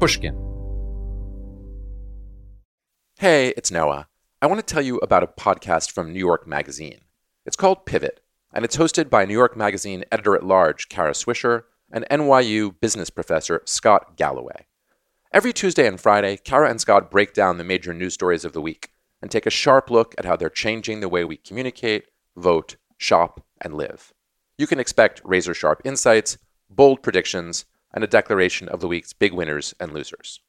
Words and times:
Pushkin. 0.00 0.34
Hey, 3.18 3.48
it's 3.54 3.70
Noah. 3.70 4.08
I 4.40 4.46
want 4.46 4.66
to 4.66 4.74
tell 4.74 4.80
you 4.80 4.96
about 4.96 5.22
a 5.22 5.26
podcast 5.26 5.92
from 5.92 6.10
New 6.10 6.18
York 6.18 6.46
Magazine. 6.46 7.00
It's 7.44 7.54
called 7.54 7.84
Pivot, 7.84 8.20
and 8.50 8.64
it's 8.64 8.78
hosted 8.78 9.10
by 9.10 9.26
New 9.26 9.34
York 9.34 9.58
Magazine 9.58 10.06
editor 10.10 10.34
at 10.34 10.42
large 10.42 10.88
Kara 10.88 11.10
Swisher 11.10 11.64
and 11.92 12.06
NYU 12.10 12.80
business 12.80 13.10
professor 13.10 13.60
Scott 13.66 14.16
Galloway. 14.16 14.64
Every 15.34 15.52
Tuesday 15.52 15.86
and 15.86 16.00
Friday, 16.00 16.38
Kara 16.38 16.70
and 16.70 16.80
Scott 16.80 17.10
break 17.10 17.34
down 17.34 17.58
the 17.58 17.64
major 17.64 17.92
news 17.92 18.14
stories 18.14 18.46
of 18.46 18.54
the 18.54 18.62
week 18.62 18.88
and 19.20 19.30
take 19.30 19.44
a 19.44 19.50
sharp 19.50 19.90
look 19.90 20.14
at 20.16 20.24
how 20.24 20.34
they're 20.34 20.48
changing 20.48 21.00
the 21.00 21.10
way 21.10 21.26
we 21.26 21.36
communicate, 21.36 22.06
vote, 22.38 22.76
shop, 22.96 23.44
and 23.60 23.74
live. 23.74 24.14
You 24.56 24.66
can 24.66 24.80
expect 24.80 25.20
razor 25.24 25.52
sharp 25.52 25.82
insights, 25.84 26.38
bold 26.70 27.02
predictions, 27.02 27.66
and 27.92 28.04
a 28.04 28.08
declaration 28.08 28.68
of 28.68 28.80
the 28.80 28.88
week's 28.88 29.12
big 29.12 29.32
winners 29.32 29.74
and 29.80 29.92
losers. 29.92 30.40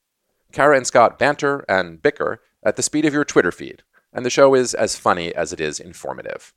Kara 0.51 0.75
and 0.75 0.85
Scott 0.85 1.17
banter 1.17 1.65
and 1.69 2.01
bicker 2.01 2.41
at 2.63 2.75
the 2.75 2.83
speed 2.83 3.05
of 3.05 3.13
your 3.13 3.25
Twitter 3.25 3.51
feed, 3.51 3.83
and 4.13 4.25
the 4.25 4.29
show 4.29 4.53
is 4.53 4.73
as 4.73 4.97
funny 4.97 5.33
as 5.33 5.53
it 5.53 5.61
is 5.61 5.79
informative. 5.79 6.53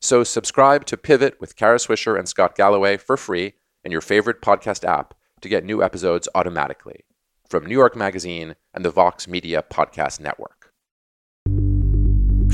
So 0.00 0.24
subscribe 0.24 0.84
to 0.86 0.96
Pivot 0.96 1.40
with 1.40 1.56
Kara 1.56 1.78
Swisher 1.78 2.18
and 2.18 2.28
Scott 2.28 2.54
Galloway 2.54 2.96
for 2.96 3.16
free 3.16 3.54
in 3.84 3.92
your 3.92 4.00
favorite 4.00 4.42
podcast 4.42 4.84
app 4.84 5.14
to 5.40 5.48
get 5.48 5.64
new 5.64 5.82
episodes 5.82 6.28
automatically 6.34 7.04
from 7.48 7.64
New 7.64 7.74
York 7.74 7.96
Magazine 7.96 8.56
and 8.74 8.84
the 8.84 8.90
Vox 8.90 9.28
Media 9.28 9.64
Podcast 9.68 10.20
Network. 10.20 10.55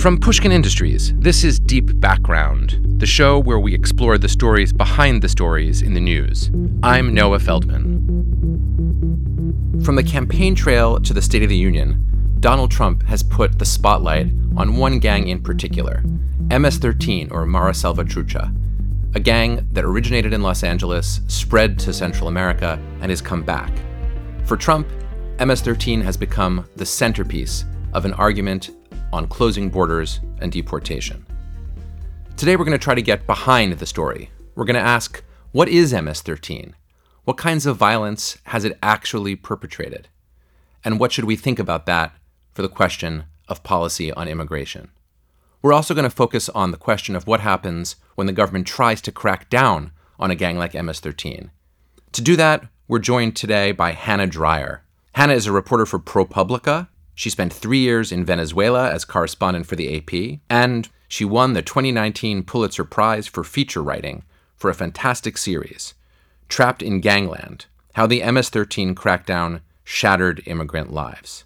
From 0.02 0.18
Pushkin 0.18 0.50
Industries, 0.50 1.14
this 1.14 1.44
is 1.44 1.60
Deep 1.60 2.00
Background, 2.00 2.76
the 2.98 3.06
show 3.06 3.38
where 3.38 3.60
we 3.60 3.72
explore 3.72 4.18
the 4.18 4.28
stories 4.28 4.72
behind 4.72 5.22
the 5.22 5.28
stories 5.28 5.80
in 5.80 5.94
the 5.94 6.00
news. 6.00 6.50
I'm 6.82 7.14
Noah 7.14 7.38
Feldman. 7.38 8.00
From 9.84 9.94
the 9.94 10.02
campaign 10.02 10.56
trail 10.56 10.98
to 10.98 11.14
the 11.14 11.22
State 11.22 11.44
of 11.44 11.50
the 11.50 11.56
Union, 11.56 12.36
Donald 12.40 12.72
Trump 12.72 13.04
has 13.04 13.22
put 13.22 13.60
the 13.60 13.64
spotlight 13.64 14.26
on 14.56 14.76
one 14.76 14.98
gang 14.98 15.28
in 15.28 15.40
particular 15.40 16.02
MS 16.50 16.78
13 16.78 17.30
or 17.30 17.46
Mara 17.46 17.70
Salvatrucha, 17.70 18.52
a 19.14 19.20
gang 19.20 19.68
that 19.70 19.84
originated 19.84 20.32
in 20.32 20.42
Los 20.42 20.64
Angeles, 20.64 21.20
spread 21.28 21.78
to 21.78 21.92
Central 21.92 22.26
America, 22.26 22.76
and 23.00 23.08
has 23.08 23.22
come 23.22 23.44
back. 23.44 23.70
For 24.46 24.56
Trump, 24.56 24.88
MS 25.38 25.60
13 25.60 26.00
has 26.00 26.16
become 26.16 26.66
the 26.74 26.86
centerpiece 26.86 27.64
of 27.92 28.04
an 28.04 28.14
argument 28.14 28.70
on 29.12 29.26
closing 29.26 29.68
borders 29.68 30.20
and 30.40 30.50
deportation. 30.50 31.26
Today, 32.36 32.56
we're 32.56 32.64
going 32.64 32.78
to 32.78 32.82
try 32.82 32.94
to 32.94 33.02
get 33.02 33.26
behind 33.26 33.74
the 33.74 33.86
story. 33.86 34.30
We're 34.54 34.64
going 34.64 34.74
to 34.74 34.80
ask 34.80 35.22
what 35.52 35.68
is 35.68 35.92
MS 35.92 36.22
13? 36.22 36.74
What 37.24 37.36
kinds 37.36 37.66
of 37.66 37.76
violence 37.76 38.38
has 38.44 38.64
it 38.64 38.78
actually 38.82 39.36
perpetrated? 39.36 40.08
And 40.84 40.98
what 40.98 41.12
should 41.12 41.24
we 41.24 41.36
think 41.36 41.58
about 41.58 41.86
that 41.86 42.12
for 42.52 42.62
the 42.62 42.68
question 42.68 43.24
of 43.48 43.62
policy 43.62 44.12
on 44.12 44.28
immigration? 44.28 44.90
We're 45.60 45.72
also 45.72 45.94
going 45.94 46.04
to 46.04 46.10
focus 46.10 46.48
on 46.48 46.72
the 46.72 46.76
question 46.76 47.14
of 47.14 47.26
what 47.26 47.40
happens 47.40 47.96
when 48.16 48.26
the 48.26 48.32
government 48.32 48.66
tries 48.66 49.00
to 49.02 49.12
crack 49.12 49.48
down 49.48 49.92
on 50.18 50.30
a 50.30 50.34
gang 50.34 50.58
like 50.58 50.74
MS 50.74 51.00
13. 51.00 51.50
To 52.12 52.22
do 52.22 52.34
that, 52.36 52.66
we're 52.88 52.98
joined 52.98 53.36
today 53.36 53.72
by 53.72 53.92
Hannah 53.92 54.26
Dreier. 54.26 54.80
Hannah 55.14 55.34
is 55.34 55.46
a 55.46 55.52
reporter 55.52 55.86
for 55.86 55.98
ProPublica. 55.98 56.88
She 57.14 57.30
spent 57.30 57.52
three 57.52 57.78
years 57.78 58.10
in 58.10 58.24
Venezuela 58.24 58.90
as 58.90 59.04
correspondent 59.04 59.66
for 59.66 59.76
the 59.76 59.96
AP, 59.96 60.40
and 60.48 60.88
she 61.08 61.24
won 61.24 61.52
the 61.52 61.62
2019 61.62 62.42
Pulitzer 62.42 62.84
Prize 62.84 63.26
for 63.26 63.44
feature 63.44 63.82
writing 63.82 64.24
for 64.56 64.70
a 64.70 64.74
fantastic 64.74 65.36
series, 65.36 65.94
Trapped 66.48 66.82
in 66.82 67.00
Gangland 67.00 67.66
How 67.94 68.06
the 68.06 68.22
MS 68.30 68.48
13 68.48 68.94
Crackdown 68.94 69.60
Shattered 69.84 70.42
Immigrant 70.46 70.92
Lives. 70.92 71.44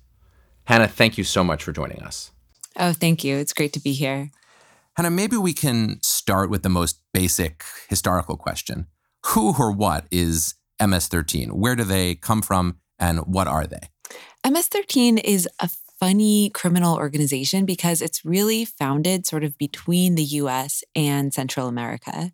Hannah, 0.64 0.88
thank 0.88 1.16
you 1.16 1.24
so 1.24 1.42
much 1.42 1.64
for 1.64 1.72
joining 1.72 2.02
us. 2.02 2.32
Oh, 2.76 2.92
thank 2.92 3.24
you. 3.24 3.36
It's 3.36 3.52
great 3.52 3.72
to 3.72 3.80
be 3.80 3.92
here. 3.92 4.30
Hannah, 4.96 5.10
maybe 5.10 5.36
we 5.36 5.52
can 5.52 5.98
start 6.02 6.50
with 6.50 6.62
the 6.62 6.68
most 6.68 7.00
basic 7.12 7.64
historical 7.88 8.36
question 8.36 8.86
Who 9.26 9.54
or 9.58 9.72
what 9.72 10.06
is 10.10 10.54
MS 10.80 11.08
13? 11.08 11.50
Where 11.50 11.76
do 11.76 11.84
they 11.84 12.14
come 12.14 12.42
from 12.42 12.78
and 12.98 13.20
what 13.20 13.46
are 13.46 13.66
they? 13.66 13.90
MS 14.48 14.68
13 14.68 15.18
is 15.18 15.48
a 15.58 15.68
funny 15.98 16.50
criminal 16.50 16.94
organization 16.94 17.66
because 17.66 18.00
it's 18.00 18.24
really 18.24 18.64
founded 18.64 19.26
sort 19.26 19.42
of 19.42 19.58
between 19.58 20.14
the 20.14 20.22
US 20.22 20.84
and 20.94 21.34
Central 21.34 21.66
America. 21.66 22.30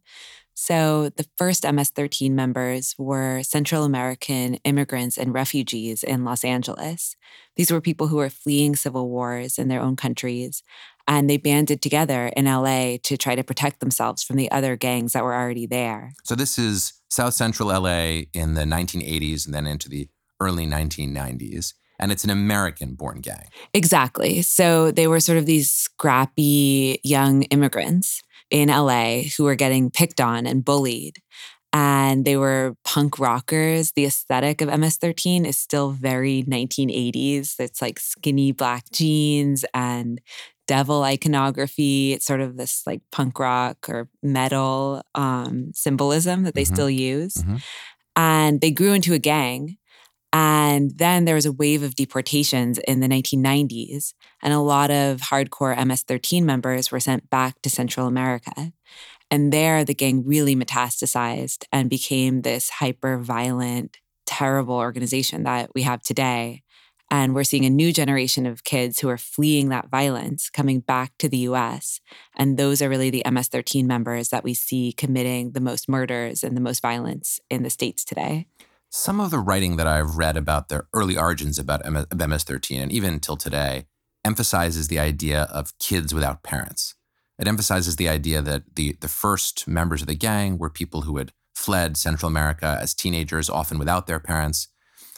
So 0.52 1.08
the 1.08 1.24
first 1.38 1.64
MS 1.64 1.88
13 1.88 2.34
members 2.34 2.94
were 2.98 3.42
Central 3.42 3.84
American 3.84 4.56
immigrants 4.56 5.16
and 5.16 5.32
refugees 5.32 6.02
in 6.02 6.22
Los 6.22 6.44
Angeles. 6.44 7.16
These 7.56 7.70
were 7.70 7.80
people 7.80 8.08
who 8.08 8.16
were 8.16 8.28
fleeing 8.28 8.76
civil 8.76 9.08
wars 9.08 9.58
in 9.58 9.68
their 9.68 9.80
own 9.80 9.96
countries. 9.96 10.62
And 11.08 11.30
they 11.30 11.38
banded 11.38 11.80
together 11.80 12.26
in 12.36 12.44
LA 12.44 12.98
to 13.04 13.16
try 13.16 13.36
to 13.36 13.42
protect 13.42 13.80
themselves 13.80 14.22
from 14.22 14.36
the 14.36 14.50
other 14.50 14.76
gangs 14.76 15.14
that 15.14 15.24
were 15.24 15.34
already 15.34 15.64
there. 15.64 16.12
So 16.24 16.34
this 16.34 16.58
is 16.58 16.92
South 17.08 17.32
Central 17.32 17.70
LA 17.70 18.24
in 18.34 18.52
the 18.52 18.64
1980s 18.64 19.46
and 19.46 19.54
then 19.54 19.66
into 19.66 19.88
the 19.88 20.10
early 20.38 20.66
1990s 20.66 21.72
and 22.02 22.10
it's 22.10 22.24
an 22.24 22.30
American 22.30 22.94
born 22.94 23.20
gang. 23.20 23.46
Exactly. 23.72 24.42
So 24.42 24.90
they 24.90 25.06
were 25.06 25.20
sort 25.20 25.38
of 25.38 25.46
these 25.46 25.70
scrappy 25.70 26.98
young 27.04 27.44
immigrants 27.44 28.20
in 28.50 28.68
LA 28.68 29.22
who 29.36 29.44
were 29.44 29.54
getting 29.54 29.88
picked 29.88 30.20
on 30.20 30.44
and 30.44 30.64
bullied. 30.64 31.22
And 31.72 32.24
they 32.24 32.36
were 32.36 32.74
punk 32.84 33.20
rockers. 33.20 33.92
The 33.92 34.04
aesthetic 34.04 34.60
of 34.60 34.78
MS 34.78 34.96
13 34.96 35.46
is 35.46 35.56
still 35.56 35.92
very 35.92 36.42
1980s. 36.42 37.54
It's 37.60 37.80
like 37.80 38.00
skinny 38.00 38.50
black 38.50 38.90
jeans 38.90 39.64
and 39.72 40.20
devil 40.66 41.04
iconography. 41.04 42.12
It's 42.12 42.26
sort 42.26 42.40
of 42.40 42.56
this 42.56 42.82
like 42.84 43.00
punk 43.12 43.38
rock 43.38 43.88
or 43.88 44.08
metal 44.24 45.02
um, 45.14 45.70
symbolism 45.72 46.42
that 46.42 46.54
they 46.54 46.64
mm-hmm. 46.64 46.74
still 46.74 46.90
use. 46.90 47.34
Mm-hmm. 47.34 47.56
And 48.16 48.60
they 48.60 48.72
grew 48.72 48.92
into 48.92 49.14
a 49.14 49.18
gang 49.18 49.78
and 50.32 50.92
then 50.96 51.26
there 51.26 51.34
was 51.34 51.46
a 51.46 51.52
wave 51.52 51.82
of 51.82 51.94
deportations 51.94 52.78
in 52.78 53.00
the 53.00 53.08
1990s, 53.08 54.14
and 54.42 54.54
a 54.54 54.60
lot 54.60 54.90
of 54.90 55.20
hardcore 55.20 55.76
MS 55.86 56.02
13 56.02 56.46
members 56.46 56.90
were 56.90 57.00
sent 57.00 57.28
back 57.28 57.60
to 57.62 57.70
Central 57.70 58.06
America. 58.06 58.72
And 59.30 59.52
there, 59.52 59.84
the 59.84 59.94
gang 59.94 60.24
really 60.26 60.56
metastasized 60.56 61.64
and 61.72 61.90
became 61.90 62.42
this 62.42 62.70
hyper 62.70 63.18
violent, 63.18 63.98
terrible 64.26 64.76
organization 64.76 65.42
that 65.44 65.70
we 65.74 65.82
have 65.82 66.02
today. 66.02 66.62
And 67.10 67.34
we're 67.34 67.44
seeing 67.44 67.66
a 67.66 67.70
new 67.70 67.92
generation 67.92 68.46
of 68.46 68.64
kids 68.64 69.00
who 69.00 69.10
are 69.10 69.18
fleeing 69.18 69.68
that 69.68 69.90
violence 69.90 70.48
coming 70.48 70.80
back 70.80 71.12
to 71.18 71.28
the 71.28 71.38
US. 71.38 72.00
And 72.36 72.56
those 72.56 72.80
are 72.80 72.88
really 72.88 73.10
the 73.10 73.22
MS 73.30 73.48
13 73.48 73.86
members 73.86 74.30
that 74.30 74.44
we 74.44 74.54
see 74.54 74.94
committing 74.94 75.52
the 75.52 75.60
most 75.60 75.90
murders 75.90 76.42
and 76.42 76.56
the 76.56 76.60
most 76.62 76.80
violence 76.80 77.38
in 77.50 77.64
the 77.64 77.70
States 77.70 78.02
today. 78.02 78.46
Some 78.94 79.20
of 79.20 79.30
the 79.30 79.38
writing 79.38 79.76
that 79.76 79.86
I've 79.86 80.18
read 80.18 80.36
about 80.36 80.68
the 80.68 80.84
early 80.92 81.16
origins 81.16 81.58
about 81.58 81.80
MS 81.90 82.44
13 82.44 82.78
and 82.78 82.92
even 82.92 83.20
till 83.20 83.38
today 83.38 83.86
emphasizes 84.22 84.88
the 84.88 84.98
idea 84.98 85.44
of 85.44 85.78
kids 85.78 86.12
without 86.12 86.42
parents. 86.42 86.94
It 87.38 87.48
emphasizes 87.48 87.96
the 87.96 88.10
idea 88.10 88.42
that 88.42 88.64
the, 88.76 88.98
the 89.00 89.08
first 89.08 89.66
members 89.66 90.02
of 90.02 90.08
the 90.08 90.14
gang 90.14 90.58
were 90.58 90.68
people 90.68 91.02
who 91.02 91.16
had 91.16 91.32
fled 91.54 91.96
Central 91.96 92.28
America 92.28 92.78
as 92.82 92.92
teenagers, 92.92 93.48
often 93.48 93.78
without 93.78 94.06
their 94.06 94.20
parents. 94.20 94.68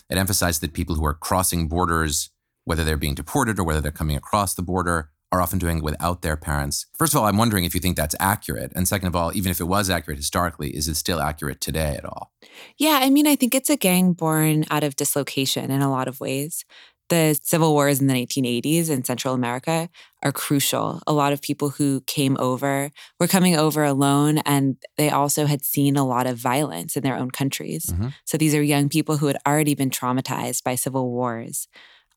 It 0.08 0.18
emphasized 0.18 0.60
that 0.60 0.72
people 0.72 0.94
who 0.94 1.04
are 1.04 1.12
crossing 1.12 1.66
borders, 1.66 2.30
whether 2.62 2.84
they're 2.84 2.96
being 2.96 3.16
deported 3.16 3.58
or 3.58 3.64
whether 3.64 3.80
they're 3.80 3.90
coming 3.90 4.16
across 4.16 4.54
the 4.54 4.62
border, 4.62 5.10
are 5.34 5.42
often 5.42 5.58
doing 5.58 5.78
it 5.78 5.84
without 5.84 6.22
their 6.22 6.36
parents. 6.36 6.86
First 6.96 7.12
of 7.12 7.20
all, 7.20 7.26
I'm 7.26 7.36
wondering 7.36 7.64
if 7.64 7.74
you 7.74 7.80
think 7.80 7.96
that's 7.96 8.14
accurate. 8.20 8.72
And 8.74 8.86
second 8.86 9.08
of 9.08 9.16
all, 9.16 9.36
even 9.36 9.50
if 9.50 9.60
it 9.60 9.64
was 9.64 9.90
accurate 9.90 10.18
historically, 10.18 10.70
is 10.70 10.86
it 10.88 10.94
still 10.94 11.20
accurate 11.20 11.60
today 11.60 11.96
at 11.96 12.04
all? 12.04 12.32
Yeah, 12.78 13.00
I 13.02 13.10
mean, 13.10 13.26
I 13.26 13.34
think 13.34 13.54
it's 13.54 13.70
a 13.70 13.76
gang 13.76 14.12
born 14.12 14.64
out 14.70 14.84
of 14.84 14.96
dislocation 14.96 15.70
in 15.70 15.82
a 15.82 15.90
lot 15.90 16.08
of 16.08 16.20
ways. 16.20 16.64
The 17.10 17.38
civil 17.42 17.72
wars 17.72 18.00
in 18.00 18.06
the 18.06 18.14
1980s 18.14 18.88
in 18.88 19.04
Central 19.04 19.34
America 19.34 19.90
are 20.22 20.32
crucial. 20.32 21.02
A 21.06 21.12
lot 21.12 21.34
of 21.34 21.42
people 21.42 21.68
who 21.68 22.00
came 22.06 22.36
over 22.40 22.90
were 23.20 23.26
coming 23.26 23.56
over 23.56 23.84
alone, 23.84 24.38
and 24.46 24.76
they 24.96 25.10
also 25.10 25.44
had 25.44 25.64
seen 25.64 25.96
a 25.96 26.06
lot 26.06 26.26
of 26.26 26.38
violence 26.38 26.96
in 26.96 27.02
their 27.02 27.16
own 27.16 27.30
countries. 27.30 27.86
Mm-hmm. 27.86 28.08
So 28.24 28.38
these 28.38 28.54
are 28.54 28.62
young 28.62 28.88
people 28.88 29.18
who 29.18 29.26
had 29.26 29.36
already 29.46 29.74
been 29.74 29.90
traumatized 29.90 30.64
by 30.64 30.76
civil 30.76 31.10
wars 31.10 31.68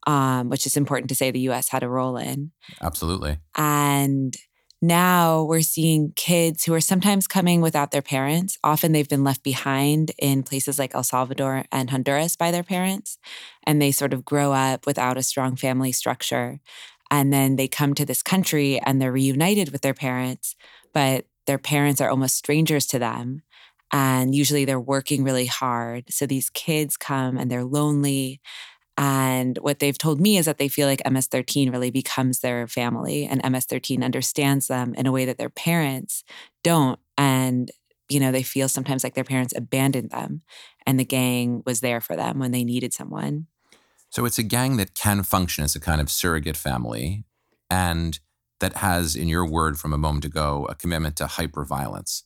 um, 0.08 0.50
which 0.50 0.68
is 0.68 0.78
important 0.78 1.10
to 1.10 1.16
say 1.16 1.32
the 1.32 1.42
US 1.42 1.70
had 1.70 1.84
a 1.84 1.90
role 1.90 2.18
in. 2.18 2.54
Absolutely. 2.82 3.40
And 3.58 4.36
now 4.82 5.44
we're 5.44 5.62
seeing 5.62 6.14
kids 6.16 6.64
who 6.64 6.74
are 6.74 6.80
sometimes 6.82 7.28
coming 7.28 7.62
without 7.62 7.92
their 7.92 8.04
parents. 8.04 8.58
Often 8.64 8.92
they've 8.92 9.10
been 9.10 9.24
left 9.24 9.44
behind 9.44 10.12
in 10.20 10.44
places 10.44 10.78
like 10.78 10.94
El 10.94 11.04
Salvador 11.04 11.66
and 11.72 11.90
Honduras 11.90 12.36
by 12.36 12.52
their 12.52 12.64
parents, 12.64 13.18
and 13.66 13.82
they 13.82 13.92
sort 13.92 14.14
of 14.14 14.24
grow 14.26 14.54
up 14.54 14.86
without 14.86 15.18
a 15.18 15.24
strong 15.24 15.56
family 15.56 15.92
structure. 15.92 16.60
And 17.10 17.34
then 17.34 17.56
they 17.56 17.68
come 17.68 17.96
to 17.96 18.06
this 18.06 18.22
country 18.22 18.80
and 18.82 19.02
they're 19.02 19.12
reunited 19.12 19.72
with 19.72 19.82
their 19.82 19.94
parents, 19.96 20.56
but 20.94 21.26
their 21.48 21.58
parents 21.58 22.02
are 22.02 22.10
almost 22.10 22.36
strangers 22.36 22.86
to 22.88 23.00
them 23.00 23.42
And 23.92 24.36
usually 24.36 24.66
they're 24.66 24.80
working 24.80 25.24
really 25.24 25.46
hard. 25.46 26.06
So 26.12 26.26
these 26.26 26.50
kids 26.50 26.98
come 26.98 27.38
and 27.38 27.50
they're 27.50 27.64
lonely. 27.64 28.42
And 28.98 29.58
what 29.60 29.80
they've 29.80 29.98
told 29.98 30.20
me 30.20 30.38
is 30.38 30.46
that 30.46 30.58
they 30.58 30.68
feel 30.68 30.88
like 30.88 31.08
MS 31.10 31.28
13 31.28 31.70
really 31.70 31.92
becomes 31.92 32.40
their 32.40 32.68
family 32.68 33.26
and 33.26 33.42
MS 33.50 33.66
13 33.66 34.04
understands 34.04 34.68
them 34.68 34.96
in 34.96 35.06
a 35.06 35.12
way 35.12 35.26
that 35.26 35.38
their 35.38 35.52
parents 35.52 36.24
don't. 36.64 37.00
And, 37.16 37.72
you 38.10 38.20
know, 38.20 38.32
they 38.32 38.42
feel 38.42 38.68
sometimes 38.68 39.04
like 39.04 39.14
their 39.14 39.24
parents 39.24 39.54
abandoned 39.56 40.10
them 40.10 40.42
and 40.88 41.00
the 41.00 41.06
gang 41.06 41.62
was 41.66 41.82
there 41.82 42.02
for 42.02 42.16
them 42.16 42.40
when 42.40 42.52
they 42.52 42.64
needed 42.64 42.92
someone. 42.92 43.46
So 44.10 44.26
it's 44.26 44.40
a 44.40 44.44
gang 44.44 44.78
that 44.78 44.96
can 44.96 45.22
function 45.22 45.64
as 45.64 45.76
a 45.76 45.80
kind 45.80 46.02
of 46.02 46.10
surrogate 46.10 46.58
family 46.58 47.24
and 47.70 48.20
that 48.60 48.78
has, 48.78 49.16
in 49.16 49.28
your 49.28 49.46
word 49.46 49.78
from 49.78 49.94
a 49.94 49.98
moment 49.98 50.26
ago, 50.26 50.66
a 50.70 50.74
commitment 50.74 51.16
to 51.18 51.26
hyperviolence. 51.26 52.24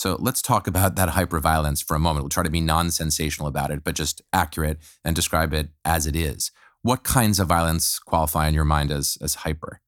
So 0.00 0.16
let's 0.18 0.40
talk 0.40 0.66
about 0.66 0.96
that 0.96 1.10
hyperviolence 1.10 1.84
for 1.84 1.94
a 1.94 1.98
moment. 1.98 2.24
We'll 2.24 2.30
try 2.30 2.42
to 2.42 2.48
be 2.48 2.62
non 2.62 2.90
sensational 2.90 3.46
about 3.46 3.70
it, 3.70 3.84
but 3.84 3.94
just 3.94 4.22
accurate 4.32 4.78
and 5.04 5.14
describe 5.14 5.52
it 5.52 5.68
as 5.84 6.06
it 6.06 6.16
is. 6.16 6.52
What 6.80 7.04
kinds 7.04 7.38
of 7.38 7.48
violence 7.48 7.98
qualify 7.98 8.48
in 8.48 8.54
your 8.54 8.64
mind 8.64 8.90
as, 8.90 9.18
as 9.20 9.34
hyper? 9.34 9.82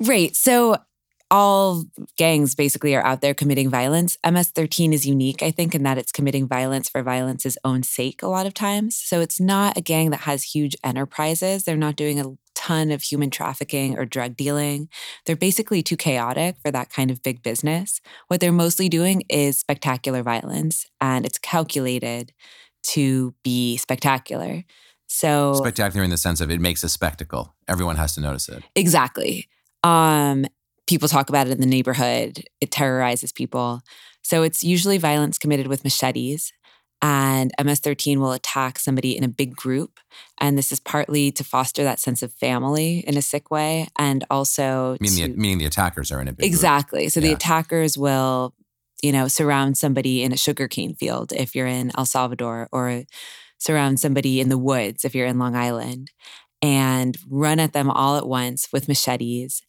Right. 0.00 0.34
So 0.34 0.78
all 1.30 1.84
gangs 2.16 2.56
basically 2.56 2.96
are 2.96 3.04
out 3.04 3.20
there 3.20 3.32
committing 3.32 3.70
violence. 3.70 4.18
MS 4.28 4.48
13 4.48 4.92
is 4.92 5.06
unique, 5.06 5.40
I 5.40 5.52
think, 5.52 5.76
in 5.76 5.84
that 5.84 5.96
it's 5.96 6.10
committing 6.10 6.48
violence 6.48 6.88
for 6.88 7.00
violence's 7.04 7.56
own 7.64 7.84
sake 7.84 8.24
a 8.24 8.28
lot 8.28 8.46
of 8.46 8.54
times. 8.54 8.96
So 8.96 9.20
it's 9.20 9.38
not 9.38 9.76
a 9.76 9.80
gang 9.80 10.10
that 10.10 10.22
has 10.22 10.42
huge 10.42 10.74
enterprises. 10.82 11.62
They're 11.62 11.76
not 11.76 11.94
doing 11.94 12.18
a 12.18 12.32
ton 12.60 12.90
of 12.90 13.02
human 13.02 13.30
trafficking 13.30 13.98
or 13.98 14.04
drug 14.04 14.36
dealing. 14.36 14.88
They're 15.24 15.34
basically 15.34 15.82
too 15.82 15.96
chaotic 15.96 16.56
for 16.62 16.70
that 16.70 16.90
kind 16.90 17.10
of 17.10 17.22
big 17.22 17.42
business. 17.42 18.00
What 18.28 18.40
they're 18.40 18.52
mostly 18.52 18.88
doing 18.90 19.22
is 19.30 19.58
spectacular 19.58 20.22
violence, 20.22 20.86
and 21.00 21.24
it's 21.24 21.38
calculated 21.38 22.32
to 22.88 23.34
be 23.42 23.78
spectacular. 23.78 24.64
So 25.06 25.54
spectacular 25.54 26.04
in 26.04 26.10
the 26.10 26.18
sense 26.18 26.40
of 26.40 26.50
it 26.50 26.60
makes 26.60 26.84
a 26.84 26.88
spectacle. 26.88 27.54
Everyone 27.66 27.96
has 27.96 28.14
to 28.16 28.20
notice 28.20 28.48
it. 28.48 28.62
Exactly. 28.76 29.48
Um, 29.82 30.44
people 30.86 31.08
talk 31.08 31.30
about 31.30 31.46
it 31.46 31.52
in 31.52 31.60
the 31.60 31.66
neighborhood. 31.66 32.44
It 32.60 32.70
terrorizes 32.70 33.32
people. 33.32 33.80
So 34.22 34.42
it's 34.42 34.62
usually 34.62 34.98
violence 34.98 35.38
committed 35.38 35.66
with 35.66 35.82
machetes. 35.82 36.52
And 37.02 37.50
MS 37.62 37.80
13 37.80 38.20
will 38.20 38.32
attack 38.32 38.78
somebody 38.78 39.16
in 39.16 39.24
a 39.24 39.28
big 39.28 39.56
group. 39.56 40.00
And 40.38 40.58
this 40.58 40.70
is 40.70 40.80
partly 40.80 41.32
to 41.32 41.44
foster 41.44 41.82
that 41.82 41.98
sense 41.98 42.22
of 42.22 42.32
family 42.34 42.98
in 43.06 43.16
a 43.16 43.22
sick 43.22 43.50
way. 43.50 43.88
And 43.98 44.24
also, 44.30 44.98
meaning, 45.00 45.24
to, 45.24 45.32
the, 45.32 45.40
meaning 45.40 45.58
the 45.58 45.64
attackers 45.64 46.12
are 46.12 46.20
in 46.20 46.28
a 46.28 46.32
big 46.32 46.44
Exactly. 46.44 47.02
Group. 47.02 47.12
So 47.12 47.20
yeah. 47.20 47.28
the 47.28 47.32
attackers 47.34 47.96
will, 47.96 48.54
you 49.02 49.12
know, 49.12 49.28
surround 49.28 49.78
somebody 49.78 50.22
in 50.22 50.32
a 50.32 50.36
sugarcane 50.36 50.94
field 50.94 51.32
if 51.32 51.54
you're 51.54 51.66
in 51.66 51.90
El 51.96 52.04
Salvador, 52.04 52.68
or 52.70 53.04
surround 53.58 53.98
somebody 53.98 54.40
in 54.40 54.50
the 54.50 54.58
woods 54.58 55.04
if 55.04 55.14
you're 55.14 55.26
in 55.26 55.38
Long 55.38 55.56
Island, 55.56 56.10
and 56.60 57.16
run 57.28 57.58
at 57.60 57.72
them 57.72 57.90
all 57.90 58.16
at 58.18 58.28
once 58.28 58.68
with 58.72 58.88
machetes 58.88 59.62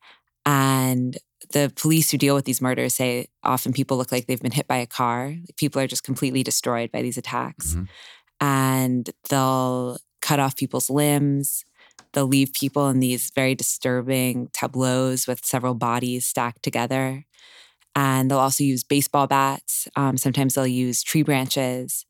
and 0.45 1.17
the 1.51 1.71
police 1.75 2.11
who 2.11 2.17
deal 2.17 2.35
with 2.35 2.45
these 2.45 2.61
murders 2.61 2.95
say 2.95 3.27
often 3.43 3.73
people 3.73 3.97
look 3.97 4.11
like 4.11 4.27
they've 4.27 4.41
been 4.41 4.51
hit 4.51 4.67
by 4.67 4.77
a 4.77 4.85
car. 4.85 5.35
People 5.57 5.81
are 5.81 5.87
just 5.87 6.03
completely 6.03 6.43
destroyed 6.43 6.91
by 6.91 7.01
these 7.01 7.17
attacks. 7.17 7.73
Mm-hmm. 7.73 7.83
And 8.39 9.09
they'll 9.29 9.97
cut 10.21 10.39
off 10.39 10.55
people's 10.55 10.89
limbs. 10.89 11.63
They'll 12.13 12.27
leave 12.27 12.53
people 12.53 12.89
in 12.89 12.99
these 12.99 13.31
very 13.33 13.55
disturbing 13.55 14.49
tableaus 14.53 15.27
with 15.27 15.45
several 15.45 15.75
bodies 15.75 16.25
stacked 16.25 16.63
together. 16.63 17.25
And 17.95 18.29
they'll 18.29 18.39
also 18.39 18.63
use 18.63 18.83
baseball 18.83 19.27
bats. 19.27 19.87
Um, 19.95 20.17
sometimes 20.17 20.55
they'll 20.55 20.67
use 20.67 21.03
tree 21.03 21.23
branches. 21.23 22.05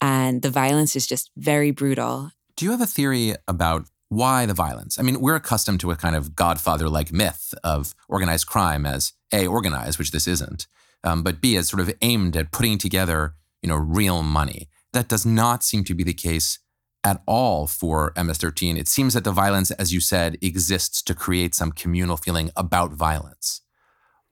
And 0.00 0.42
the 0.42 0.50
violence 0.50 0.96
is 0.96 1.06
just 1.06 1.30
very 1.36 1.70
brutal. 1.70 2.30
Do 2.56 2.64
you 2.64 2.70
have 2.70 2.80
a 2.80 2.86
theory 2.86 3.34
about 3.48 3.86
why 4.12 4.44
the 4.44 4.54
violence? 4.54 4.98
I 4.98 5.02
mean, 5.02 5.20
we're 5.20 5.36
accustomed 5.36 5.80
to 5.80 5.90
a 5.90 5.96
kind 5.96 6.14
of 6.14 6.36
godfather 6.36 6.88
like 6.88 7.12
myth 7.12 7.54
of 7.64 7.94
organized 8.08 8.46
crime 8.46 8.84
as 8.84 9.14
A, 9.32 9.46
organized, 9.46 9.98
which 9.98 10.10
this 10.10 10.28
isn't, 10.28 10.66
um, 11.02 11.22
but 11.22 11.40
B, 11.40 11.56
as 11.56 11.68
sort 11.68 11.80
of 11.80 11.94
aimed 12.02 12.36
at 12.36 12.52
putting 12.52 12.76
together, 12.76 13.34
you 13.62 13.70
know, 13.70 13.76
real 13.76 14.22
money. 14.22 14.68
That 14.92 15.08
does 15.08 15.24
not 15.24 15.64
seem 15.64 15.84
to 15.84 15.94
be 15.94 16.04
the 16.04 16.12
case 16.12 16.58
at 17.02 17.22
all 17.26 17.66
for 17.66 18.12
MS 18.14 18.36
13. 18.36 18.76
It 18.76 18.86
seems 18.86 19.14
that 19.14 19.24
the 19.24 19.32
violence, 19.32 19.70
as 19.70 19.94
you 19.94 20.00
said, 20.00 20.36
exists 20.42 21.02
to 21.04 21.14
create 21.14 21.54
some 21.54 21.72
communal 21.72 22.18
feeling 22.18 22.50
about 22.54 22.92
violence. 22.92 23.62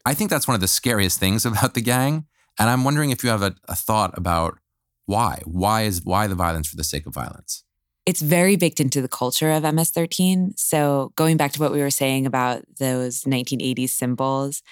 I 0.05 0.13
think 0.13 0.29
that's 0.29 0.47
one 0.47 0.55
of 0.55 0.61
the 0.61 0.69
scariest 0.69 1.19
things 1.19 1.47
about 1.47 1.73
the 1.73 1.81
gang. 1.81 2.27
And 2.59 2.69
I'm 2.69 2.85
wondering 2.85 3.11
if 3.11 3.25
you 3.25 3.31
have 3.31 3.43
a, 3.43 3.55
a 3.67 3.75
thought 3.75 4.17
about 4.17 4.59
why. 5.07 5.41
Why 5.47 5.83
is 5.83 6.03
why 6.05 6.27
the 6.27 6.35
violence 6.35 6.69
for 6.69 6.77
the 6.77 6.85
sake 6.85 7.07
of 7.07 7.15
violence? 7.15 7.65
It's 8.11 8.21
very 8.21 8.57
baked 8.57 8.81
into 8.81 9.01
the 9.01 9.07
culture 9.07 9.53
of 9.53 9.63
MS 9.63 9.91
13. 9.91 10.55
So, 10.57 11.13
going 11.15 11.37
back 11.37 11.53
to 11.53 11.61
what 11.61 11.71
we 11.71 11.79
were 11.79 11.91
saying 11.91 12.27
about 12.27 12.65
those 12.81 13.23
1980s 13.23 13.91
symbols, 13.91 14.63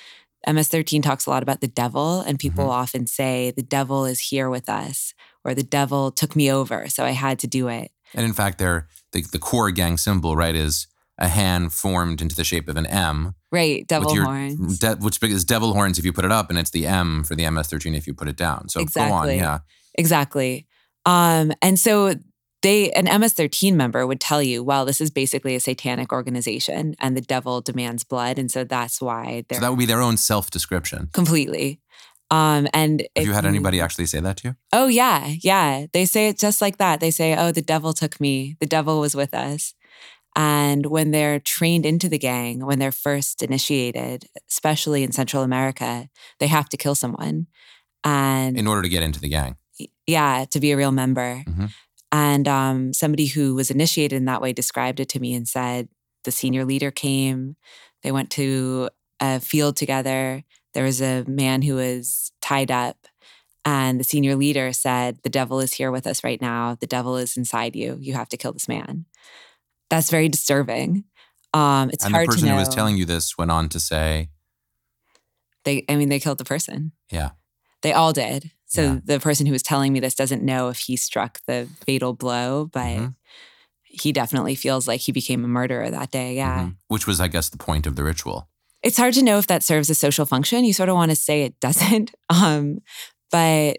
MS 0.45 0.67
13 0.67 1.03
talks 1.03 1.25
a 1.25 1.31
lot 1.31 1.45
about 1.45 1.61
the 1.61 1.69
devil, 1.69 2.21
and 2.21 2.37
people 2.37 2.65
mm-hmm. 2.65 2.73
often 2.73 3.07
say, 3.07 3.53
the 3.53 3.63
devil 3.63 4.07
is 4.07 4.19
here 4.19 4.51
with 4.51 4.69
us, 4.69 5.15
or 5.45 5.55
the 5.55 5.63
devil 5.63 6.11
took 6.11 6.35
me 6.35 6.51
over, 6.51 6.89
so 6.89 7.05
I 7.05 7.11
had 7.13 7.39
to 7.39 7.47
do 7.47 7.69
it. 7.69 7.93
And 8.13 8.25
in 8.25 8.33
fact, 8.33 8.59
they're, 8.59 8.89
the, 9.13 9.23
the 9.23 9.39
core 9.39 9.71
gang 9.71 9.99
symbol, 9.99 10.35
right, 10.35 10.57
is 10.57 10.89
a 11.17 11.29
hand 11.29 11.73
formed 11.73 12.21
into 12.21 12.35
the 12.35 12.45
shape 12.45 12.69
of 12.69 12.77
an 12.77 12.87
M. 12.87 13.37
Right, 13.53 13.87
devil 13.87 14.13
your, 14.13 14.25
horns. 14.25 14.81
De- 14.81 14.97
which 14.97 15.23
is 15.23 15.45
devil 15.45 15.75
horns 15.75 15.97
if 16.01 16.05
you 16.05 16.13
put 16.13 16.25
it 16.25 16.33
up, 16.33 16.51
and 16.51 16.59
it's 16.59 16.71
the 16.71 16.89
M 16.89 17.23
for 17.23 17.37
the 17.37 17.49
MS 17.49 17.69
13 17.69 17.95
if 17.95 18.09
you 18.09 18.15
put 18.15 18.27
it 18.27 18.37
down. 18.37 18.69
So 18.69 18.81
exactly. 18.81 19.11
go 19.11 19.15
on, 19.15 19.29
yeah. 19.29 19.59
Exactly. 19.97 20.67
Um, 21.07 21.53
and 21.63 21.79
so 21.79 22.15
they 22.63 22.91
an 22.93 23.07
MS13 23.07 23.75
member 23.75 24.07
would 24.07 24.21
tell 24.21 24.43
you, 24.43 24.63
well, 24.63 24.85
this 24.85 25.01
is 25.01 25.11
basically 25.11 25.55
a 25.55 25.61
satanic 25.61 26.13
organization 26.13 26.95
and 26.99 27.17
the 27.17 27.21
devil 27.21 27.61
demands 27.61 28.05
blood. 28.05 28.39
And 28.39 28.51
so 28.51 28.65
that's 28.65 29.01
why 29.01 29.45
they're 29.49 29.59
So 29.59 29.63
that 29.63 29.71
would 29.71 29.79
be 29.79 29.87
their 29.87 30.01
own 30.01 30.17
self-description. 30.17 31.11
Completely. 31.13 31.81
Um, 32.31 32.69
and 32.75 33.07
have 33.17 33.25
you 33.25 33.33
had 33.33 33.47
anybody 33.47 33.81
actually 33.81 34.07
say 34.07 34.21
that 34.21 34.39
to 34.39 34.49
you? 34.49 34.57
Oh 34.73 34.87
yeah, 34.87 35.35
yeah. 35.41 35.87
They 35.93 36.05
say 36.05 36.29
it 36.29 36.39
just 36.39 36.61
like 36.61 36.77
that. 36.77 37.01
They 37.01 37.11
say, 37.11 37.35
"Oh, 37.35 37.53
the 37.53 37.63
devil 37.63 37.95
took 37.95 38.21
me. 38.21 38.55
The 38.61 38.67
devil 38.67 39.01
was 39.01 39.15
with 39.15 39.33
us." 39.33 39.73
And 40.37 40.87
when 40.87 41.11
they're 41.11 41.41
trained 41.41 41.87
into 41.87 42.09
the 42.09 42.19
gang, 42.19 42.67
when 42.67 42.79
they're 42.79 42.93
first 42.93 43.43
initiated, 43.43 44.27
especially 44.49 45.03
in 45.03 45.13
Central 45.13 45.43
America, 45.43 46.09
they 46.39 46.49
have 46.49 46.69
to 46.69 46.77
kill 46.77 46.95
someone. 46.95 47.47
And 48.05 48.59
in 48.59 48.67
order 48.67 48.83
to 48.83 48.89
get 48.91 49.03
into 49.03 49.21
the 49.21 49.29
gang. 49.29 49.57
Yeah, 50.07 50.45
to 50.51 50.61
be 50.61 50.73
a 50.73 50.77
real 50.77 50.93
member. 50.93 51.45
Mm-hmm. 51.47 51.67
And 52.11 52.49
um, 52.49 52.93
somebody 52.93 53.27
who 53.27 53.55
was 53.55 53.71
initiated 53.71 54.17
in 54.17 54.25
that 54.27 54.41
way 54.41 54.53
described 54.53 55.01
it 55.01 55.09
to 55.11 55.21
me 55.21 55.35
and 55.35 55.47
said 55.47 55.89
the 56.25 56.31
senior 56.31 56.65
leader 56.65 56.91
came. 56.91 57.57
They 58.03 58.13
went 58.13 58.31
to 58.33 58.91
a 59.21 59.41
field 59.41 59.77
together. 59.77 60.45
There 60.75 60.85
was 60.85 61.01
a 61.01 61.25
man 61.27 61.63
who 61.63 61.77
was 61.77 62.33
tied 62.41 62.71
up. 62.71 62.97
And 63.65 64.01
the 64.01 64.05
senior 64.05 64.37
leader 64.37 64.73
said, 64.73 65.19
The 65.23 65.29
devil 65.29 65.61
is 65.61 65.75
here 65.75 65.91
with 65.91 66.07
us 66.07 66.25
right 66.25 66.41
now. 66.41 66.77
The 66.81 66.87
devil 66.87 67.17
is 67.17 67.37
inside 67.37 67.77
you. 67.77 67.99
You 68.01 68.15
have 68.15 68.29
to 68.31 68.37
kill 68.37 68.53
this 68.53 68.69
man. 68.69 69.05
That's 69.91 70.11
very 70.11 70.29
disturbing. 70.29 71.05
Um, 71.53 71.91
it's 71.93 72.05
and 72.05 72.15
hard 72.15 72.29
the 72.29 72.33
person 72.33 72.43
to 72.43 72.47
know. 72.49 72.53
who 72.55 72.61
was 72.61 72.75
telling 72.75 72.97
you 72.97 73.05
this 73.05 73.37
went 73.37 73.51
on 73.51 73.69
to 73.71 73.81
say, 73.81 74.29
"They, 75.65 75.85
I 75.89 75.97
mean, 75.97 76.09
they 76.09 76.21
killed 76.21 76.39
the 76.39 76.45
person. 76.45 76.93
Yeah, 77.11 77.31
they 77.83 77.93
all 77.93 78.13
did. 78.13 78.53
So 78.69 78.83
yeah. 78.83 78.99
the 79.03 79.19
person 79.19 79.47
who 79.47 79.53
was 79.53 79.63
telling 79.63 79.93
me 79.93 80.01
this 80.01 80.15
doesn't 80.15 80.43
know 80.43 80.69
if 80.69 80.79
he 80.79 80.97
struck 80.97 81.41
the 81.47 81.69
fatal 81.87 82.13
blow, 82.13 82.67
but 82.67 82.81
mm-hmm. 82.81 83.09
he 83.83 84.13
definitely 84.13 84.55
feels 84.55 84.87
like 84.87 85.01
he 85.01 85.11
became 85.11 85.43
a 85.43 85.49
murderer 85.49 85.91
that 85.91 86.11
day. 86.11 86.37
Yeah. 86.37 86.61
Mm-hmm. 86.61 86.71
Which 86.89 87.07
was, 87.07 87.21
I 87.21 87.29
guess, 87.29 87.49
the 87.49 87.57
point 87.57 87.87
of 87.87 87.97
the 87.97 88.05
ritual. 88.05 88.49
It's 88.83 88.99
hard 88.99 89.15
to 89.15 89.23
know 89.23 89.39
if 89.39 89.47
that 89.49 89.63
serves 89.63 89.91
a 89.91 89.95
social 89.95 90.27
function. 90.27 90.65
You 90.65 90.75
sort 90.75 90.91
of 90.91 90.95
want 90.95 91.11
to 91.11 91.17
say 91.17 91.43
it 91.43 91.59
doesn't. 91.61 92.13
Um, 92.31 92.81
but 93.31 93.79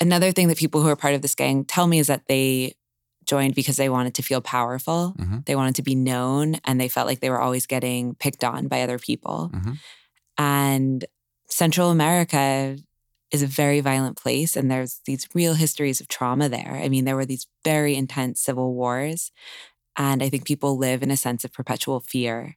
another 0.00 0.30
thing 0.30 0.46
that 0.46 0.58
people 0.58 0.80
who 0.80 0.88
are 0.88 0.96
part 0.96 1.14
of 1.14 1.22
this 1.22 1.34
gang 1.34 1.64
tell 1.64 1.88
me 1.88 1.98
is 1.98 2.06
that 2.06 2.26
they 2.28 2.74
joined 3.26 3.56
because 3.56 3.76
they 3.76 3.88
wanted 3.88 4.14
to 4.14 4.22
feel 4.22 4.40
powerful. 4.40 5.14
Mm-hmm. 5.18 5.38
They 5.44 5.56
wanted 5.56 5.74
to 5.76 5.82
be 5.82 5.96
known 5.96 6.56
and 6.64 6.80
they 6.80 6.88
felt 6.88 7.08
like 7.08 7.18
they 7.20 7.30
were 7.30 7.40
always 7.40 7.66
getting 7.66 8.14
picked 8.14 8.44
on 8.44 8.68
by 8.68 8.82
other 8.82 8.98
people. 8.98 9.50
Mm-hmm. 9.52 9.72
And 10.38 11.04
Central 11.50 11.90
America 11.90 12.78
is 13.30 13.42
a 13.42 13.46
very 13.46 13.80
violent 13.80 14.16
place 14.16 14.56
and 14.56 14.70
there's 14.70 15.00
these 15.06 15.28
real 15.34 15.54
histories 15.54 16.00
of 16.00 16.08
trauma 16.08 16.48
there. 16.48 16.80
I 16.82 16.88
mean, 16.88 17.04
there 17.04 17.16
were 17.16 17.26
these 17.26 17.46
very 17.64 17.94
intense 17.94 18.40
civil 18.40 18.74
wars. 18.74 19.30
And 19.96 20.22
I 20.22 20.28
think 20.28 20.46
people 20.46 20.78
live 20.78 21.02
in 21.02 21.10
a 21.10 21.16
sense 21.16 21.44
of 21.44 21.52
perpetual 21.52 22.00
fear. 22.00 22.56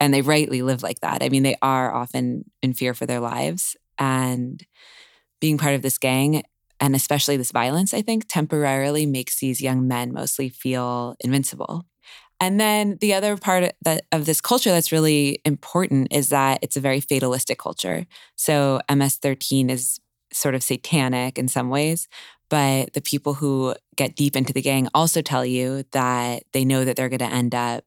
And 0.00 0.14
they 0.14 0.22
rightly 0.22 0.62
live 0.62 0.82
like 0.82 1.00
that. 1.00 1.22
I 1.22 1.28
mean, 1.28 1.42
they 1.42 1.56
are 1.62 1.94
often 1.94 2.50
in 2.62 2.74
fear 2.74 2.94
for 2.94 3.06
their 3.06 3.20
lives. 3.20 3.76
And 3.98 4.64
being 5.40 5.58
part 5.58 5.74
of 5.74 5.82
this 5.82 5.98
gang, 5.98 6.42
and 6.80 6.94
especially 6.94 7.36
this 7.36 7.52
violence, 7.52 7.94
I 7.94 8.02
think 8.02 8.26
temporarily 8.28 9.06
makes 9.06 9.40
these 9.40 9.60
young 9.60 9.86
men 9.88 10.12
mostly 10.12 10.48
feel 10.48 11.16
invincible. 11.20 11.86
And 12.44 12.60
then 12.60 12.98
the 13.00 13.14
other 13.14 13.38
part 13.38 13.72
that, 13.86 14.04
of 14.12 14.26
this 14.26 14.42
culture 14.42 14.68
that's 14.68 14.92
really 14.92 15.40
important 15.46 16.08
is 16.10 16.28
that 16.28 16.58
it's 16.60 16.76
a 16.76 16.80
very 16.80 17.00
fatalistic 17.00 17.58
culture. 17.58 18.04
So 18.36 18.82
MS 18.94 19.16
13 19.16 19.70
is 19.70 19.98
sort 20.30 20.54
of 20.54 20.62
satanic 20.62 21.38
in 21.38 21.48
some 21.48 21.70
ways. 21.70 22.06
But 22.50 22.92
the 22.92 23.00
people 23.00 23.32
who 23.32 23.74
get 23.96 24.14
deep 24.14 24.36
into 24.36 24.52
the 24.52 24.60
gang 24.60 24.88
also 24.92 25.22
tell 25.22 25.46
you 25.46 25.84
that 25.92 26.42
they 26.52 26.66
know 26.66 26.84
that 26.84 26.96
they're 26.96 27.08
going 27.08 27.20
to 27.20 27.34
end 27.34 27.54
up 27.54 27.86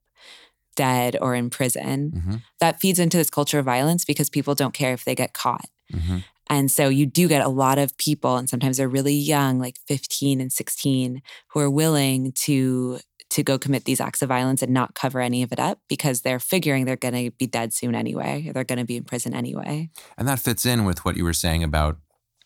dead 0.76 1.16
or 1.22 1.36
in 1.36 1.52
prison. 1.52 2.14
Mm-hmm. 2.16 2.36
That 2.60 2.80
feeds 2.80 2.98
into 2.98 3.18
this 3.18 3.30
culture 3.30 3.60
of 3.60 3.66
violence 3.66 4.06
because 4.06 4.28
people 4.28 4.56
don't 4.56 4.74
care 4.74 4.94
if 4.94 5.06
they 5.06 5.14
get 5.14 5.34
caught. 5.34 5.70
Mm-hmm. 5.94 6.18
And 6.50 6.72
so 6.72 6.90
you 6.90 7.06
do 7.06 7.28
get 7.28 7.46
a 7.46 7.50
lot 7.50 7.78
of 7.78 7.96
people, 7.98 8.38
and 8.38 8.50
sometimes 8.50 8.78
they're 8.78 8.88
really 8.88 9.14
young, 9.14 9.60
like 9.60 9.78
15 9.88 10.42
and 10.42 10.52
16, 10.52 11.22
who 11.50 11.60
are 11.60 11.70
willing 11.70 12.32
to 12.44 13.00
to 13.30 13.44
go 13.44 13.58
commit 13.58 13.86
these 13.86 14.00
acts 14.00 14.22
of 14.22 14.30
violence 14.30 14.62
and 14.62 14.74
not 14.74 14.96
cover 14.96 15.20
any 15.20 15.44
of 15.44 15.52
it 15.52 15.60
up 15.60 15.80
because 15.90 16.22
they're 16.22 16.40
figuring 16.40 16.86
they're 16.86 16.96
going 16.96 17.14
to 17.14 17.32
be 17.32 17.48
dead 17.48 17.74
soon 17.74 17.94
anyway. 17.96 18.50
They're 18.54 18.64
going 18.64 18.80
to 18.80 18.86
be 18.86 18.98
in 18.98 19.04
prison 19.04 19.34
anyway. 19.34 19.90
And 20.18 20.28
that 20.28 20.40
fits 20.40 20.66
in 20.66 20.86
with 20.86 21.04
what 21.04 21.18
you 21.18 21.24
were 21.24 21.34
saying 21.34 21.64
about 21.64 21.98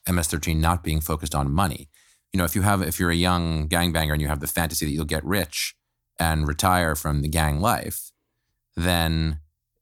MS-13 0.08 0.58
not 0.58 0.84
being 0.84 1.02
focused 1.02 1.36
on 1.36 1.52
money. 1.52 1.90
You 2.34 2.38
know, 2.38 2.46
if 2.46 2.56
you 2.56 2.62
have 2.62 2.82
if 2.82 3.00
you're 3.00 3.12
a 3.12 3.16
young 3.16 3.68
gangbanger 3.68 4.14
and 4.14 4.22
you 4.22 4.28
have 4.28 4.40
the 4.40 4.48
fantasy 4.48 4.86
that 4.86 4.92
you'll 4.92 5.06
get 5.06 5.24
rich 5.24 5.76
and 6.18 6.48
retire 6.48 6.96
from 6.96 7.22
the 7.22 7.28
gang 7.28 7.60
life, 7.60 8.12
then 8.76 9.40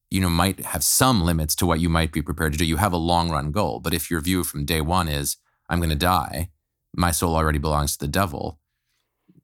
you 0.10 0.20
know 0.20 0.30
might 0.30 0.66
have 0.66 0.84
some 0.84 1.22
limits 1.22 1.56
to 1.56 1.66
what 1.66 1.80
you 1.80 1.90
might 1.90 2.12
be 2.12 2.22
prepared 2.22 2.52
to 2.54 2.58
do. 2.58 2.66
You 2.66 2.78
have 2.78 2.94
a 2.94 2.98
long 2.98 3.30
run 3.30 3.52
goal, 3.52 3.80
but 3.80 3.94
if 3.94 4.10
your 4.10 4.20
view 4.20 4.44
from 4.44 4.66
day 4.66 4.82
one 4.82 5.08
is 5.08 5.38
I'm 5.70 5.80
going 5.80 5.92
to 5.92 5.96
die, 5.96 6.50
my 6.96 7.12
soul 7.12 7.36
already 7.36 7.60
belongs 7.60 7.94
to 7.94 8.06
the 8.06 8.12
devil, 8.12 8.60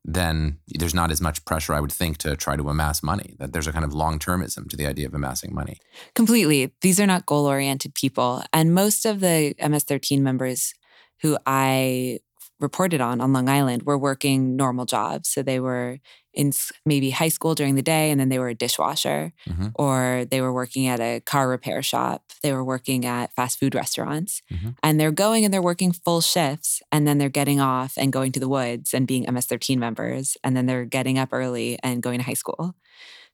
then 0.07 0.59
there's 0.67 0.93
not 0.93 1.09
as 1.09 1.19
much 1.19 1.43
pressure 1.45 1.73
I 1.73 1.79
would 1.79 1.91
think 1.91 2.17
to 2.19 2.35
try 2.35 2.55
to 2.55 2.69
amass 2.69 3.01
money. 3.01 3.35
That 3.39 3.53
there's 3.53 3.65
a 3.65 3.73
kind 3.73 3.83
of 3.83 3.93
long 3.93 4.19
termism 4.19 4.69
to 4.69 4.77
the 4.77 4.85
idea 4.85 5.07
of 5.07 5.15
amassing 5.15 5.53
money. 5.53 5.79
Completely. 6.13 6.71
These 6.81 6.99
are 6.99 7.07
not 7.07 7.25
goal 7.25 7.47
oriented 7.47 7.95
people. 7.95 8.43
And 8.53 8.73
most 8.73 9.05
of 9.05 9.19
the 9.19 9.55
MS 9.59 9.83
13 9.83 10.21
members 10.21 10.73
who 11.21 11.37
I 11.47 12.19
reported 12.59 13.01
on 13.01 13.19
on 13.19 13.33
Long 13.33 13.49
Island 13.49 13.83
were 13.83 13.97
working 13.97 14.55
normal 14.55 14.85
jobs. 14.85 15.29
So 15.29 15.41
they 15.41 15.59
were 15.59 15.99
in 16.35 16.51
maybe 16.85 17.09
high 17.09 17.29
school 17.29 17.55
during 17.55 17.75
the 17.75 17.81
day 17.81 18.11
and 18.11 18.19
then 18.19 18.29
they 18.29 18.37
were 18.39 18.49
a 18.49 18.53
dishwasher 18.55 19.33
Mhm. 19.47 19.71
or 19.75 20.25
they 20.29 20.41
were 20.41 20.53
working 20.53 20.85
at 20.87 20.99
a 20.99 21.21
car 21.21 21.47
repair 21.49 21.81
shop. 21.81 22.31
They 22.43 22.51
were 22.53 22.63
working 22.63 23.05
at 23.05 23.33
fast 23.33 23.57
food 23.59 23.73
restaurants. 23.73 24.41
Mhm. 24.51 24.75
And 24.83 24.99
they're 24.99 25.11
going 25.11 25.45
and 25.45 25.53
they're 25.53 25.61
working 25.61 25.91
full 25.93 26.21
shifts 26.21 26.81
and 26.91 27.07
then 27.07 27.17
they're 27.17 27.29
getting 27.29 27.59
off 27.59 27.93
and 27.97 28.11
going 28.13 28.31
to 28.33 28.39
the 28.39 28.49
woods 28.49 28.93
and 28.93 29.07
being 29.07 29.25
MS 29.27 29.45
13 29.45 29.79
members. 29.79 30.37
And 30.43 30.55
then 30.55 30.65
they're 30.65 30.85
getting 30.85 31.17
up 31.17 31.29
early 31.31 31.79
and 31.81 32.03
going 32.03 32.19
to 32.19 32.25
high 32.25 32.33
school. 32.33 32.75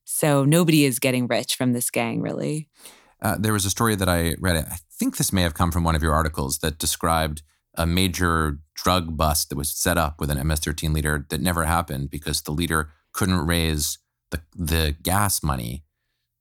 So 0.06 0.46
nobody 0.46 0.86
is 0.86 1.00
getting 1.00 1.28
rich 1.28 1.56
from 1.56 1.74
this 1.74 1.90
gang, 1.90 2.22
really. 2.22 2.68
Uh, 3.22 3.36
there 3.40 3.54
was 3.54 3.66
a 3.66 3.70
story 3.70 3.96
that 3.96 4.10
I 4.10 4.36
read. 4.40 4.56
I 4.58 4.78
think 4.92 5.18
this 5.18 5.32
may 5.32 5.42
have 5.44 5.54
come 5.54 5.72
from 5.72 5.84
one 5.84 5.96
of 5.96 6.02
your 6.04 6.14
articles 6.14 6.60
that 6.60 6.78
described 6.80 7.44
a 7.76 7.86
major 7.86 8.60
drug 8.76 9.16
bust 9.16 9.50
that 9.50 9.58
was 9.58 9.70
set 9.70 9.98
up 9.98 10.20
with 10.20 10.30
an 10.30 10.46
MS-13 10.48 10.94
leader 10.94 11.26
that 11.30 11.42
never 11.42 11.66
happened 11.66 12.10
because 12.10 12.42
the 12.42 12.52
leader 12.52 12.90
couldn't 13.14 13.46
raise 13.46 13.98
the 14.32 14.42
the 14.56 14.96
gas 15.04 15.44
money 15.44 15.84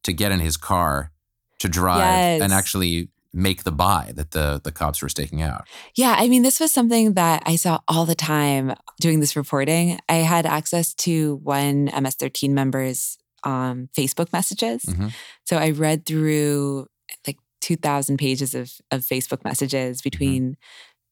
to 0.04 0.12
get 0.12 0.32
in 0.32 0.40
his 0.40 0.56
car 0.56 1.12
to 1.58 1.68
drive 1.68 1.98
Yes. 2.00 2.42
and 2.42 2.52
actually 2.52 3.10
make 3.32 3.62
the 3.62 3.70
buy 3.72 4.12
that 4.16 4.30
the 4.32 4.60
the 4.64 4.72
cops 4.72 5.02
were 5.02 5.08
staking 5.08 5.42
out. 5.42 5.66
Yeah, 5.94 6.14
I 6.18 6.28
mean, 6.28 6.42
this 6.42 6.58
was 6.58 6.72
something 6.72 7.14
that 7.14 7.42
I 7.46 7.56
saw 7.56 7.78
all 7.86 8.04
the 8.06 8.14
time 8.16 8.74
doing 9.00 9.20
this 9.20 9.36
reporting. 9.36 9.98
I 10.08 10.14
had 10.16 10.46
access 10.46 10.94
to 10.94 11.36
one 11.44 11.90
MS 12.00 12.14
13 12.16 12.54
member's 12.54 13.18
um, 13.44 13.88
Facebook 13.96 14.32
messages. 14.32 14.82
Mhm. 14.84 15.12
So 15.44 15.56
I 15.58 15.70
read 15.70 16.06
through 16.06 16.86
like 17.26 17.38
2,000 17.60 18.16
pages 18.18 18.54
of, 18.54 18.72
of 18.90 19.02
Facebook 19.02 19.44
messages 19.44 20.00
between 20.02 20.56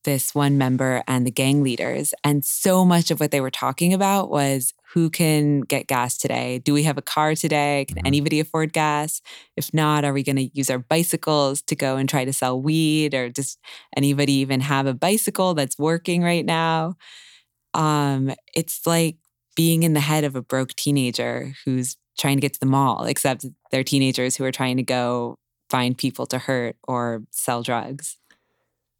this 0.04 0.34
one 0.34 0.56
member 0.56 1.02
and 1.06 1.26
the 1.26 1.30
gang 1.30 1.62
leaders. 1.62 2.14
And 2.24 2.44
so 2.44 2.84
much 2.84 3.10
of 3.10 3.20
what 3.20 3.30
they 3.30 3.40
were 3.40 3.50
talking 3.50 3.92
about 3.92 4.30
was 4.30 4.72
who 4.94 5.10
can 5.10 5.60
get 5.62 5.86
gas 5.86 6.16
today? 6.16 6.60
Do 6.60 6.72
we 6.72 6.84
have 6.84 6.96
a 6.96 7.02
car 7.02 7.34
today? 7.34 7.84
Can 7.88 7.98
Mhm. 7.98 8.06
anybody 8.06 8.40
afford 8.40 8.72
gas? 8.72 9.20
If 9.56 9.72
not, 9.74 10.04
are 10.04 10.12
we 10.12 10.22
going 10.22 10.36
to 10.36 10.50
use 10.54 10.70
our 10.70 10.78
bicycles 10.78 11.60
to 11.62 11.74
go 11.76 11.96
and 11.96 12.08
try 12.08 12.24
to 12.24 12.32
sell 12.32 12.60
weed? 12.60 13.14
Or 13.14 13.28
does 13.28 13.58
anybody 13.96 14.32
even 14.34 14.60
have 14.60 14.86
a 14.86 14.94
bicycle 14.94 15.54
that's 15.54 15.78
working 15.78 16.22
right 16.22 16.44
now? 16.46 16.94
Um, 17.74 18.32
it's 18.54 18.86
like 18.86 19.16
being 19.56 19.82
in 19.82 19.92
the 19.94 20.00
head 20.00 20.24
of 20.24 20.36
a 20.36 20.42
broke 20.42 20.74
teenager 20.74 21.54
who's 21.64 21.96
trying 22.18 22.36
to 22.36 22.40
get 22.40 22.54
to 22.54 22.60
the 22.60 22.66
mall, 22.66 23.04
except 23.04 23.46
they're 23.70 23.84
teenagers 23.84 24.36
who 24.36 24.44
are 24.44 24.52
trying 24.52 24.76
to 24.76 24.82
go 24.82 25.36
find 25.70 25.96
people 25.98 26.26
to 26.26 26.38
hurt 26.38 26.76
or 26.86 27.22
sell 27.30 27.62
drugs. 27.62 28.16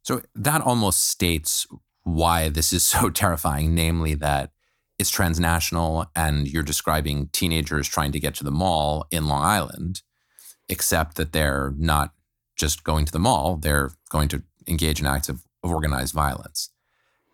So 0.03 0.21
that 0.35 0.61
almost 0.61 1.07
states 1.07 1.67
why 2.03 2.49
this 2.49 2.73
is 2.73 2.83
so 2.95 3.09
terrifying, 3.09 3.75
namely 3.75 4.15
that 4.15 4.51
it's 4.97 5.09
transnational 5.09 6.07
and 6.15 6.47
you're 6.47 6.63
describing 6.63 7.29
teenagers 7.31 7.87
trying 7.87 8.11
to 8.11 8.19
get 8.19 8.35
to 8.35 8.43
the 8.43 8.51
mall 8.51 9.07
in 9.11 9.27
Long 9.27 9.43
Island, 9.43 10.01
except 10.67 11.15
that 11.15 11.31
they're 11.31 11.73
not 11.77 12.13
just 12.57 12.83
going 12.83 13.05
to 13.05 13.11
the 13.11 13.19
mall, 13.19 13.55
they're 13.55 13.91
going 14.09 14.27
to 14.29 14.43
engage 14.67 14.99
in 14.99 15.07
acts 15.07 15.29
of, 15.29 15.45
of 15.63 15.71
organized 15.71 16.13
violence. 16.13 16.69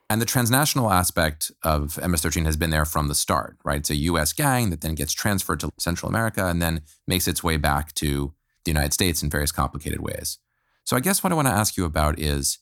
And 0.08 0.22
the 0.22 0.26
transnational 0.26 0.92
aspect 0.92 1.52
of 1.64 2.00
MS 2.08 2.22
13 2.22 2.46
has 2.46 2.56
been 2.56 2.70
there 2.70 2.86
from 2.86 3.08
the 3.08 3.16
start, 3.16 3.58
right? 3.64 3.80
It's 3.80 3.90
a 3.90 3.96
US 3.96 4.34
gang 4.34 4.70
that 4.70 4.82
then 4.82 4.94
gets 4.94 5.14
transferred 5.14 5.60
to 5.62 5.72
Central 5.80 6.10
America 6.10 6.46
and 6.46 6.62
then 6.62 6.82
makes 7.08 7.28
its 7.28 7.44
way 7.44 7.58
back 7.58 7.94
to 7.96 8.34
the 8.64 8.72
United 8.72 8.94
States 8.94 9.24
in 9.24 9.32
various 9.32 9.52
complicated 9.52 10.02
ways. 10.02 10.38
So 10.86 10.96
I 10.96 11.00
guess 11.00 11.24
what 11.24 11.34
I 11.34 11.36
want 11.36 11.48
to 11.48 11.54
ask 11.54 11.78
you 11.78 11.86
about 11.86 12.20
is 12.20 12.60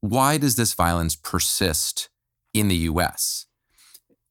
why 0.00 0.38
does 0.38 0.54
this 0.54 0.72
violence 0.72 1.16
persist 1.16 2.08
in 2.54 2.68
the 2.68 2.76
US? 2.76 3.46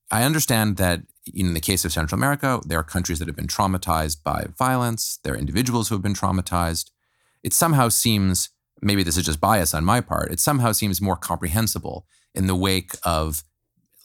I 0.10 0.24
understand 0.24 0.78
that 0.78 1.02
in 1.34 1.54
the 1.54 1.60
case 1.60 1.84
of 1.84 1.92
Central 1.92 2.18
America, 2.18 2.62
there 2.66 2.80
are 2.80 2.84
countries 2.84 3.20
that 3.20 3.28
have 3.28 3.36
been 3.36 3.48
traumatized 3.48 4.24
by 4.24 4.46
violence, 4.58 5.20
there 5.24 5.34
are 5.34 5.38
individuals 5.38 5.90
who 5.90 5.96
have 5.96 6.02
been 6.02 6.14
traumatized. 6.14 6.92
It 7.44 7.52
somehow 7.52 7.90
seems, 7.90 8.50
maybe 8.82 9.04
this 9.04 9.18
is 9.18 9.26
just 9.26 9.42
bias 9.42 9.74
on 9.74 9.84
my 9.84 10.00
part, 10.00 10.32
it 10.32 10.40
somehow 10.40 10.72
seems 10.72 11.02
more 11.02 11.18
comprehensible 11.18 12.06
in 12.34 12.48
the 12.48 12.56
wake 12.56 12.94
of 13.04 13.44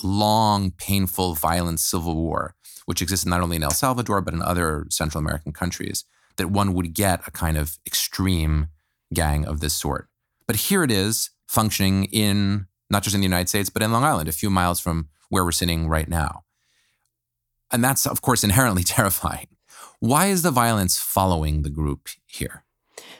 long, 0.03 0.73
painful, 0.73 1.35
violent 1.35 1.79
civil 1.79 2.17
war, 2.17 2.57
which 2.87 3.03
exists 3.03 3.27
not 3.27 3.43
only 3.43 3.57
in 3.57 3.63
El 3.63 3.71
Salvador, 3.71 4.23
but 4.23 4.35
in 4.35 4.43
other 4.43 4.87
Central 4.89 5.21
American 5.21 5.53
countries, 5.53 6.05
that 6.37 6.51
one 6.51 6.75
would 6.75 6.95
get 6.95 7.21
a 7.29 7.31
kind 7.31 7.57
of 7.57 7.79
extreme 7.87 8.69
gang 9.13 9.45
of 9.45 9.61
this 9.61 9.75
sort. 9.75 10.09
But 10.47 10.57
here 10.57 10.83
it 10.83 10.91
is 10.91 11.31
functioning 11.47 12.05
in 12.05 12.67
not 12.91 13.03
just 13.03 13.15
in 13.15 13.21
the 13.21 13.27
United 13.27 13.49
States, 13.49 13.71
but 13.71 13.83
in 13.83 13.93
Long 13.93 14.05
Island, 14.05 14.29
a 14.29 14.33
few 14.33 14.51
miles 14.51 14.81
from 14.81 15.09
where 15.29 15.45
we're 15.45 15.53
sitting 15.53 15.89
right 15.89 16.09
now. 16.09 16.43
And 17.73 17.85
that's, 17.85 18.07
of 18.07 18.21
course, 18.21 18.43
inherently 18.43 18.83
terrifying. 18.85 19.47
Why 20.01 20.27
is 20.27 20.43
the 20.43 20.51
violence 20.51 20.99
following 20.99 21.63
the 21.63 21.71
group 21.71 22.09
here? 22.27 22.65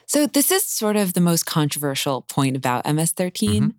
So, 0.07 0.27
this 0.27 0.51
is 0.51 0.67
sort 0.67 0.97
of 0.97 1.13
the 1.13 1.21
most 1.21 1.45
controversial 1.45 2.23
point 2.23 2.57
about 2.57 2.85
MS 2.91 3.11
13. 3.13 3.49
Mm-hmm. 3.49 3.69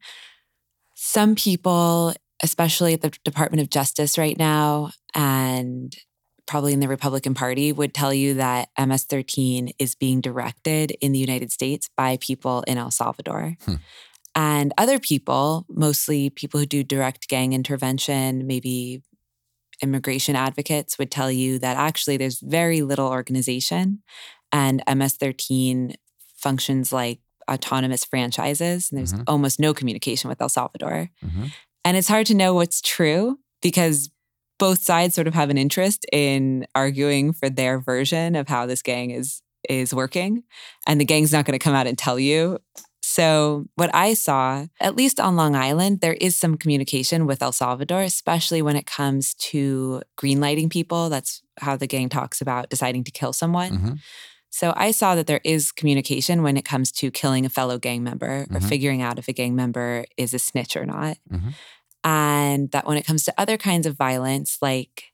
Some 0.94 1.34
people, 1.34 2.14
especially 2.42 2.94
at 2.94 3.02
the 3.02 3.10
Department 3.24 3.60
of 3.60 3.70
Justice 3.70 4.16
right 4.16 4.38
now, 4.38 4.92
and 5.14 5.94
probably 6.46 6.72
in 6.72 6.80
the 6.80 6.88
Republican 6.88 7.34
Party, 7.34 7.72
would 7.72 7.94
tell 7.94 8.12
you 8.12 8.34
that 8.34 8.68
MS 8.78 9.04
13 9.04 9.70
is 9.78 9.94
being 9.94 10.20
directed 10.20 10.90
in 11.00 11.12
the 11.12 11.18
United 11.18 11.52
States 11.52 11.88
by 11.96 12.18
people 12.20 12.62
in 12.66 12.78
El 12.78 12.90
Salvador. 12.90 13.56
Hmm. 13.64 13.74
And 14.34 14.72
other 14.78 14.98
people, 14.98 15.66
mostly 15.68 16.30
people 16.30 16.58
who 16.58 16.66
do 16.66 16.82
direct 16.82 17.28
gang 17.28 17.52
intervention, 17.52 18.46
maybe 18.46 19.02
immigration 19.82 20.36
advocates, 20.36 20.98
would 20.98 21.10
tell 21.10 21.30
you 21.30 21.58
that 21.58 21.76
actually 21.76 22.16
there's 22.16 22.40
very 22.40 22.82
little 22.82 23.08
organization 23.08 24.02
and 24.50 24.82
MS 24.86 25.14
13 25.14 25.94
functions 26.36 26.92
like 26.92 27.20
autonomous 27.50 28.04
franchises, 28.04 28.90
and 28.90 28.98
there's 28.98 29.12
Mhm. 29.12 29.24
almost 29.26 29.58
no 29.60 29.74
communication 29.74 30.28
with 30.28 30.40
El 30.40 30.48
Salvador. 30.48 31.10
Mhm. 31.24 31.52
And 31.84 31.96
it's 31.96 32.08
hard 32.08 32.26
to 32.26 32.34
know 32.34 32.54
what's 32.54 32.80
true 32.80 33.38
because 33.60 34.10
both 34.62 34.80
sides 34.82 35.14
sort 35.14 35.26
of 35.26 35.34
have 35.34 35.50
an 35.50 35.58
interest 35.58 36.06
in 36.12 36.64
arguing 36.74 37.32
for 37.32 37.50
their 37.50 37.80
version 37.80 38.36
of 38.36 38.46
how 38.48 38.64
this 38.66 38.82
gang 38.82 39.10
is 39.10 39.42
is 39.68 39.94
working, 39.94 40.42
and 40.86 41.00
the 41.00 41.04
gang's 41.04 41.32
not 41.32 41.44
going 41.44 41.58
to 41.58 41.64
come 41.64 41.74
out 41.74 41.86
and 41.86 41.98
tell 41.98 42.18
you. 42.18 42.58
So, 43.00 43.66
what 43.74 43.92
I 43.94 44.14
saw, 44.14 44.66
at 44.80 44.96
least 44.96 45.18
on 45.20 45.36
Long 45.36 45.54
Island, 45.56 46.00
there 46.00 46.14
is 46.14 46.36
some 46.36 46.56
communication 46.56 47.26
with 47.26 47.42
El 47.42 47.52
Salvador, 47.52 48.02
especially 48.02 48.62
when 48.62 48.76
it 48.76 48.86
comes 48.86 49.34
to 49.50 50.02
greenlighting 50.16 50.70
people. 50.70 51.08
That's 51.08 51.42
how 51.60 51.76
the 51.76 51.88
gang 51.88 52.08
talks 52.08 52.40
about 52.40 52.70
deciding 52.70 53.04
to 53.04 53.10
kill 53.10 53.32
someone. 53.32 53.72
Mhm. 53.72 53.98
So 54.50 54.72
I 54.76 54.92
saw 54.92 55.14
that 55.16 55.26
there 55.26 55.40
is 55.44 55.72
communication 55.72 56.42
when 56.42 56.56
it 56.56 56.64
comes 56.64 56.92
to 56.92 57.10
killing 57.10 57.44
a 57.46 57.48
fellow 57.48 57.78
gang 57.78 58.02
member 58.04 58.46
or 58.50 58.60
Mhm. 58.60 58.68
figuring 58.68 59.02
out 59.02 59.18
if 59.18 59.26
a 59.28 59.32
gang 59.32 59.56
member 59.56 60.04
is 60.16 60.34
a 60.34 60.38
snitch 60.38 60.76
or 60.76 60.86
not. 60.86 61.16
Mhm. 61.30 61.54
And 62.04 62.70
that 62.72 62.86
when 62.86 62.96
it 62.96 63.06
comes 63.06 63.24
to 63.24 63.34
other 63.38 63.56
kinds 63.56 63.86
of 63.86 63.96
violence, 63.96 64.58
like 64.60 65.12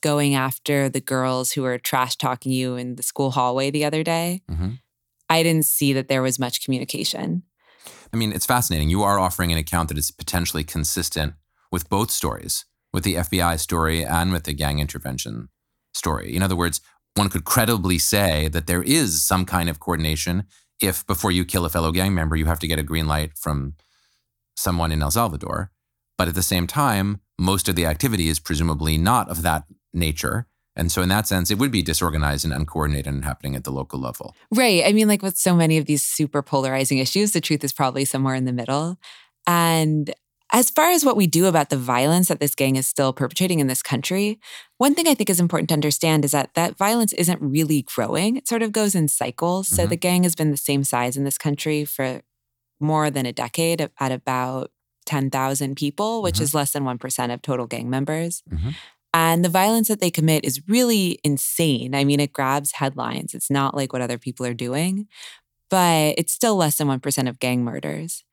going 0.00 0.34
after 0.34 0.88
the 0.88 1.00
girls 1.00 1.52
who 1.52 1.62
were 1.62 1.78
trash 1.78 2.16
talking 2.16 2.52
you 2.52 2.76
in 2.76 2.96
the 2.96 3.02
school 3.02 3.30
hallway 3.30 3.70
the 3.70 3.84
other 3.84 4.02
day, 4.02 4.42
Mhm. 4.50 4.78
I 5.30 5.42
didn't 5.42 5.64
see 5.64 5.92
that 5.94 6.08
there 6.08 6.22
was 6.22 6.38
much 6.38 6.62
communication. 6.62 7.44
I 8.12 8.16
mean, 8.16 8.32
it's 8.32 8.46
fascinating. 8.46 8.90
You 8.90 9.02
are 9.02 9.18
offering 9.18 9.50
an 9.52 9.58
account 9.58 9.88
that 9.88 9.98
is 9.98 10.10
potentially 10.10 10.64
consistent 10.64 11.34
with 11.72 11.88
both 11.88 12.10
stories, 12.10 12.64
with 12.92 13.02
the 13.04 13.16
FBI 13.16 13.56
story 13.56 14.04
and 14.04 14.32
with 14.32 14.44
the 14.44 14.52
gang 14.52 14.78
intervention 14.78 15.48
story. 15.94 16.36
In 16.36 16.42
other 16.42 16.56
words, 16.56 16.80
one 17.14 17.30
could 17.30 17.44
credibly 17.44 17.98
say 17.98 18.48
that 18.48 18.66
there 18.66 18.82
is 18.82 19.22
some 19.22 19.44
kind 19.44 19.68
of 19.68 19.80
coordination 19.80 20.46
if 20.80 21.06
before 21.06 21.30
you 21.30 21.44
kill 21.44 21.64
a 21.64 21.70
fellow 21.70 21.92
gang 21.92 22.14
member, 22.14 22.36
you 22.36 22.46
have 22.46 22.58
to 22.58 22.66
get 22.66 22.78
a 22.78 22.82
green 22.82 23.06
light 23.06 23.38
from 23.38 23.74
someone 24.56 24.92
in 24.92 25.02
El 25.02 25.10
Salvador. 25.10 25.70
But 26.16 26.28
at 26.28 26.34
the 26.34 26.42
same 26.42 26.66
time, 26.66 27.20
most 27.38 27.68
of 27.68 27.74
the 27.74 27.86
activity 27.86 28.28
is 28.28 28.38
presumably 28.38 28.98
not 28.98 29.28
of 29.28 29.42
that 29.42 29.64
nature. 29.92 30.46
And 30.76 30.90
so, 30.90 31.02
in 31.02 31.08
that 31.08 31.28
sense, 31.28 31.50
it 31.50 31.58
would 31.58 31.70
be 31.70 31.82
disorganized 31.82 32.44
and 32.44 32.52
uncoordinated 32.52 33.12
and 33.12 33.24
happening 33.24 33.54
at 33.54 33.64
the 33.64 33.70
local 33.70 34.00
level. 34.00 34.34
Right. 34.50 34.82
I 34.84 34.92
mean, 34.92 35.06
like 35.06 35.22
with 35.22 35.36
so 35.36 35.54
many 35.54 35.78
of 35.78 35.86
these 35.86 36.02
super 36.02 36.42
polarizing 36.42 36.98
issues, 36.98 37.32
the 37.32 37.40
truth 37.40 37.62
is 37.62 37.72
probably 37.72 38.04
somewhere 38.04 38.34
in 38.34 38.44
the 38.44 38.52
middle. 38.52 38.98
And 39.46 40.12
as 40.52 40.70
far 40.70 40.90
as 40.90 41.04
what 41.04 41.16
we 41.16 41.26
do 41.26 41.46
about 41.46 41.70
the 41.70 41.76
violence 41.76 42.28
that 42.28 42.40
this 42.40 42.54
gang 42.54 42.76
is 42.76 42.86
still 42.86 43.12
perpetrating 43.12 43.60
in 43.60 43.66
this 43.66 43.82
country, 43.82 44.38
one 44.78 44.94
thing 44.94 45.08
I 45.08 45.14
think 45.14 45.30
is 45.30 45.40
important 45.40 45.68
to 45.70 45.74
understand 45.74 46.24
is 46.24 46.32
that 46.32 46.54
that 46.54 46.76
violence 46.76 47.12
isn't 47.14 47.40
really 47.40 47.82
growing. 47.82 48.36
It 48.36 48.48
sort 48.48 48.62
of 48.62 48.72
goes 48.72 48.94
in 48.94 49.08
cycles. 49.08 49.68
Mm-hmm. 49.68 49.76
So 49.76 49.86
the 49.86 49.96
gang 49.96 50.22
has 50.24 50.34
been 50.34 50.50
the 50.50 50.56
same 50.56 50.84
size 50.84 51.16
in 51.16 51.24
this 51.24 51.38
country 51.38 51.84
for 51.84 52.22
more 52.80 53.10
than 53.10 53.26
a 53.26 53.32
decade 53.32 53.88
at 53.98 54.12
about 54.12 54.70
10,000 55.06 55.76
people, 55.76 56.22
which 56.22 56.36
mm-hmm. 56.36 56.44
is 56.44 56.54
less 56.54 56.72
than 56.72 56.84
1% 56.84 57.34
of 57.34 57.42
total 57.42 57.66
gang 57.66 57.90
members. 57.90 58.42
Mm-hmm. 58.50 58.70
And 59.12 59.44
the 59.44 59.48
violence 59.48 59.86
that 59.88 60.00
they 60.00 60.10
commit 60.10 60.44
is 60.44 60.60
really 60.66 61.20
insane. 61.22 61.94
I 61.94 62.02
mean, 62.02 62.18
it 62.18 62.32
grabs 62.32 62.72
headlines. 62.72 63.32
It's 63.32 63.50
not 63.50 63.76
like 63.76 63.92
what 63.92 64.02
other 64.02 64.18
people 64.18 64.44
are 64.44 64.54
doing, 64.54 65.06
but 65.70 66.14
it's 66.18 66.32
still 66.32 66.56
less 66.56 66.78
than 66.78 66.88
1% 66.88 67.28
of 67.28 67.38
gang 67.38 67.62
murders. 67.64 68.24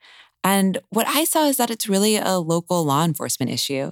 And 0.43 0.79
what 0.89 1.07
I 1.07 1.23
saw 1.23 1.45
is 1.45 1.57
that 1.57 1.69
it's 1.69 1.87
really 1.87 2.17
a 2.17 2.39
local 2.39 2.83
law 2.83 3.05
enforcement 3.05 3.51
issue. 3.51 3.91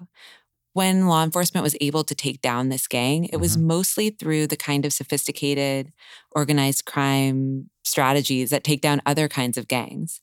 When 0.73 1.07
law 1.07 1.23
enforcement 1.23 1.63
was 1.63 1.75
able 1.79 2.03
to 2.03 2.15
take 2.15 2.41
down 2.41 2.69
this 2.69 2.87
gang, 2.87 3.25
it 3.25 3.33
mm-hmm. 3.33 3.41
was 3.41 3.55
mostly 3.57 4.09
through 4.09 4.47
the 4.47 4.57
kind 4.57 4.83
of 4.83 4.93
sophisticated 4.93 5.91
organized 6.31 6.85
crime 6.85 7.69
strategies 7.83 8.49
that 8.49 8.63
take 8.63 8.81
down 8.81 9.01
other 9.05 9.27
kinds 9.27 9.57
of 9.57 9.67
gangs. 9.67 10.21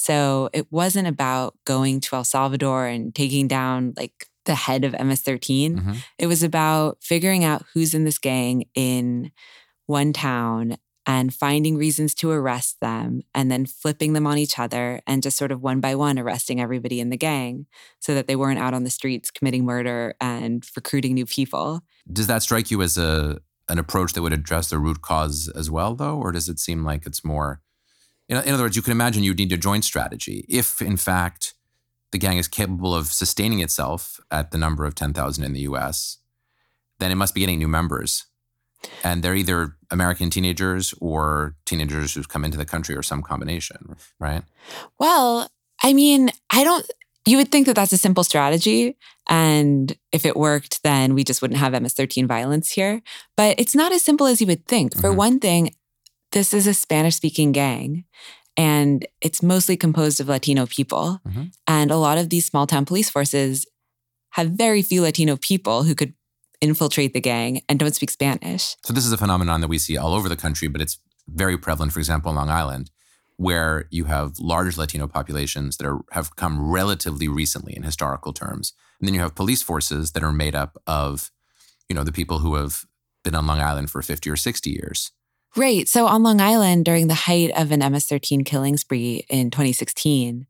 So 0.00 0.48
it 0.52 0.70
wasn't 0.70 1.08
about 1.08 1.56
going 1.64 1.98
to 2.00 2.14
El 2.14 2.22
Salvador 2.22 2.86
and 2.86 3.12
taking 3.12 3.48
down 3.48 3.94
like 3.96 4.28
the 4.44 4.54
head 4.54 4.84
of 4.84 4.92
MS 4.92 5.22
13. 5.22 5.76
Mm-hmm. 5.76 5.92
It 6.18 6.28
was 6.28 6.44
about 6.44 6.98
figuring 7.02 7.42
out 7.42 7.64
who's 7.74 7.94
in 7.94 8.04
this 8.04 8.18
gang 8.18 8.66
in 8.76 9.32
one 9.86 10.12
town 10.12 10.76
and 11.04 11.34
finding 11.34 11.76
reasons 11.76 12.14
to 12.14 12.30
arrest 12.30 12.76
them 12.80 13.22
and 13.34 13.50
then 13.50 13.66
flipping 13.66 14.12
them 14.12 14.26
on 14.26 14.38
each 14.38 14.56
other 14.56 15.00
and 15.04 15.20
just 15.20 15.36
sort 15.36 15.50
of 15.50 15.62
one 15.62 15.80
by 15.80 15.96
one 15.96 16.16
arresting 16.16 16.60
everybody 16.60 17.00
in 17.00 17.10
the 17.10 17.16
gang 17.16 17.66
so 17.98 18.14
that 18.14 18.28
they 18.28 18.36
weren't 18.36 18.60
out 18.60 18.74
on 18.74 18.84
the 18.84 18.90
streets 18.90 19.32
committing 19.32 19.64
murder 19.64 20.14
and 20.20 20.64
recruiting 20.76 21.14
new 21.14 21.26
people. 21.26 21.80
Does 22.10 22.28
that 22.28 22.44
strike 22.44 22.70
you 22.70 22.82
as 22.82 22.96
a 22.96 23.40
an 23.68 23.78
approach 23.78 24.14
that 24.14 24.22
would 24.22 24.32
address 24.32 24.70
the 24.70 24.78
root 24.78 25.02
cause 25.02 25.50
as 25.54 25.70
well 25.70 25.94
though 25.94 26.16
or 26.16 26.32
does 26.32 26.48
it 26.48 26.58
seem 26.58 26.84
like 26.84 27.04
it's 27.04 27.22
more 27.22 27.60
in, 28.28 28.36
in 28.36 28.54
other 28.54 28.64
words 28.64 28.76
you 28.76 28.82
can 28.82 28.92
imagine 28.92 29.22
you'd 29.22 29.38
need 29.38 29.52
a 29.52 29.56
joint 29.56 29.84
strategy 29.84 30.44
if 30.48 30.80
in 30.82 30.96
fact 30.96 31.54
the 32.10 32.18
gang 32.18 32.38
is 32.38 32.48
capable 32.48 32.94
of 32.94 33.08
sustaining 33.08 33.60
itself 33.60 34.18
at 34.30 34.50
the 34.50 34.58
number 34.58 34.84
of 34.84 34.94
10,000 34.94 35.44
in 35.44 35.52
the 35.52 35.60
US 35.60 36.18
then 36.98 37.10
it 37.10 37.16
must 37.16 37.34
be 37.34 37.40
getting 37.40 37.58
new 37.58 37.68
members 37.68 38.26
and 39.02 39.22
they're 39.22 39.34
either 39.34 39.76
American 39.90 40.30
teenagers 40.30 40.94
or 41.00 41.56
teenagers 41.64 42.14
who've 42.14 42.28
come 42.28 42.44
into 42.44 42.58
the 42.58 42.64
country 42.64 42.94
or 42.94 43.02
some 43.02 43.22
combination, 43.22 43.96
right? 44.18 44.42
Well, 44.98 45.50
I 45.82 45.92
mean, 45.92 46.30
I 46.50 46.64
don't. 46.64 46.86
You 47.26 47.36
would 47.36 47.50
think 47.50 47.66
that 47.66 47.76
that's 47.76 47.92
a 47.92 47.98
simple 47.98 48.24
strategy, 48.24 48.96
and 49.28 49.94
if 50.12 50.24
it 50.24 50.36
worked, 50.36 50.82
then 50.82 51.14
we 51.14 51.24
just 51.24 51.42
wouldn't 51.42 51.60
have 51.60 51.72
MS-13 51.72 52.26
violence 52.26 52.70
here. 52.70 53.02
But 53.36 53.60
it's 53.60 53.74
not 53.74 53.92
as 53.92 54.02
simple 54.02 54.26
as 54.26 54.40
you 54.40 54.46
would 54.46 54.66
think. 54.66 54.94
For 54.94 55.08
mm-hmm. 55.08 55.16
one 55.16 55.40
thing, 55.40 55.74
this 56.32 56.52
is 56.52 56.66
a 56.66 56.74
Spanish-speaking 56.74 57.52
gang, 57.52 58.04
and 58.56 59.06
it's 59.20 59.42
mostly 59.42 59.76
composed 59.76 60.20
of 60.20 60.28
Latino 60.28 60.66
people. 60.66 61.20
Mm-hmm. 61.26 61.44
And 61.66 61.90
a 61.90 61.96
lot 61.96 62.18
of 62.18 62.30
these 62.30 62.46
small 62.46 62.66
town 62.66 62.84
police 62.84 63.08
forces 63.08 63.66
have 64.30 64.50
very 64.50 64.82
few 64.82 65.02
Latino 65.02 65.36
people 65.36 65.84
who 65.84 65.94
could 65.94 66.14
infiltrate 66.60 67.12
the 67.12 67.20
gang 67.20 67.62
and 67.68 67.78
don't 67.78 67.94
speak 67.94 68.10
Spanish. 68.10 68.76
So 68.84 68.92
this 68.92 69.06
is 69.06 69.12
a 69.12 69.16
phenomenon 69.16 69.60
that 69.60 69.68
we 69.68 69.78
see 69.78 69.96
all 69.96 70.12
over 70.12 70.28
the 70.28 70.36
country, 70.36 70.68
but 70.68 70.80
it's 70.80 70.98
very 71.28 71.56
prevalent, 71.56 71.92
for 71.92 72.00
example, 72.00 72.30
on 72.30 72.36
Long 72.36 72.50
Island, 72.50 72.90
where 73.36 73.86
you 73.90 74.04
have 74.04 74.38
large 74.40 74.76
Latino 74.76 75.06
populations 75.06 75.76
that 75.76 75.86
are, 75.86 76.00
have 76.10 76.34
come 76.36 76.70
relatively 76.70 77.28
recently 77.28 77.76
in 77.76 77.84
historical 77.84 78.32
terms. 78.32 78.72
And 79.00 79.06
then 79.06 79.14
you 79.14 79.20
have 79.20 79.34
police 79.34 79.62
forces 79.62 80.12
that 80.12 80.24
are 80.24 80.32
made 80.32 80.56
up 80.56 80.76
of, 80.86 81.30
you 81.88 81.94
know, 81.94 82.02
the 82.02 82.12
people 82.12 82.40
who 82.40 82.56
have 82.56 82.84
been 83.22 83.36
on 83.36 83.46
Long 83.46 83.60
Island 83.60 83.90
for 83.90 84.02
50 84.02 84.28
or 84.28 84.36
60 84.36 84.70
years. 84.70 85.12
Right. 85.58 85.88
So 85.88 86.06
on 86.06 86.22
Long 86.22 86.40
Island, 86.40 86.84
during 86.84 87.08
the 87.08 87.14
height 87.14 87.50
of 87.56 87.72
an 87.72 87.80
MS 87.80 88.06
13 88.06 88.44
killing 88.44 88.76
spree 88.76 89.26
in 89.28 89.50
2016, 89.50 90.46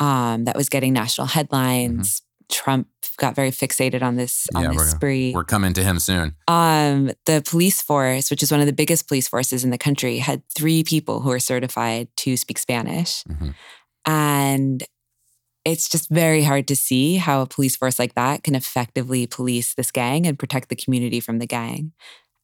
um, 0.00 0.44
that 0.44 0.56
was 0.56 0.68
getting 0.68 0.92
national 0.92 1.28
headlines. 1.28 2.20
Mm-hmm. 2.20 2.26
Trump 2.52 2.88
got 3.16 3.36
very 3.36 3.52
fixated 3.52 4.02
on 4.02 4.16
this 4.16 4.48
on 4.56 4.62
yeah, 4.62 4.68
this 4.70 4.78
we're, 4.78 4.86
spree. 4.86 5.32
We're 5.32 5.44
coming 5.44 5.72
to 5.74 5.84
him 5.84 6.00
soon. 6.00 6.34
Um, 6.48 7.12
the 7.26 7.44
police 7.46 7.80
force, 7.80 8.28
which 8.28 8.42
is 8.42 8.50
one 8.50 8.60
of 8.60 8.66
the 8.66 8.72
biggest 8.72 9.06
police 9.06 9.28
forces 9.28 9.62
in 9.62 9.70
the 9.70 9.78
country, 9.78 10.18
had 10.18 10.42
three 10.48 10.82
people 10.82 11.20
who 11.20 11.30
are 11.30 11.38
certified 11.38 12.08
to 12.16 12.36
speak 12.36 12.58
Spanish, 12.58 13.22
mm-hmm. 13.24 13.50
and 14.04 14.82
it's 15.64 15.88
just 15.88 16.08
very 16.10 16.42
hard 16.42 16.66
to 16.68 16.74
see 16.74 17.16
how 17.16 17.42
a 17.42 17.46
police 17.46 17.76
force 17.76 18.00
like 18.00 18.14
that 18.14 18.42
can 18.42 18.56
effectively 18.56 19.28
police 19.28 19.74
this 19.74 19.92
gang 19.92 20.26
and 20.26 20.38
protect 20.38 20.70
the 20.70 20.76
community 20.76 21.20
from 21.20 21.38
the 21.38 21.46
gang. 21.46 21.92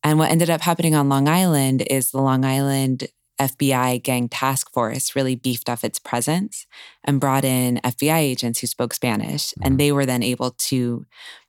And 0.07 0.21
what 0.21 0.31
ended 0.31 0.51
up 0.51 0.61
happening 0.61 0.95
on 0.95 1.09
Long 1.09 1.27
Island 1.27 1.83
is 1.91 2.13
the 2.13 2.21
Long 2.21 2.45
Island 2.45 3.09
FBI 3.41 4.01
gang 4.05 4.29
task 4.29 4.73
force 4.73 5.17
really 5.17 5.35
beefed 5.35 5.69
up 5.69 5.83
its 5.83 5.99
presence 5.99 6.65
and 7.03 7.19
brought 7.19 7.45
in 7.45 7.81
FBI 7.83 8.19
agents 8.19 8.61
who 8.61 8.69
spoke 8.69 8.95
Spanish. 8.95 9.49
Mm-hmm. 9.49 9.63
And 9.65 9.81
they 9.81 9.91
were 9.91 10.07
then 10.07 10.23
able 10.23 10.53
to 10.69 11.05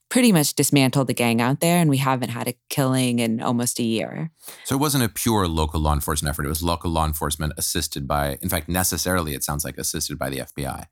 pretty 0.09 0.31
much 0.31 0.55
dismantle 0.55 1.05
the 1.05 1.13
gang 1.13 1.39
out 1.39 1.59
there. 1.59 1.77
And 1.77 1.87
we 1.87 1.97
haven't 1.97 2.29
had 2.29 2.47
a 2.47 2.55
killing 2.71 3.19
in 3.19 3.43
almost 3.43 3.79
a 3.79 3.83
year. 3.83 4.31
So 4.63 4.73
it 4.73 4.79
wasn't 4.79 5.03
a 5.03 5.09
pure 5.09 5.47
local 5.47 5.79
law 5.79 5.93
enforcement 5.93 6.33
effort. 6.33 6.47
It 6.47 6.49
was 6.49 6.63
local 6.63 6.89
law 6.89 7.05
enforcement 7.05 7.53
assisted 7.57 8.07
by, 8.07 8.39
in 8.41 8.49
fact, 8.49 8.67
necessarily, 8.67 9.35
it 9.35 9.43
sounds 9.43 9.63
like 9.63 9.77
assisted 9.77 10.17
by 10.17 10.31
the 10.31 10.39
FBI. 10.39 10.85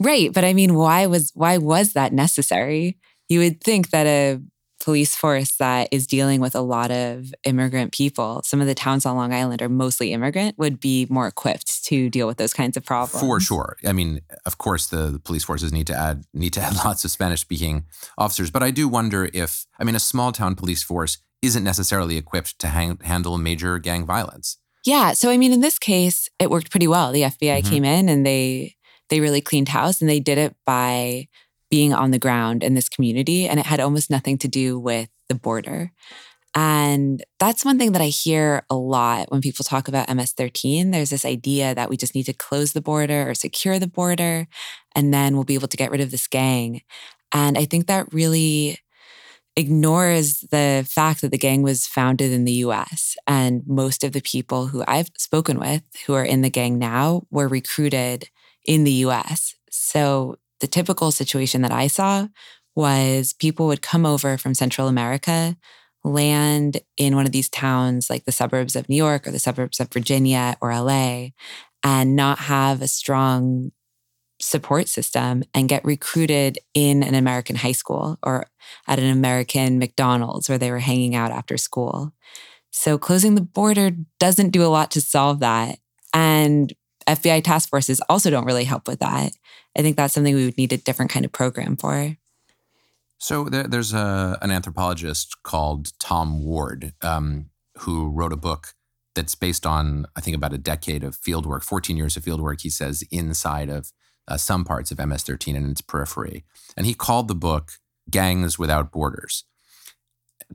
Right. 0.00 0.32
But 0.32 0.44
I 0.44 0.54
mean, 0.54 0.76
why 0.76 1.04
was 1.04 1.30
why 1.34 1.58
was 1.58 1.92
that 1.92 2.14
necessary? 2.14 2.96
You 3.28 3.40
would 3.40 3.60
think 3.60 3.90
that 3.90 4.06
a 4.06 4.40
police 4.82 5.14
force 5.14 5.52
that 5.52 5.88
is 5.92 6.06
dealing 6.06 6.40
with 6.40 6.54
a 6.54 6.60
lot 6.60 6.90
of 6.90 7.32
immigrant 7.44 7.92
people, 7.92 8.42
some 8.44 8.60
of 8.60 8.66
the 8.66 8.74
towns 8.74 9.06
on 9.06 9.16
Long 9.16 9.32
Island 9.32 9.62
are 9.62 9.68
mostly 9.68 10.12
immigrant, 10.12 10.58
would 10.58 10.80
be 10.80 11.06
more 11.08 11.28
equipped 11.28 11.84
to 11.84 12.10
deal 12.10 12.26
with 12.26 12.36
those 12.36 12.52
kinds 12.52 12.76
of 12.76 12.84
problems. 12.84 13.20
For 13.20 13.38
sure. 13.40 13.76
I 13.86 13.92
mean, 13.92 14.20
of 14.44 14.58
course, 14.58 14.88
the, 14.88 15.20
police 15.24 15.44
forces 15.44 15.72
need 15.72 15.86
to 15.86 15.94
add 15.94 16.24
need 16.34 16.52
to 16.54 16.60
add 16.60 16.74
lots 16.84 17.04
of 17.04 17.10
Spanish 17.10 17.40
speaking 17.40 17.84
officers, 18.18 18.50
but 18.50 18.62
I 18.62 18.70
do 18.70 18.88
wonder 18.88 19.30
if 19.32 19.66
I 19.78 19.84
mean 19.84 19.94
a 19.94 20.00
small 20.00 20.32
town 20.32 20.56
police 20.56 20.82
force 20.82 21.18
isn't 21.42 21.64
necessarily 21.64 22.16
equipped 22.16 22.58
to 22.58 22.68
hang, 22.68 22.98
handle 23.02 23.38
major 23.38 23.78
gang 23.78 24.04
violence. 24.04 24.58
Yeah. 24.84 25.12
So 25.12 25.30
I 25.30 25.36
mean, 25.36 25.52
in 25.52 25.60
this 25.60 25.78
case, 25.78 26.28
it 26.40 26.50
worked 26.50 26.70
pretty 26.70 26.88
well. 26.88 27.12
The 27.12 27.22
FBI 27.22 27.60
mm-hmm. 27.60 27.70
came 27.70 27.84
in 27.84 28.08
and 28.08 28.26
they 28.26 28.74
they 29.10 29.20
really 29.20 29.40
cleaned 29.40 29.68
house, 29.68 30.00
and 30.00 30.10
they 30.10 30.20
did 30.20 30.38
it 30.38 30.56
by 30.66 31.28
being 31.72 31.94
on 31.94 32.10
the 32.10 32.18
ground 32.18 32.62
in 32.62 32.74
this 32.74 32.90
community. 32.90 33.48
And 33.48 33.58
it 33.58 33.64
had 33.64 33.80
almost 33.80 34.10
nothing 34.10 34.36
to 34.36 34.46
do 34.46 34.78
with 34.78 35.08
the 35.30 35.34
border. 35.34 35.90
And 36.54 37.24
that's 37.40 37.64
one 37.64 37.78
thing 37.78 37.92
that 37.92 38.02
I 38.02 38.08
hear 38.08 38.66
a 38.68 38.74
lot 38.74 39.32
when 39.32 39.40
people 39.40 39.64
talk 39.64 39.88
about 39.88 40.14
MS 40.14 40.32
13. 40.32 40.90
There's 40.90 41.08
this 41.08 41.24
idea 41.24 41.74
that 41.74 41.88
we 41.88 41.96
just 41.96 42.14
need 42.14 42.24
to 42.24 42.34
close 42.34 42.74
the 42.74 42.82
border 42.82 43.26
or 43.26 43.32
secure 43.32 43.78
the 43.78 43.86
border, 43.86 44.48
and 44.94 45.14
then 45.14 45.34
we'll 45.34 45.44
be 45.44 45.54
able 45.54 45.68
to 45.68 45.78
get 45.78 45.90
rid 45.90 46.02
of 46.02 46.10
this 46.10 46.26
gang. 46.26 46.82
And 47.32 47.56
I 47.56 47.64
think 47.64 47.86
that 47.86 48.12
really 48.12 48.76
ignores 49.56 50.40
the 50.50 50.86
fact 50.86 51.22
that 51.22 51.30
the 51.30 51.38
gang 51.38 51.62
was 51.62 51.86
founded 51.86 52.32
in 52.32 52.44
the 52.44 52.64
US. 52.66 53.16
And 53.26 53.62
most 53.66 54.04
of 54.04 54.12
the 54.12 54.20
people 54.20 54.66
who 54.66 54.84
I've 54.86 55.08
spoken 55.16 55.58
with 55.58 55.84
who 56.06 56.12
are 56.12 56.24
in 56.24 56.42
the 56.42 56.50
gang 56.50 56.78
now 56.78 57.22
were 57.30 57.48
recruited 57.48 58.28
in 58.66 58.84
the 58.84 59.06
US. 59.06 59.54
So 59.70 60.36
the 60.62 60.68
typical 60.68 61.10
situation 61.10 61.60
that 61.62 61.72
I 61.72 61.88
saw 61.88 62.28
was 62.74 63.34
people 63.34 63.66
would 63.66 63.82
come 63.82 64.06
over 64.06 64.38
from 64.38 64.54
Central 64.54 64.88
America, 64.88 65.56
land 66.04 66.80
in 66.96 67.16
one 67.16 67.26
of 67.26 67.32
these 67.32 67.50
towns 67.50 68.08
like 68.08 68.24
the 68.24 68.32
suburbs 68.32 68.76
of 68.76 68.88
New 68.88 68.96
York 68.96 69.26
or 69.26 69.32
the 69.32 69.38
suburbs 69.38 69.80
of 69.80 69.92
Virginia 69.92 70.56
or 70.60 70.72
LA, 70.72 71.30
and 71.82 72.16
not 72.16 72.38
have 72.38 72.80
a 72.80 72.88
strong 72.88 73.72
support 74.40 74.88
system 74.88 75.42
and 75.52 75.68
get 75.68 75.84
recruited 75.84 76.58
in 76.74 77.02
an 77.02 77.14
American 77.14 77.56
high 77.56 77.72
school 77.72 78.18
or 78.22 78.46
at 78.86 79.00
an 79.00 79.10
American 79.10 79.78
McDonald's 79.78 80.48
where 80.48 80.58
they 80.58 80.70
were 80.70 80.78
hanging 80.78 81.14
out 81.14 81.32
after 81.32 81.56
school. 81.56 82.12
So 82.70 82.98
closing 82.98 83.34
the 83.34 83.40
border 83.40 83.90
doesn't 84.18 84.50
do 84.50 84.64
a 84.64 84.70
lot 84.70 84.92
to 84.92 85.00
solve 85.00 85.40
that. 85.40 85.78
And 86.14 86.72
FBI 87.06 87.42
task 87.42 87.68
forces 87.68 88.00
also 88.08 88.30
don't 88.30 88.46
really 88.46 88.64
help 88.64 88.88
with 88.88 89.00
that. 89.00 89.32
I 89.76 89.82
think 89.82 89.96
that's 89.96 90.14
something 90.14 90.34
we 90.34 90.46
would 90.46 90.58
need 90.58 90.72
a 90.72 90.76
different 90.76 91.10
kind 91.10 91.24
of 91.24 91.32
program 91.32 91.76
for. 91.76 92.16
So 93.18 93.44
there, 93.44 93.64
there's 93.64 93.92
a, 93.92 94.38
an 94.42 94.50
anthropologist 94.50 95.42
called 95.42 95.98
Tom 95.98 96.44
Ward 96.44 96.92
um, 97.02 97.50
who 97.78 98.08
wrote 98.08 98.32
a 98.32 98.36
book 98.36 98.74
that's 99.14 99.34
based 99.34 99.66
on, 99.66 100.06
I 100.16 100.20
think, 100.20 100.36
about 100.36 100.52
a 100.52 100.58
decade 100.58 101.04
of 101.04 101.16
field 101.16 101.46
work, 101.46 101.62
14 101.62 101.96
years 101.96 102.16
of 102.16 102.24
field 102.24 102.40
work, 102.40 102.62
he 102.62 102.70
says, 102.70 103.04
inside 103.10 103.68
of 103.68 103.92
uh, 104.28 104.36
some 104.36 104.64
parts 104.64 104.90
of 104.90 104.98
MS 104.98 105.22
13 105.22 105.56
and 105.56 105.70
its 105.70 105.80
periphery. 105.80 106.44
And 106.76 106.86
he 106.86 106.94
called 106.94 107.28
the 107.28 107.34
book 107.34 107.72
Gangs 108.10 108.58
Without 108.58 108.90
Borders 108.90 109.44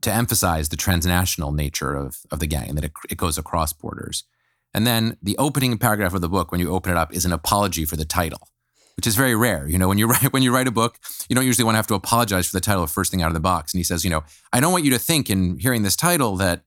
to 0.01 0.13
emphasize 0.13 0.69
the 0.69 0.75
transnational 0.75 1.51
nature 1.51 1.95
of, 1.95 2.17
of 2.31 2.39
the 2.39 2.47
gang, 2.47 2.75
that 2.75 2.83
it, 2.83 2.91
it 3.09 3.17
goes 3.17 3.37
across 3.37 3.73
borders. 3.73 4.23
And 4.73 4.85
then 4.85 5.17
the 5.21 5.37
opening 5.37 5.77
paragraph 5.77 6.13
of 6.13 6.21
the 6.21 6.29
book, 6.29 6.51
when 6.51 6.61
you 6.61 6.71
open 6.71 6.91
it 6.91 6.97
up, 6.97 7.13
is 7.13 7.25
an 7.25 7.33
apology 7.33 7.85
for 7.85 7.95
the 7.95 8.05
title, 8.05 8.49
which 8.97 9.07
is 9.07 9.15
very 9.15 9.35
rare. 9.35 9.67
You 9.67 9.77
know, 9.77 9.87
when 9.87 9.97
you 9.97 10.07
write 10.11 10.33
when 10.33 10.43
you 10.43 10.53
write 10.53 10.67
a 10.67 10.71
book, 10.71 10.99
you 11.29 11.35
don't 11.35 11.45
usually 11.45 11.63
want 11.63 11.75
to 11.75 11.77
have 11.77 11.87
to 11.87 11.95
apologize 11.95 12.47
for 12.47 12.55
the 12.55 12.61
title 12.61 12.83
of 12.83 12.91
first 12.91 13.11
thing 13.11 13.21
out 13.21 13.27
of 13.27 13.33
the 13.33 13.39
box. 13.39 13.73
And 13.73 13.79
he 13.79 13.83
says, 13.83 14.03
you 14.03 14.09
know, 14.09 14.23
I 14.51 14.59
don't 14.59 14.71
want 14.71 14.83
you 14.83 14.91
to 14.91 14.99
think 14.99 15.29
in 15.29 15.57
hearing 15.59 15.83
this 15.83 15.95
title 15.95 16.35
that 16.37 16.63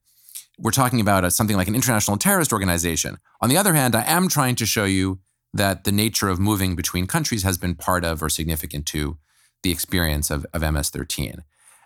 we're 0.57 0.71
talking 0.71 0.99
about 0.99 1.23
a, 1.23 1.31
something 1.31 1.57
like 1.57 1.67
an 1.67 1.75
international 1.75 2.17
terrorist 2.17 2.53
organization. 2.53 3.17
On 3.41 3.49
the 3.49 3.57
other 3.57 3.73
hand, 3.73 3.95
I 3.95 4.03
am 4.03 4.27
trying 4.27 4.55
to 4.55 4.65
show 4.65 4.85
you 4.85 5.19
that 5.53 5.83
the 5.83 5.91
nature 5.91 6.29
of 6.29 6.39
moving 6.39 6.75
between 6.75 7.07
countries 7.07 7.43
has 7.43 7.57
been 7.57 7.75
part 7.75 8.05
of 8.05 8.23
or 8.23 8.29
significant 8.29 8.85
to 8.87 9.17
the 9.63 9.71
experience 9.71 10.29
of, 10.31 10.45
of 10.53 10.61
MS-13. 10.61 11.39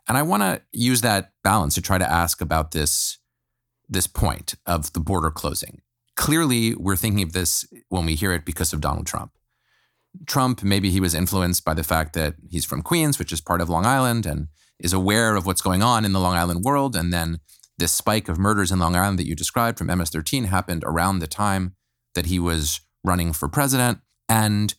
And 0.07 0.17
I 0.17 0.21
want 0.21 0.43
to 0.43 0.61
use 0.71 1.01
that 1.01 1.31
balance 1.43 1.73
to 1.75 1.81
try 1.81 1.97
to 1.97 2.09
ask 2.09 2.41
about 2.41 2.71
this, 2.71 3.17
this 3.89 4.07
point 4.07 4.55
of 4.65 4.93
the 4.93 4.99
border 4.99 5.31
closing. 5.31 5.81
Clearly, 6.15 6.75
we're 6.75 6.95
thinking 6.95 7.23
of 7.23 7.33
this 7.33 7.65
when 7.89 8.05
we 8.05 8.15
hear 8.15 8.31
it 8.31 8.45
because 8.45 8.71
of 8.71 8.81
Donald 8.81 9.07
Trump. 9.07 9.34
Trump, 10.27 10.63
maybe 10.63 10.89
he 10.89 10.99
was 10.99 11.13
influenced 11.13 11.65
by 11.65 11.73
the 11.73 11.83
fact 11.83 12.13
that 12.13 12.35
he's 12.49 12.65
from 12.65 12.81
Queens, 12.81 13.19
which 13.19 13.31
is 13.31 13.41
part 13.41 13.61
of 13.61 13.69
Long 13.69 13.85
Island, 13.85 14.25
and 14.25 14.47
is 14.79 14.93
aware 14.93 15.35
of 15.35 15.45
what's 15.45 15.61
going 15.61 15.81
on 15.81 16.05
in 16.05 16.13
the 16.13 16.19
Long 16.19 16.35
Island 16.35 16.63
world. 16.63 16.95
And 16.95 17.13
then 17.13 17.39
this 17.77 17.91
spike 17.91 18.29
of 18.29 18.37
murders 18.37 18.71
in 18.71 18.79
Long 18.79 18.95
Island 18.95 19.19
that 19.19 19.27
you 19.27 19.35
described 19.35 19.77
from 19.77 19.87
MS 19.87 20.09
13 20.09 20.45
happened 20.45 20.83
around 20.85 21.19
the 21.19 21.27
time 21.27 21.75
that 22.13 22.27
he 22.27 22.39
was 22.39 22.81
running 23.03 23.33
for 23.33 23.47
president. 23.47 23.99
And 24.27 24.73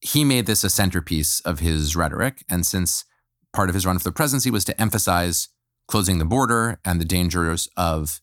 he 0.00 0.24
made 0.24 0.46
this 0.46 0.64
a 0.64 0.70
centerpiece 0.70 1.40
of 1.40 1.60
his 1.60 1.96
rhetoric. 1.96 2.44
And 2.48 2.66
since 2.66 3.04
part 3.52 3.68
of 3.68 3.74
his 3.74 3.86
run 3.86 3.98
for 3.98 4.04
the 4.04 4.12
presidency 4.12 4.50
was 4.50 4.64
to 4.66 4.80
emphasize 4.80 5.48
closing 5.88 6.18
the 6.18 6.24
border 6.24 6.78
and 6.84 7.00
the 7.00 7.04
dangers 7.04 7.68
of 7.76 8.20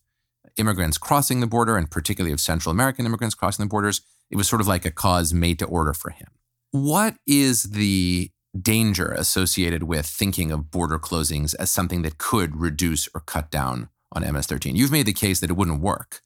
immigrants 0.56 0.98
crossing 0.98 1.40
the 1.40 1.46
border, 1.46 1.76
and 1.76 1.90
particularly 1.90 2.32
of 2.32 2.40
Central 2.40 2.70
American 2.70 3.04
immigrants 3.04 3.34
crossing 3.34 3.64
the 3.64 3.68
borders, 3.68 4.00
it 4.30 4.36
was 4.36 4.48
sort 4.48 4.60
of 4.60 4.68
like 4.68 4.84
a 4.84 4.90
cause 4.90 5.34
made 5.34 5.58
to 5.58 5.66
order 5.66 5.92
for 5.92 6.10
him. 6.10 6.28
What 6.76 7.16
is 7.26 7.62
the 7.62 8.30
danger 8.60 9.06
associated 9.06 9.84
with 9.84 10.04
thinking 10.04 10.52
of 10.52 10.70
border 10.70 10.98
closings 10.98 11.54
as 11.58 11.70
something 11.70 12.02
that 12.02 12.18
could 12.18 12.60
reduce 12.60 13.08
or 13.14 13.20
cut 13.20 13.50
down 13.50 13.88
on 14.12 14.30
MS 14.30 14.46
13? 14.46 14.76
You've 14.76 14.92
made 14.92 15.06
the 15.06 15.14
case 15.14 15.40
that 15.40 15.48
it 15.48 15.56
wouldn't 15.56 15.80
work. 15.80 16.20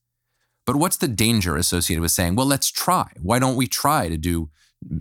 But 0.66 0.74
what's 0.74 0.96
the 0.96 1.06
danger 1.06 1.54
associated 1.54 2.00
with 2.00 2.10
saying, 2.10 2.34
well, 2.34 2.46
let's 2.46 2.68
try? 2.68 3.12
Why 3.22 3.38
don't 3.38 3.54
we 3.54 3.68
try 3.68 4.08
to 4.08 4.16
do 4.16 4.50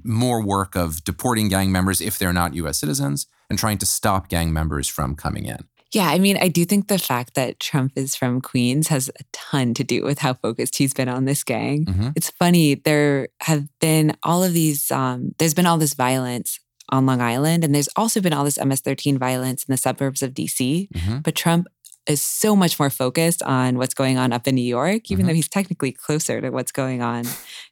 more 0.04 0.40
work 0.46 0.76
of 0.76 1.04
deporting 1.04 1.50
gang 1.50 1.72
members 1.72 2.00
if 2.00 2.20
they're 2.20 2.32
not 2.32 2.54
US 2.54 2.80
citizens 2.80 3.26
and 3.50 3.58
trying 3.58 3.80
to 3.80 3.88
stop 3.88 4.30
gang 4.30 4.54
members 4.54 4.88
from 4.88 5.16
coming 5.16 5.46
in? 5.46 5.69
Yeah, 5.92 6.08
I 6.08 6.20
mean, 6.20 6.38
I 6.38 6.50
do 6.50 6.66
think 6.66 6.88
the 6.88 7.00
fact 7.00 7.34
that 7.34 7.60
Trump 7.60 7.94
is 7.96 8.16
from 8.16 8.42
Queens 8.42 8.90
has 8.90 9.10
a 9.10 9.24
ton 9.34 9.74
to 9.74 9.84
do 9.84 10.04
with 10.04 10.20
how 10.20 10.36
focused 10.36 10.78
he's 10.78 10.94
been 10.94 11.10
on 11.10 11.26
this 11.26 11.44
gang. 11.44 11.86
Mm-hmm. 11.86 12.10
It's 12.16 12.30
funny, 12.30 12.76
there 12.76 13.30
have 13.42 13.68
been 13.80 14.16
all 14.22 14.44
of 14.44 14.54
these, 14.54 14.92
um, 14.92 15.34
there's 15.40 15.56
been 15.56 15.66
all 15.66 15.80
this 15.80 15.96
violence 15.96 16.60
on 16.90 17.06
Long 17.06 17.22
Island, 17.22 17.64
and 17.64 17.74
there's 17.74 17.90
also 17.96 18.22
been 18.22 18.34
all 18.34 18.44
this 18.44 18.64
MS 18.64 18.82
13 18.82 19.18
violence 19.18 19.64
in 19.64 19.72
the 19.72 19.78
suburbs 19.78 20.22
of 20.22 20.34
DC. 20.34 20.90
Mm-hmm. 20.90 21.20
But 21.20 21.36
Trump 21.36 21.68
is 22.08 22.22
so 22.22 22.56
much 22.56 22.80
more 22.80 22.90
focused 22.90 23.44
on 23.44 23.78
what's 23.78 23.94
going 23.94 24.18
on 24.18 24.34
up 24.34 24.48
in 24.48 24.56
New 24.56 24.62
York, 24.62 25.10
even 25.10 25.24
mm-hmm. 25.24 25.28
though 25.28 25.34
he's 25.34 25.50
technically 25.50 25.92
closer 25.92 26.42
to 26.42 26.50
what's 26.50 26.72
going 26.72 27.02
on 27.02 27.26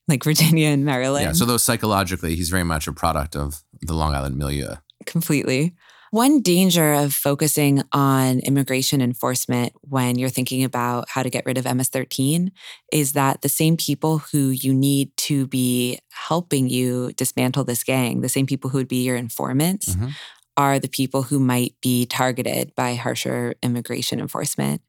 like 0.08 0.24
Virginia 0.24 0.70
and 0.70 0.86
Maryland. 0.86 1.26
Yeah. 1.26 1.34
So, 1.34 1.46
though 1.46 1.58
psychologically, 1.58 2.36
he's 2.36 2.50
very 2.50 2.64
much 2.64 2.88
a 2.88 2.94
product 2.94 3.36
of 3.36 3.64
the 3.82 3.94
Long 3.94 4.14
Island 4.14 4.38
milieu. 4.38 4.76
Completely. 5.06 5.76
One 6.12 6.42
danger 6.42 6.94
of 6.94 7.14
focusing 7.14 7.84
on 7.92 8.40
immigration 8.40 9.02
enforcement 9.02 9.74
when 9.82 10.18
you're 10.18 10.30
thinking 10.30 10.64
about 10.64 11.10
how 11.10 11.24
to 11.24 11.30
get 11.30 11.46
rid 11.46 11.58
of 11.58 11.66
MS 11.66 11.90
13 11.90 12.52
is 12.92 13.14
that 13.14 13.42
the 13.42 13.50
same 13.50 13.78
people 13.78 14.20
who 14.20 14.50
you 14.50 14.74
need 14.74 15.16
to 15.18 15.48
be 15.48 16.00
helping 16.12 16.70
you 16.70 17.12
dismantle 17.14 17.66
this 17.66 17.84
gang, 17.84 18.22
the 18.22 18.30
same 18.30 18.46
people 18.46 18.70
who 18.70 18.78
would 18.78 18.88
be 18.88 19.04
your 19.04 19.16
informants, 19.16 19.96
mm-hmm 19.96 20.10
are 20.58 20.80
the 20.80 20.90
people 20.90 21.22
who 21.22 21.40
might 21.40 21.76
be 21.82 22.06
targeted 22.08 22.74
by 22.76 22.96
harsher 22.96 23.54
immigration 23.62 24.20
enforcement. 24.20 24.82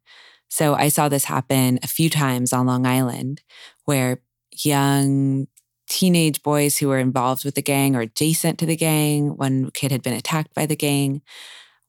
So 0.48 0.74
I 0.74 0.88
saw 0.88 1.10
this 1.10 1.26
happen 1.26 1.78
a 1.82 1.86
few 1.86 2.08
times 2.08 2.54
on 2.54 2.66
Long 2.66 2.86
Island 2.86 3.42
where 3.84 4.22
young 4.64 5.46
teenage 5.88 6.42
boys 6.42 6.78
who 6.78 6.88
were 6.88 6.98
involved 6.98 7.44
with 7.44 7.54
the 7.54 7.62
gang 7.62 7.96
or 7.96 8.00
adjacent 8.00 8.58
to 8.58 8.66
the 8.66 8.76
gang, 8.76 9.36
one 9.36 9.70
kid 9.72 9.90
had 9.90 10.02
been 10.02 10.14
attacked 10.14 10.54
by 10.54 10.66
the 10.66 10.76
gang, 10.76 11.22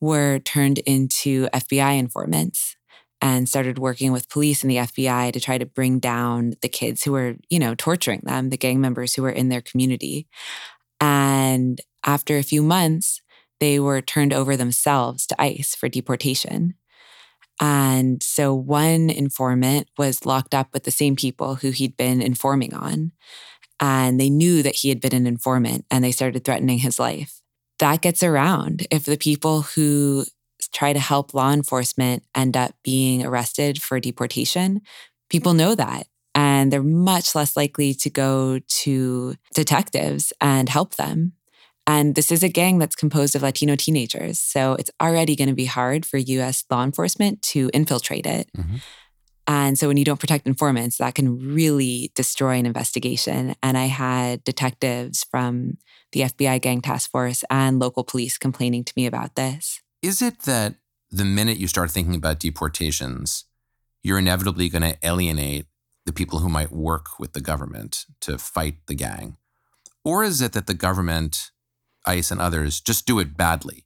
were 0.01 0.39
turned 0.39 0.79
into 0.79 1.47
FBI 1.47 1.99
informants 1.99 2.75
and 3.21 3.49
started 3.49 3.77
working 3.77 4.11
with 4.11 4.29
police 4.29 4.63
and 4.63 4.71
the 4.71 4.77
FBI 4.77 5.33
to 5.33 5.39
try 5.39 5.57
to 5.57 5.65
bring 5.65 5.99
down 5.99 6.53
the 6.61 6.69
kids 6.69 7.03
who 7.03 7.11
were, 7.11 7.35
you 7.49 7.59
know, 7.59 7.75
torturing 7.75 8.21
them, 8.23 8.49
the 8.49 8.57
gang 8.57 8.79
members 8.79 9.13
who 9.13 9.21
were 9.21 9.29
in 9.29 9.49
their 9.49 9.61
community. 9.61 10.27
And 11.01 11.81
after 12.05 12.37
a 12.37 12.43
few 12.43 12.61
months, 12.63 13.21
they 13.59 13.79
were 13.79 14.01
turned 14.01 14.33
over 14.33 14.55
themselves 14.55 15.27
to 15.27 15.41
ICE 15.41 15.75
for 15.75 15.89
deportation. 15.89 16.75
And 17.59 18.23
so 18.23 18.53
one 18.53 19.09
informant 19.09 19.89
was 19.97 20.25
locked 20.25 20.53
up 20.53 20.69
with 20.73 20.83
the 20.83 20.91
same 20.91 21.17
people 21.17 21.55
who 21.55 21.71
he'd 21.71 21.97
been 21.97 22.21
informing 22.21 22.73
on. 22.73 23.11
And 23.79 24.19
they 24.19 24.29
knew 24.29 24.61
that 24.63 24.75
he 24.75 24.89
had 24.89 24.99
been 24.99 25.15
an 25.15 25.27
informant 25.27 25.85
and 25.89 26.03
they 26.03 26.11
started 26.11 26.43
threatening 26.43 26.79
his 26.79 26.99
life. 26.99 27.41
That 27.79 28.01
gets 28.01 28.23
around 28.23 28.85
if 28.91 29.05
the 29.05 29.17
people 29.17 29.61
who 29.61 30.25
try 30.73 30.91
to 30.91 30.99
help 30.99 31.33
law 31.33 31.51
enforcement 31.51 32.23
end 32.35 32.57
up 32.57 32.75
being 32.83 33.25
arrested 33.25 33.81
for 33.81 33.99
deportation. 33.99 34.81
People 35.29 35.53
know 35.53 35.75
that. 35.75 36.07
And 36.35 36.71
they're 36.71 36.83
much 36.83 37.35
less 37.35 37.57
likely 37.57 37.93
to 37.95 38.09
go 38.09 38.59
to 38.59 39.35
detectives 39.53 40.31
and 40.39 40.69
help 40.69 40.95
them 40.95 41.33
and 41.89 42.13
this 42.13 42.31
is 42.31 42.43
a 42.43 42.49
gang 42.49 42.77
that's 42.77 42.95
composed 42.95 43.35
of 43.35 43.41
Latino 43.41 43.75
teenagers. 43.75 44.37
So 44.37 44.73
it's 44.73 44.91
already 45.01 45.35
going 45.35 45.47
to 45.49 45.55
be 45.55 45.65
hard 45.65 46.05
for 46.05 46.17
US 46.17 46.63
law 46.69 46.83
enforcement 46.83 47.41
to 47.53 47.71
infiltrate 47.73 48.27
it. 48.27 48.47
Mm-hmm. 48.55 48.75
And 49.49 49.79
so 49.79 49.87
when 49.87 49.97
you 49.97 50.05
don't 50.05 50.19
protect 50.19 50.45
informants, 50.45 50.97
that 50.97 51.15
can 51.15 51.53
really 51.53 52.11
destroy 52.13 52.57
an 52.57 52.67
investigation. 52.67 53.55
And 53.63 53.77
I 53.77 53.85
had 53.85 54.43
detectives 54.43 55.25
from 55.25 55.77
the 56.11 56.21
FBI 56.21 56.61
gang 56.61 56.81
task 56.81 57.09
force 57.09 57.43
and 57.49 57.79
local 57.79 58.03
police 58.03 58.37
complaining 58.37 58.83
to 58.83 58.93
me 58.95 59.07
about 59.07 59.35
this. 59.35 59.81
Is 60.03 60.21
it 60.21 60.41
that 60.41 60.75
the 61.09 61.25
minute 61.25 61.57
you 61.57 61.67
start 61.67 61.89
thinking 61.89 62.15
about 62.15 62.39
deportations, 62.39 63.45
you're 64.03 64.19
inevitably 64.19 64.69
going 64.69 64.83
to 64.83 64.97
alienate 65.03 65.65
the 66.05 66.13
people 66.13 66.39
who 66.39 66.49
might 66.49 66.71
work 66.71 67.19
with 67.19 67.33
the 67.33 67.41
government 67.41 68.05
to 68.21 68.37
fight 68.37 68.75
the 68.85 68.95
gang? 68.95 69.37
Or 70.05 70.23
is 70.23 70.41
it 70.41 70.53
that 70.53 70.67
the 70.67 70.73
government 70.75 71.49
ICE 72.05 72.31
and 72.31 72.41
others 72.41 72.81
just 72.81 73.05
do 73.05 73.19
it 73.19 73.37
badly. 73.37 73.85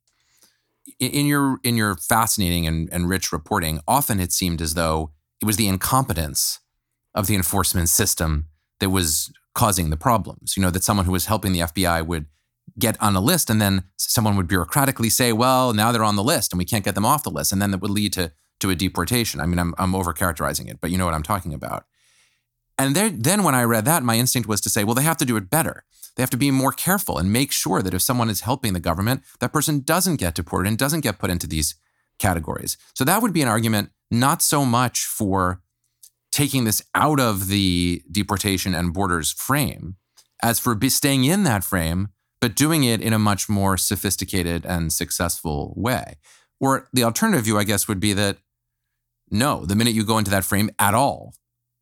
In 0.99 1.26
your 1.26 1.60
in 1.63 1.78
your 1.78 1.95
fascinating 1.95 2.67
and, 2.67 2.89
and 2.91 3.08
rich 3.08 3.32
reporting, 3.32 3.80
often 3.88 4.19
it 4.19 4.32
seemed 4.32 4.62
as 4.62 4.73
though 4.73 5.12
it 5.43 5.45
was 5.45 5.58
the 5.58 5.67
incompetence 5.67 6.62
of 7.13 7.27
the 7.27 7.36
enforcement 7.36 7.89
system 7.89 8.45
that 8.79 8.89
was 8.89 9.29
causing 9.53 9.89
the 9.89 9.97
problems. 9.97 10.56
You 10.56 10.63
know, 10.63 10.69
that 10.69 10.86
someone 10.86 11.06
who 11.06 11.12
was 11.12 11.25
helping 11.25 11.51
the 11.51 11.60
FBI 11.60 12.06
would 12.08 12.27
get 12.79 12.95
on 13.01 13.13
a 13.13 13.19
list 13.19 13.49
and 13.49 13.62
then 13.62 13.84
someone 13.97 14.38
would 14.38 14.47
bureaucratically 14.47 15.12
say, 15.12 15.34
well, 15.34 15.73
now 15.73 15.91
they're 15.91 16.01
on 16.01 16.15
the 16.15 16.23
list 16.23 16.53
and 16.53 16.60
we 16.60 16.63
can't 16.63 16.86
get 16.86 16.95
them 16.95 17.06
off 17.06 17.23
the 17.23 17.29
list. 17.29 17.51
And 17.51 17.62
then 17.62 17.71
that 17.71 17.82
would 17.82 17.91
lead 17.91 18.13
to, 18.13 18.32
to 18.62 18.69
a 18.69 18.75
deportation. 18.75 19.41
I 19.41 19.45
mean, 19.45 19.60
I'm, 19.60 19.75
I'm 19.77 19.91
overcharacterizing 19.91 20.69
it, 20.69 20.79
but 20.79 20.91
you 20.91 20.97
know 20.97 21.03
what 21.03 21.13
I'm 21.13 21.23
talking 21.23 21.53
about. 21.53 21.88
And 22.77 22.95
there, 22.95 23.10
then 23.10 23.43
when 23.43 23.53
I 23.53 23.63
read 23.63 23.84
that, 23.84 24.01
my 24.01 24.15
instinct 24.15 24.47
was 24.47 24.62
to 24.62 24.69
say, 24.69 24.86
well, 24.86 24.95
they 24.95 25.03
have 25.03 25.17
to 25.17 25.25
do 25.25 25.36
it 25.36 25.49
better. 25.49 25.84
They 26.15 26.23
have 26.23 26.29
to 26.29 26.38
be 26.38 26.51
more 26.51 26.71
careful 26.71 27.17
and 27.17 27.34
make 27.34 27.51
sure 27.51 27.82
that 27.82 27.93
if 27.93 28.01
someone 28.01 28.29
is 28.29 28.41
helping 28.41 28.71
the 28.71 28.79
government, 28.79 29.23
that 29.41 29.51
person 29.51 29.82
doesn't 29.82 30.21
get 30.21 30.36
deported 30.36 30.69
and 30.69 30.77
doesn't 30.77 31.01
get 31.01 31.19
put 31.19 31.29
into 31.29 31.47
these 31.47 31.75
categories. 32.17 32.77
So 32.93 33.03
that 33.03 33.21
would 33.21 33.34
be 33.34 33.41
an 33.41 33.49
argument 33.49 33.89
not 34.13 34.41
so 34.41 34.63
much 34.63 35.06
for 35.06 35.62
taking 36.32 36.63
this 36.63 36.82
out 36.95 37.19
of 37.19 37.47
the 37.47 38.02
deportation 38.12 38.73
and 38.73 38.93
borders 38.93 39.32
frame 39.32 39.95
as 40.41 40.60
for 40.60 40.78
staying 40.89 41.23
in 41.23 41.43
that 41.43 41.63
frame, 41.63 42.10
but 42.41 42.56
doing 42.56 42.84
it 42.84 43.02
in 43.02 43.13
a 43.13 43.19
much 43.19 43.47
more 43.47 43.78
sophisticated 43.78 44.65
and 44.65 44.91
successful 44.91 45.73
way. 45.76 46.17
Or 46.60 46.89
the 46.93 47.04
alternative 47.04 47.45
view, 47.45 47.58
I 47.58 47.63
guess, 47.63 47.88
would 47.88 47.99
be 47.99 48.13
that 48.13 48.38
no, 49.32 49.65
the 49.65 49.76
minute 49.76 49.93
you 49.93 50.04
go 50.04 50.17
into 50.17 50.32
that 50.32 50.43
frame 50.43 50.69
at 50.78 50.93
all, 50.93 51.34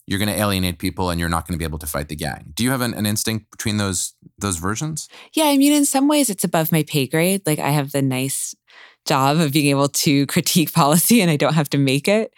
you're 0.07 0.19
going 0.19 0.29
to 0.29 0.39
alienate 0.39 0.79
people 0.79 1.09
and 1.09 1.19
you're 1.19 1.29
not 1.29 1.47
going 1.47 1.55
to 1.55 1.59
be 1.59 1.65
able 1.65 1.79
to 1.79 1.87
fight 1.87 2.09
the 2.09 2.15
gang. 2.15 2.51
Do 2.53 2.63
you 2.63 2.71
have 2.71 2.81
an, 2.81 2.93
an, 2.93 3.05
instinct 3.05 3.51
between 3.51 3.77
those 3.77 4.13
those 4.37 4.57
versions? 4.57 5.07
Yeah, 5.33 5.45
I 5.45 5.57
mean, 5.57 5.73
in 5.73 5.85
some 5.85 6.07
ways, 6.07 6.29
it's 6.29 6.43
above 6.43 6.71
my 6.71 6.83
pay 6.83 7.07
grade. 7.07 7.43
Like 7.45 7.59
I 7.59 7.69
have 7.69 7.91
the 7.91 8.01
nice 8.01 8.55
job 9.05 9.37
of 9.37 9.51
being 9.51 9.67
able 9.67 9.89
to 9.89 10.25
critique 10.27 10.73
policy, 10.73 11.21
and 11.21 11.31
I 11.31 11.37
don't 11.37 11.53
have 11.53 11.69
to 11.71 11.77
make 11.77 12.07
it. 12.07 12.33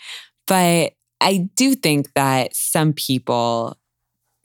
But 0.48 0.94
I 1.22 1.50
do 1.56 1.76
think 1.76 2.14
that 2.14 2.56
some 2.56 2.94
people 2.94 3.78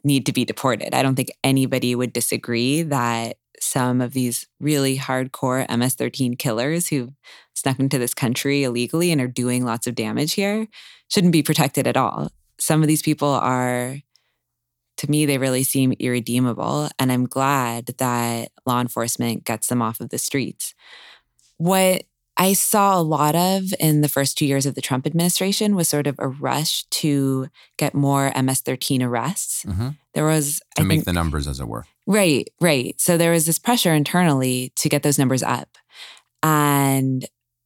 need 0.03 0.25
to 0.25 0.33
be 0.33 0.45
deported. 0.45 0.93
I 0.93 1.03
don't 1.03 1.15
think 1.15 1.31
anybody 1.43 1.93
would 1.93 2.13
disagree 2.13 2.83
that 2.83 3.37
some 3.59 3.99
of 3.99 4.13
these 4.13 4.47
really 4.61 4.97
hardcore 4.97 5.67
MS 5.77 5.95
13 5.95 6.35
killers 6.37 6.87
who 6.87 7.13
snuck 7.53 7.79
into 7.79 7.97
this 7.97 8.13
country 8.13 8.63
illegally 8.63 9.11
and 9.11 9.19
are 9.19 9.27
doing 9.27 9.65
lots 9.65 9.85
of 9.85 9.95
damage 9.95 10.33
here 10.33 10.67
shouldn't 11.09 11.33
be 11.33 11.43
protected 11.43 11.85
at 11.85 11.97
all 11.97 12.31
some 12.59 12.81
of 12.81 12.87
these 12.87 13.01
people 13.01 13.29
are, 13.29 13.97
to 14.97 15.09
me, 15.09 15.25
they 15.25 15.37
really 15.37 15.63
seem 15.63 15.93
irredeemable. 15.93 16.89
And 16.99 17.11
I'm 17.11 17.25
glad 17.25 17.87
that 17.97 18.51
law 18.65 18.81
enforcement 18.81 19.45
gets 19.45 19.67
them 19.67 19.81
off 19.81 19.99
of 19.99 20.09
the 20.09 20.17
streets. 20.17 20.75
What 21.57 22.03
I 22.39 22.53
saw 22.53 22.97
a 22.97 23.03
lot 23.03 23.35
of 23.35 23.65
in 23.81 23.99
the 23.99 24.07
first 24.07 24.37
two 24.37 24.45
years 24.45 24.65
of 24.65 24.73
the 24.73 24.81
Trump 24.81 25.05
administration 25.05 25.75
was 25.75 25.89
sort 25.89 26.07
of 26.07 26.15
a 26.19 26.29
rush 26.29 26.85
to 26.85 27.49
get 27.77 27.93
more 27.93 28.31
MS 28.41 28.61
13 28.61 29.03
arrests. 29.03 29.65
Mm-hmm. 29.65 29.89
There 30.13 30.25
was 30.25 30.61
to 30.77 30.81
I 30.81 30.85
make 30.85 30.99
think, 30.99 31.05
the 31.05 31.13
numbers, 31.13 31.47
as 31.47 31.59
it 31.59 31.67
were. 31.67 31.85
Right, 32.07 32.49
right. 32.61 32.99
So 32.99 33.17
there 33.17 33.31
was 33.31 33.45
this 33.45 33.59
pressure 33.59 33.93
internally 33.93 34.71
to 34.77 34.87
get 34.87 35.03
those 35.03 35.19
numbers 35.19 35.43
up. 35.43 35.77
And 36.41 37.25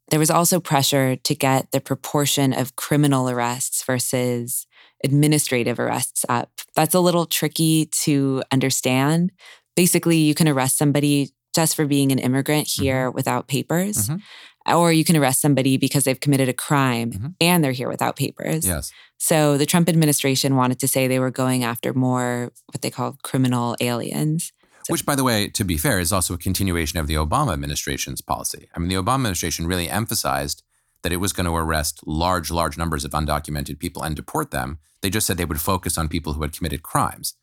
there 0.10 0.20
was 0.20 0.32
also 0.32 0.60
pressure 0.60 1.18
to 1.18 1.36
get 1.36 1.72
the 1.72 1.80
proportion 1.80 2.52
of 2.52 2.76
criminal 2.76 3.30
arrests 3.30 3.84
versus 3.84 4.66
administrative 5.04 5.80
arrests 5.80 6.26
up. 6.28 6.50
That's 6.76 6.96
a 6.96 7.00
little 7.00 7.28
tricky 7.28 7.90
to 8.04 8.42
understand. 8.52 9.32
Basically, 9.76 10.18
you 10.18 10.34
can 10.34 10.48
arrest 10.48 10.80
somebody 10.80 11.30
just 11.54 11.76
for 11.76 11.86
being 11.86 12.12
an 12.12 12.20
immigrant 12.20 12.68
here 12.68 13.08
mm-hmm. 13.08 13.16
without 13.16 13.48
papers. 13.48 14.10
Mm-hmm. 14.10 14.18
Or 14.66 14.94
you 14.94 15.04
can 15.04 15.18
arrest 15.18 15.42
somebody 15.42 15.78
because 15.78 16.06
they've 16.06 16.20
committed 16.20 16.48
a 16.48 16.54
crime 16.54 17.12
mm-hmm. 17.12 17.28
and 17.42 17.64
they're 17.64 17.74
here 17.74 17.90
without 17.90 18.16
papers. 18.16 18.66
Yes. 18.66 18.92
So 19.18 19.58
the 19.58 19.66
Trump 19.66 19.90
administration 19.90 20.56
wanted 20.56 20.80
to 20.80 20.88
say 20.88 21.08
they 21.08 21.20
were 21.20 21.32
going 21.32 21.64
after 21.64 21.94
more 21.94 22.52
what 22.72 22.82
they 22.82 22.90
call 22.90 23.18
criminal 23.24 23.76
aliens. 23.80 24.52
So, 24.86 24.92
Which, 24.92 25.06
by 25.06 25.16
the 25.16 25.24
way, 25.24 25.48
to 25.48 25.64
be 25.64 25.78
fair, 25.78 26.00
is 26.00 26.12
also 26.12 26.34
a 26.34 26.38
continuation 26.38 27.00
of 27.00 27.08
the 27.08 27.14
Obama 27.14 27.54
administration's 27.54 28.20
policy. 28.20 28.68
I 28.76 28.80
mean, 28.80 28.90
the 28.90 28.96
Obama 28.96 29.16
administration 29.16 29.66
really 29.66 29.90
emphasized 29.90 30.62
that 31.04 31.14
it 31.14 31.18
was 31.18 31.32
going 31.32 31.46
to 31.46 31.56
arrest 31.56 32.02
large, 32.06 32.52
large 32.52 32.78
numbers 32.78 33.06
of 33.06 33.12
undocumented 33.12 33.80
people 33.80 34.04
and 34.04 34.16
deport 34.16 34.52
them. 34.52 34.80
They 35.02 35.10
just 35.10 35.26
said 35.28 35.38
they 35.38 35.46
would 35.46 35.62
focus 35.62 35.98
on 35.98 36.10
people 36.10 36.34
who 36.34 36.42
had 36.42 36.54
committed 36.54 36.84
crimes. 36.84 37.36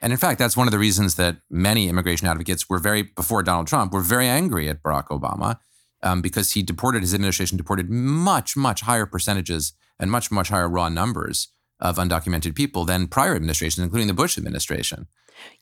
And 0.00 0.12
in 0.12 0.18
fact, 0.18 0.38
that's 0.38 0.56
one 0.56 0.66
of 0.66 0.72
the 0.72 0.78
reasons 0.78 1.14
that 1.14 1.36
many 1.50 1.88
immigration 1.88 2.26
advocates 2.26 2.68
were 2.68 2.78
very, 2.78 3.02
before 3.02 3.42
Donald 3.42 3.66
Trump, 3.66 3.92
were 3.92 4.00
very 4.00 4.26
angry 4.26 4.68
at 4.68 4.82
Barack 4.82 5.08
Obama 5.08 5.58
um, 6.02 6.20
because 6.22 6.52
he 6.52 6.62
deported, 6.62 7.02
his 7.02 7.14
administration 7.14 7.56
deported 7.56 7.90
much, 7.90 8.56
much 8.56 8.82
higher 8.82 9.06
percentages 9.06 9.72
and 9.98 10.10
much, 10.10 10.30
much 10.30 10.48
higher 10.48 10.68
raw 10.68 10.88
numbers 10.88 11.48
of 11.80 11.96
undocumented 11.96 12.54
people 12.54 12.84
than 12.84 13.08
prior 13.08 13.34
administrations, 13.34 13.82
including 13.84 14.08
the 14.08 14.14
Bush 14.14 14.38
administration. 14.38 15.06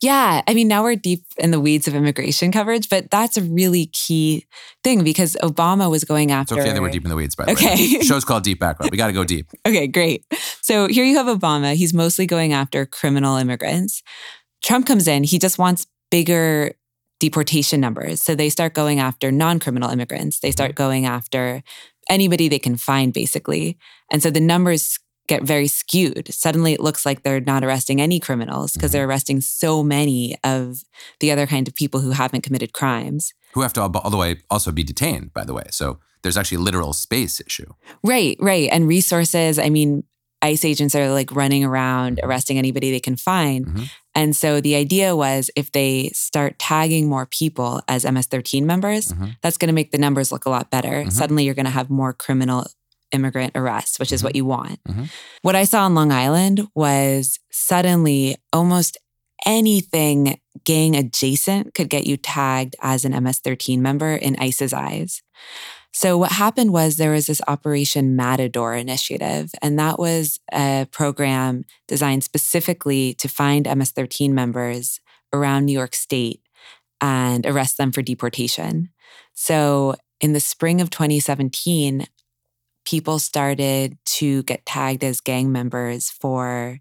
Yeah. 0.00 0.42
I 0.46 0.55
mean, 0.55 0.68
now 0.68 0.83
we're 0.83 0.96
deep 0.96 1.24
in 1.38 1.50
the 1.50 1.61
weeds 1.61 1.88
of 1.88 1.94
immigration 1.94 2.53
coverage, 2.53 2.88
but 2.88 3.11
that's 3.11 3.37
a 3.37 3.42
really 3.42 3.87
key 3.87 4.46
thing 4.85 5.05
because 5.05 5.37
Obama 5.42 5.90
was 5.90 6.05
going 6.05 6.31
after. 6.31 6.55
It's 6.55 6.64
okay 6.64 6.74
that 6.74 6.83
we're 6.83 6.90
deep 6.90 7.05
in 7.05 7.11
the 7.11 7.16
weeds, 7.16 7.35
by 7.35 7.46
the 7.46 7.53
okay. 7.53 7.74
way. 7.74 7.76
The 8.00 8.05
show's 8.05 8.24
called 8.24 8.42
Deep 8.42 8.61
Background. 8.61 8.90
We 8.90 8.98
got 8.98 9.09
to 9.09 9.12
go 9.12 9.24
deep. 9.24 9.48
okay, 9.66 9.87
great. 9.87 10.24
So 10.61 10.87
here 10.88 11.05
you 11.05 11.16
have 11.16 11.26
Obama. 11.26 11.74
He's 11.74 11.94
mostly 11.94 12.26
going 12.26 12.53
after 12.53 12.85
criminal 12.87 13.37
immigrants. 13.37 14.03
Trump 14.62 14.87
comes 14.87 15.09
in, 15.09 15.24
he 15.24 15.38
just 15.38 15.59
wants 15.59 15.87
bigger 16.11 16.72
deportation 17.20 17.80
numbers. 17.80 18.20
So 18.20 18.35
they 18.35 18.50
start 18.50 18.74
going 18.74 18.98
after 18.98 19.30
non 19.30 19.61
criminal 19.61 19.90
immigrants. 19.90 20.40
They 20.40 20.50
start 20.50 20.70
mm-hmm. 20.70 20.83
going 20.83 21.06
after 21.06 21.62
anybody 22.09 22.48
they 22.48 22.59
can 22.59 22.76
find, 22.76 23.12
basically. 23.12 23.78
And 24.11 24.20
so 24.20 24.30
the 24.30 24.40
numbers 24.40 24.98
get 25.28 25.44
very 25.44 25.68
skewed. 25.68 26.35
Suddenly 26.35 26.72
it 26.72 26.80
looks 26.80 27.06
like 27.06 27.22
they're 27.22 27.40
not 27.40 27.62
arresting 27.62 28.00
any 28.00 28.18
criminals 28.18 28.72
because 28.72 28.90
mm-hmm. 28.90 28.96
they're 28.98 29.09
arresting 29.09 29.40
so 29.40 29.85
many 29.85 30.37
of 30.42 30.83
the 31.20 31.30
other 31.30 31.46
kind 31.46 31.68
of 31.68 31.74
people 31.76 32.00
who 32.00 32.11
haven't 32.11 32.42
committed 32.42 32.72
crimes. 32.72 33.33
Who 33.52 33.61
have 33.61 33.72
to, 33.74 33.83
all 33.83 34.11
the 34.11 34.16
way, 34.16 34.38
also 34.50 34.72
be 34.72 34.83
detained, 34.83 35.33
by 35.33 35.44
the 35.44 35.54
way. 35.54 35.64
So 35.70 36.00
there's 36.22 36.37
actually 36.37 36.56
a 36.56 36.61
literal 36.61 36.92
space 36.92 37.40
issue. 37.40 37.72
Right, 38.02 38.37
right. 38.40 38.68
And 38.72 38.88
resources. 38.88 39.59
I 39.59 39.68
mean, 39.68 40.02
ICE 40.42 40.64
agents 40.64 40.94
are 40.94 41.11
like 41.11 41.33
running 41.33 41.64
around 41.64 42.20
arresting 42.22 42.59
anybody 42.59 42.90
they 42.90 43.00
can 43.00 43.16
find. 43.16 43.66
Mm-hmm. 43.66 43.85
And 44.14 44.35
so 44.37 44.61
the 44.61 44.75
idea 44.75 45.14
was 45.14 45.51
if 45.55 45.73
they 45.73 46.11
start 46.12 46.59
tagging 46.59 47.09
more 47.09 47.27
people 47.27 47.81
as 47.88 48.05
MS 48.05 48.27
13 48.27 48.66
members, 48.66 49.12
mm-hmm. 49.12 49.29
that's 49.42 49.57
going 49.57 49.68
to 49.68 49.75
make 49.75 49.92
the 49.92 49.99
numbers 49.99 50.33
look 50.33 50.46
a 50.46 50.51
lot 50.51 50.70
better. 50.70 50.88
Mm-hmm. 50.88 51.11
Suddenly 51.11 51.44
you're 51.44 51.55
going 51.55 51.64
to 51.64 51.70
have 51.70 51.90
more 51.90 52.12
criminal 52.12 52.66
immigrant 53.12 53.53
arrests, 53.55 53.99
which 53.99 54.12
is 54.12 54.20
mm-hmm. 54.20 54.27
what 54.27 54.37
you 54.37 54.44
want. 54.44 54.83
Mm-hmm. 54.85 55.05
What 55.42 55.57
I 55.57 55.64
saw 55.64 55.85
on 55.85 55.94
Long 55.94 56.12
Island 56.12 56.68
was 56.75 57.38
suddenly 57.51 58.37
almost 58.53 58.99
anything 59.46 60.38
gang 60.64 60.96
adjacent 60.96 61.75
could 61.75 61.88
get 61.88 62.07
you 62.07 62.16
tagged 62.16 62.77
as 62.81 63.05
an 63.05 63.23
MS 63.23 63.38
13 63.38 63.81
member 63.81 64.14
in 64.14 64.37
ICE's 64.37 64.73
eyes. 64.73 65.23
So, 65.92 66.16
what 66.16 66.33
happened 66.33 66.72
was 66.72 66.96
there 66.96 67.11
was 67.11 67.26
this 67.26 67.42
Operation 67.48 68.14
Matador 68.14 68.74
initiative, 68.74 69.50
and 69.61 69.79
that 69.79 69.98
was 69.98 70.38
a 70.53 70.87
program 70.90 71.64
designed 71.88 72.22
specifically 72.22 73.14
to 73.14 73.29
find 73.29 73.66
MS 73.66 73.90
13 73.90 74.35
members 74.35 75.00
around 75.33 75.64
New 75.64 75.72
York 75.72 75.94
State 75.94 76.42
and 77.00 77.44
arrest 77.44 77.76
them 77.76 77.90
for 77.92 78.03
deportation. 78.03 78.90
So, 79.35 79.96
in 80.20 80.33
the 80.33 80.40
spring 80.40 80.81
of 80.81 80.90
2017, 80.90 82.07
people 82.85 83.18
started 83.18 83.98
to 84.05 84.42
get 84.44 84.66
tagged 84.66 85.03
as 85.03 85.20
gang 85.20 85.50
members 85.50 86.11
for 86.11 86.79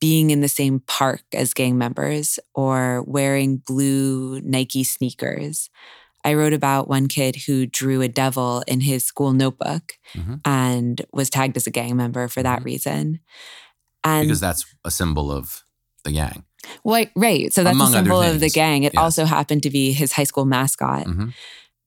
being 0.00 0.30
in 0.30 0.40
the 0.40 0.48
same 0.48 0.80
park 0.80 1.22
as 1.32 1.54
gang 1.54 1.78
members 1.78 2.38
or 2.54 3.02
wearing 3.06 3.56
blue 3.66 4.40
Nike 4.42 4.84
sneakers. 4.84 5.70
I 6.26 6.34
wrote 6.34 6.52
about 6.52 6.88
one 6.88 7.06
kid 7.06 7.36
who 7.46 7.66
drew 7.66 8.02
a 8.02 8.08
devil 8.08 8.64
in 8.66 8.80
his 8.80 9.04
school 9.04 9.32
notebook 9.32 9.92
mm-hmm. 10.12 10.34
and 10.44 11.00
was 11.12 11.30
tagged 11.30 11.56
as 11.56 11.66
a 11.66 11.70
gang 11.70 11.96
member 11.96 12.26
for 12.26 12.42
that 12.42 12.58
mm-hmm. 12.58 12.66
reason. 12.66 13.20
And 14.02 14.26
because 14.26 14.40
that's 14.40 14.66
a 14.84 14.90
symbol 14.90 15.30
of 15.30 15.64
the 16.04 16.10
gang. 16.10 16.44
Well, 16.82 17.06
right. 17.14 17.52
So 17.52 17.62
that's 17.62 17.76
Among 17.76 17.90
a 17.90 17.92
symbol 17.92 18.20
of 18.20 18.40
the 18.40 18.50
gang. 18.50 18.82
It 18.82 18.96
also 18.96 19.24
happened 19.24 19.62
to 19.62 19.70
be 19.70 19.92
his 19.92 20.12
high 20.12 20.24
school 20.24 20.44
mascot. 20.44 21.06
Mm-hmm 21.06 21.28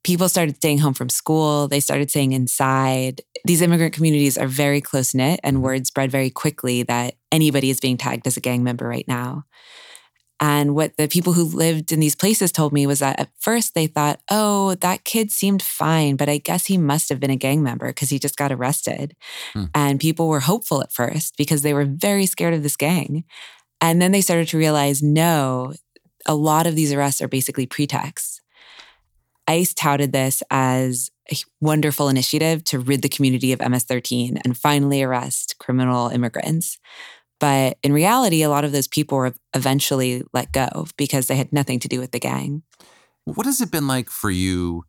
people 0.03 0.29
started 0.29 0.55
staying 0.55 0.79
home 0.79 0.93
from 0.93 1.09
school. 1.09 1.67
They 1.67 1.79
started 1.79 2.09
staying 2.09 2.31
inside. 2.31 3.21
These 3.45 3.61
immigrant 3.61 3.93
communities 3.93 4.37
are 4.37 4.47
very 4.47 4.81
close 4.81 5.13
knit, 5.13 5.39
and 5.43 5.57
mm-hmm. 5.57 5.65
word 5.65 5.87
spread 5.87 6.11
very 6.11 6.29
quickly 6.29 6.83
that 6.83 7.15
anybody 7.31 7.69
is 7.69 7.79
being 7.79 7.97
tagged 7.97 8.25
as 8.25 8.37
a 8.37 8.41
gang 8.41 8.63
member 8.63 8.87
right 8.87 9.07
now. 9.07 9.43
And 10.39 10.73
what 10.73 10.95
the 10.95 11.07
people 11.07 11.33
who 11.33 11.43
lived 11.43 11.91
in 11.91 11.99
these 11.99 12.15
places 12.15 12.51
told 12.51 12.71
me 12.71 12.87
was 12.87 12.99
that 12.99 13.19
at 13.19 13.29
first 13.39 13.73
they 13.73 13.87
thought, 13.87 14.21
oh, 14.31 14.75
that 14.75 15.03
kid 15.03 15.31
seemed 15.31 15.61
fine, 15.61 16.15
but 16.15 16.29
I 16.29 16.37
guess 16.37 16.65
he 16.65 16.77
must 16.77 17.09
have 17.09 17.19
been 17.19 17.29
a 17.29 17.35
gang 17.35 17.61
member 17.61 17.87
because 17.87 18.09
he 18.09 18.19
just 18.19 18.37
got 18.37 18.51
arrested. 18.51 19.15
Hmm. 19.53 19.65
And 19.75 19.99
people 19.99 20.29
were 20.29 20.39
hopeful 20.39 20.81
at 20.81 20.93
first 20.93 21.35
because 21.37 21.61
they 21.61 21.73
were 21.73 21.85
very 21.85 22.25
scared 22.25 22.53
of 22.53 22.63
this 22.63 22.77
gang. 22.77 23.25
And 23.81 24.01
then 24.01 24.11
they 24.11 24.21
started 24.21 24.47
to 24.49 24.57
realize 24.57 25.03
no, 25.03 25.73
a 26.25 26.35
lot 26.35 26.67
of 26.67 26.75
these 26.75 26.93
arrests 26.93 27.21
are 27.21 27.27
basically 27.27 27.65
pretexts. 27.65 28.41
ICE 29.47 29.73
touted 29.73 30.13
this 30.13 30.43
as 30.51 31.09
a 31.31 31.35
wonderful 31.59 32.07
initiative 32.07 32.63
to 32.65 32.79
rid 32.79 33.01
the 33.01 33.09
community 33.09 33.51
of 33.51 33.59
MS 33.59 33.83
13 33.83 34.37
and 34.45 34.57
finally 34.57 35.01
arrest 35.01 35.57
criminal 35.59 36.09
immigrants. 36.09 36.77
But 37.39 37.77
in 37.83 37.93
reality, 37.93 38.41
a 38.43 38.49
lot 38.49 38.65
of 38.65 38.71
those 38.71 38.87
people 38.87 39.17
were 39.17 39.33
eventually 39.53 40.23
let 40.33 40.51
go 40.51 40.87
because 40.97 41.27
they 41.27 41.35
had 41.35 41.53
nothing 41.53 41.79
to 41.79 41.87
do 41.87 41.99
with 41.99 42.11
the 42.11 42.19
gang. 42.19 42.63
What 43.25 43.45
has 43.45 43.61
it 43.61 43.71
been 43.71 43.87
like 43.87 44.09
for 44.09 44.29
you 44.29 44.83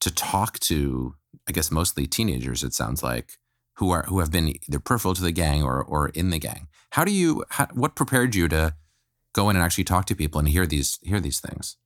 to 0.00 0.12
talk 0.12 0.58
to, 0.60 1.14
I 1.48 1.52
guess, 1.52 1.70
mostly 1.70 2.06
teenagers, 2.06 2.62
it 2.62 2.74
sounds 2.74 3.02
like, 3.02 3.38
who 3.78 3.90
are 3.90 4.04
who 4.04 4.20
have 4.20 4.30
been 4.30 4.48
either 4.68 4.78
peripheral 4.78 5.14
to 5.14 5.22
the 5.22 5.32
gang 5.32 5.62
or 5.62 5.82
or 5.82 6.08
in 6.10 6.30
the 6.30 6.38
gang? 6.38 6.68
How 6.90 7.04
do 7.04 7.12
you 7.12 7.44
how, 7.50 7.66
what 7.72 7.96
prepared 7.96 8.34
you 8.34 8.48
to 8.48 8.74
go 9.32 9.50
in 9.50 9.56
and 9.56 9.64
actually 9.64 9.84
talk 9.84 10.06
to 10.06 10.14
people 10.14 10.38
and 10.38 10.48
hear 10.48 10.66
these 10.66 10.98
hear 11.02 11.20
these 11.20 11.40
things? 11.40 11.76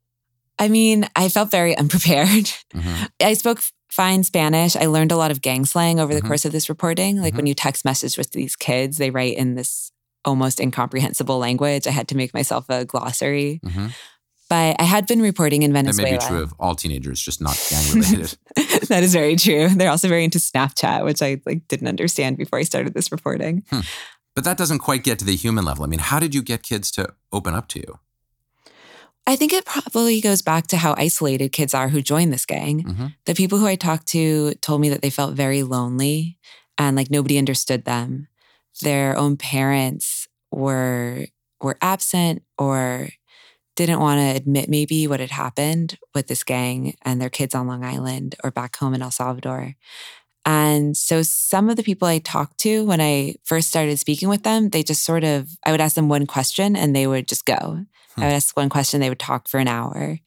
I 0.59 0.69
mean, 0.69 1.09
I 1.17 1.29
felt 1.29 1.51
very 1.51 1.77
unprepared. 1.79 2.53
Mm-hmm. 2.75 3.05
I 3.21 3.35
spoke 3.35 3.63
fine 3.91 4.23
Spanish. 4.23 4.77
I 4.77 4.87
learned 4.87 5.13
a 5.13 5.17
lot 5.17 5.31
of 5.31 5.41
gang 5.41 5.65
slang 5.65 5.99
over 5.99 6.13
the 6.13 6.21
mm-hmm. 6.21 6.29
course 6.29 6.45
of 6.45 6.53
this 6.53 6.69
reporting. 6.69 7.17
Like 7.17 7.33
mm-hmm. 7.33 7.39
when 7.39 7.47
you 7.47 7.55
text 7.55 7.85
message 7.85 8.19
with 8.19 8.33
these 8.33 8.55
kids, 8.55 8.99
they 8.99 9.11
write 9.11 9.37
in 9.37 9.55
this 9.55 9.93
almost 10.29 10.61
incomprehensible 10.61 11.39
language. 11.39 11.87
I 11.87 11.91
had 11.91 12.09
to 12.09 12.17
make 12.17 12.33
myself 12.35 12.67
a 12.69 12.85
glossary. 12.85 13.61
Mm-hmm. 13.65 13.89
But 14.49 14.77
I 14.79 14.85
had 14.85 15.07
been 15.07 15.21
reporting 15.21 15.63
in 15.63 15.73
Venezuela. 15.73 16.11
That 16.11 16.13
may 16.13 16.19
be 16.19 16.27
true 16.27 16.43
of 16.43 16.55
all 16.59 16.75
teenagers, 16.75 17.21
just 17.21 17.41
not 17.41 17.63
gang 17.69 17.95
related. 17.95 18.39
that 18.89 19.03
is 19.03 19.13
very 19.13 19.37
true. 19.37 19.69
They're 19.69 19.91
also 19.91 20.09
very 20.09 20.25
into 20.25 20.39
Snapchat, 20.39 21.05
which 21.05 21.21
I 21.21 21.41
like 21.45 21.69
didn't 21.69 21.89
understand 21.89 22.39
before 22.39 22.59
I 22.59 22.63
started 22.63 22.95
this 22.95 23.13
reporting. 23.13 23.65
Hmm. 23.71 23.81
But 24.35 24.45
that 24.45 24.57
doesn't 24.57 24.79
quite 24.79 25.05
get 25.05 25.19
to 25.19 25.25
the 25.25 25.37
human 25.37 25.65
level. 25.65 25.85
I 25.85 25.89
mean, 25.89 25.99
how 25.99 26.19
did 26.19 26.35
you 26.35 26.43
get 26.43 26.63
kids 26.63 26.91
to 26.93 27.13
open 27.33 27.55
up 27.55 27.69
to 27.69 27.81
you? 27.81 27.99
I 29.27 29.37
think 29.37 29.53
it 29.53 29.67
probably 29.67 30.23
goes 30.23 30.41
back 30.41 30.69
to 30.69 30.79
how 30.79 30.95
isolated 30.97 31.53
kids 31.53 31.75
are 31.75 31.89
who 31.89 32.01
join 32.01 32.31
this 32.31 32.47
gang. 32.47 32.85
Mm-hmm. 32.85 33.07
The 33.27 33.35
people 33.35 33.59
who 33.59 33.67
I 33.67 33.75
talked 33.75 34.07
to 34.09 34.55
told 34.63 34.81
me 34.81 34.89
that 34.89 35.03
they 35.03 35.11
felt 35.11 35.35
very 35.35 35.63
lonely 35.63 36.39
and 36.79 36.97
like 36.97 37.11
nobody 37.11 37.37
understood 37.37 37.85
them. 37.85 38.29
Their 38.81 39.19
own 39.19 39.37
parents 39.37 40.18
were 40.51 41.27
were 41.61 41.77
absent 41.81 42.43
or 42.57 43.09
didn't 43.77 44.01
want 44.01 44.19
to 44.19 44.37
admit 44.37 44.69
maybe 44.69 45.07
what 45.07 45.21
had 45.21 45.31
happened 45.31 45.99
with 46.15 46.27
this 46.27 46.43
gang 46.43 46.97
and 47.03 47.21
their 47.21 47.31
kids 47.31 47.55
on 47.55 47.67
Long 47.67 47.85
Island 47.85 48.35
or 48.43 48.51
back 48.51 48.77
home 48.77 48.95
in 48.95 49.03
El 49.03 49.11
Salvador. 49.11 49.77
And 50.45 50.97
so 50.97 51.23
some 51.23 51.69
of 51.69 51.77
the 51.77 51.83
people 51.83 52.09
I 52.09 52.19
talked 52.19 52.59
to 52.59 52.85
when 52.87 53.01
I 53.01 53.35
first 53.45 53.69
started 53.69 53.99
speaking 53.99 54.29
with 54.29 54.43
them, 54.43 54.71
they 54.71 54.83
just 54.83 55.05
sort 55.05 55.23
of, 55.23 55.51
I 55.65 55.71
would 55.71 55.81
ask 55.81 55.95
them 55.95 56.09
one 56.09 56.27
question 56.27 56.75
and 56.75 56.97
they 56.97 57.07
would 57.07 57.29
just 57.29 57.45
go. 57.45 57.85
Hmm. 58.15 58.21
I 58.21 58.25
would 58.25 58.35
ask 58.35 58.57
one 58.57 58.69
question, 58.69 59.01
they 59.01 59.11
would 59.11 59.19
talk 59.19 59.47
for 59.47 59.61
an 59.61 59.69
hour. 59.69 60.19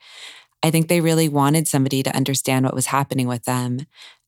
I 0.63 0.71
think 0.71 0.87
they 0.87 1.01
really 1.01 1.27
wanted 1.27 1.67
somebody 1.67 2.03
to 2.03 2.15
understand 2.15 2.65
what 2.65 2.75
was 2.75 2.85
happening 2.85 3.27
with 3.27 3.43
them 3.45 3.79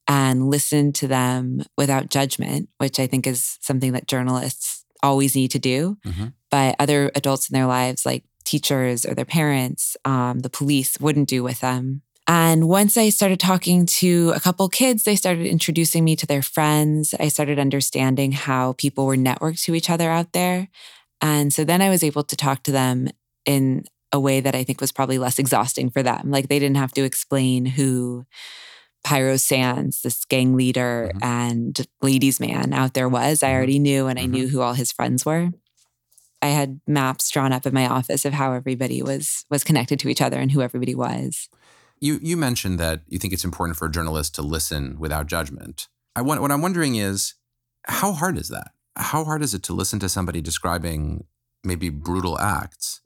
and 0.08 0.50
listen 0.50 0.92
to 0.94 1.08
them 1.08 1.64
without 1.78 2.10
judgment, 2.10 2.70
which 2.78 3.00
I 3.00 3.08
think 3.08 3.28
is 3.28 3.58
something 3.62 3.94
that 3.94 4.08
journalists 4.08 4.83
always 5.04 5.36
need 5.36 5.52
to 5.52 5.60
do. 5.60 5.98
Mm-hmm. 6.06 6.28
But 6.50 6.76
other 6.80 7.12
adults 7.14 7.50
in 7.50 7.54
their 7.54 7.68
lives, 7.68 8.06
like 8.06 8.24
teachers 8.44 9.06
or 9.06 9.14
their 9.14 9.26
parents, 9.26 9.96
um, 10.06 10.40
the 10.40 10.50
police, 10.50 11.00
wouldn't 11.00 11.30
do 11.30 11.44
with 11.44 11.60
them. 11.60 12.02
And 12.26 12.70
once 12.70 12.96
I 12.96 13.10
started 13.10 13.40
talking 13.40 13.86
to 13.86 14.32
a 14.34 14.40
couple 14.40 14.70
kids, 14.70 15.04
they 15.04 15.16
started 15.16 15.46
introducing 15.46 16.06
me 16.06 16.16
to 16.16 16.26
their 16.26 16.42
friends. 16.42 17.14
I 17.20 17.28
started 17.28 17.60
understanding 17.60 18.32
how 18.32 18.74
people 18.74 19.06
were 19.06 19.18
networked 19.18 19.64
to 19.66 19.76
each 19.76 19.90
other 19.90 20.10
out 20.10 20.32
there. 20.32 20.70
And 21.22 21.54
so 21.54 21.66
then 21.66 21.82
I 21.82 21.90
was 21.90 22.04
able 22.04 22.24
to 22.24 22.36
talk 22.36 22.64
to 22.64 22.72
them 22.72 23.10
in 23.46 23.84
a 24.14 24.20
way 24.20 24.40
that 24.40 24.56
I 24.56 24.64
think 24.64 24.80
was 24.80 24.92
probably 24.92 25.18
less 25.18 25.40
exhausting 25.40 25.90
for 25.90 26.04
them. 26.04 26.32
Like 26.32 26.48
they 26.48 26.60
didn't 26.60 26.78
have 26.78 26.94
to 26.94 27.04
explain 27.04 27.66
who 27.66 28.26
Pyro 29.04 29.36
Sands, 29.38 30.02
this 30.02 30.26
gang 30.26 30.56
leader 30.56 31.12
mm-hmm. 31.14 31.24
and 31.24 31.88
ladies' 32.02 32.40
man 32.40 32.74
out 32.74 32.94
there 32.94 33.10
was. 33.10 33.44
I 33.44 33.48
mm-hmm. 33.48 33.56
already 33.56 33.80
knew 33.80 34.08
and 34.08 34.18
I 34.18 34.24
mm-hmm. 34.24 34.32
knew 34.32 34.48
who 34.48 34.62
all 34.62 34.74
his 34.74 34.92
friends 34.92 35.26
were. 35.26 35.50
I 36.42 36.48
had 36.48 36.82
maps 36.88 37.30
drawn 37.30 37.54
up 37.54 37.66
in 37.66 37.74
my 37.74 37.88
office 37.88 38.26
of 38.26 38.34
how 38.34 38.52
everybody 38.54 39.02
was 39.02 39.46
was 39.50 39.64
connected 39.64 40.00
to 40.00 40.10
each 40.10 40.22
other 40.22 40.38
and 40.38 40.52
who 40.52 40.62
everybody 40.62 40.96
was. 40.96 41.48
You 42.02 42.20
you 42.22 42.36
mentioned 42.36 42.80
that 42.80 43.02
you 43.08 43.18
think 43.18 43.34
it's 43.34 43.46
important 43.46 43.78
for 43.78 43.86
a 43.86 43.92
journalist 43.92 44.36
to 44.36 44.42
listen 44.42 44.98
without 45.00 45.28
judgment. 45.28 45.88
I 46.16 46.22
want 46.22 46.42
what 46.42 46.52
I'm 46.52 46.62
wondering 46.62 46.96
is 46.96 47.36
how 47.86 48.12
hard 48.12 48.38
is 48.38 48.50
that? 48.50 48.72
How 48.98 49.24
hard 49.24 49.42
is 49.42 49.54
it 49.54 49.64
to 49.64 49.74
listen 49.74 50.00
to 50.00 50.10
somebody 50.10 50.42
describing 50.42 51.26
maybe 51.64 51.90
brutal 51.90 52.38
acts 52.40 53.02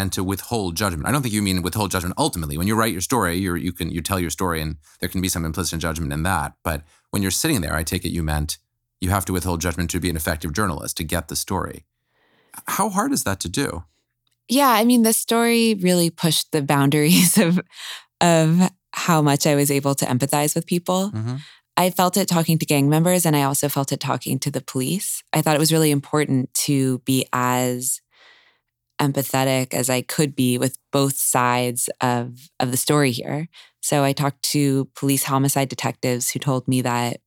and 0.00 0.12
to 0.12 0.24
withhold 0.24 0.76
judgment? 0.76 1.06
I 1.06 1.12
don't 1.12 1.22
think 1.22 1.34
you 1.34 1.42
mean 1.42 1.62
withhold 1.62 1.90
judgment 1.90 2.14
ultimately. 2.18 2.56
When 2.56 2.66
you 2.66 2.74
write 2.74 2.92
your 2.92 3.00
story, 3.00 3.36
you 3.36 3.54
you 3.54 3.72
can 3.72 3.90
you 3.90 4.00
tell 4.00 4.18
your 4.18 4.30
story 4.30 4.60
and 4.60 4.76
there 4.98 5.08
can 5.08 5.20
be 5.20 5.28
some 5.28 5.44
implicit 5.44 5.80
judgment 5.80 6.12
in 6.12 6.22
that. 6.24 6.54
But 6.64 6.82
when 7.10 7.22
you're 7.22 7.30
sitting 7.30 7.60
there, 7.60 7.74
I 7.74 7.82
take 7.82 8.04
it 8.04 8.10
you 8.10 8.22
meant 8.22 8.58
you 9.00 9.10
have 9.10 9.24
to 9.26 9.32
withhold 9.32 9.60
judgment 9.60 9.90
to 9.90 10.00
be 10.00 10.10
an 10.10 10.16
effective 10.16 10.52
journalist 10.52 10.96
to 10.96 11.04
get 11.04 11.28
the 11.28 11.36
story. 11.36 11.84
How 12.66 12.88
hard 12.88 13.12
is 13.12 13.24
that 13.24 13.40
to 13.40 13.48
do? 13.48 13.84
Yeah, 14.48 14.70
I 14.70 14.84
mean, 14.84 15.02
the 15.02 15.12
story 15.12 15.74
really 15.74 16.10
pushed 16.10 16.50
the 16.52 16.62
boundaries 16.62 17.38
of 17.46 17.60
of 18.20 18.70
how 18.92 19.22
much 19.22 19.46
I 19.46 19.54
was 19.54 19.70
able 19.70 19.94
to 19.94 20.04
empathize 20.04 20.54
with 20.54 20.66
people. 20.66 21.10
Mm-hmm. 21.12 21.36
I 21.76 21.90
felt 21.90 22.16
it 22.16 22.28
talking 22.28 22.58
to 22.58 22.66
gang 22.66 22.90
members 22.90 23.24
and 23.24 23.34
I 23.34 23.44
also 23.44 23.68
felt 23.68 23.92
it 23.92 24.00
talking 24.00 24.38
to 24.40 24.50
the 24.50 24.60
police. 24.60 25.22
I 25.32 25.40
thought 25.40 25.56
it 25.56 25.60
was 25.60 25.72
really 25.72 25.90
important 25.90 26.52
to 26.66 26.98
be 27.00 27.26
as 27.32 28.00
empathetic 29.00 29.74
as 29.74 29.90
I 29.90 30.02
could 30.02 30.36
be 30.36 30.58
with 30.58 30.78
both 30.92 31.16
sides 31.16 31.88
of 32.00 32.50
of 32.60 32.70
the 32.70 32.76
story 32.76 33.10
here. 33.10 33.48
So 33.80 34.04
I 34.04 34.12
talked 34.12 34.42
to 34.52 34.86
police 34.94 35.24
homicide 35.24 35.68
detectives 35.68 36.30
who 36.30 36.38
told 36.38 36.68
me 36.68 36.82
that 36.82 37.20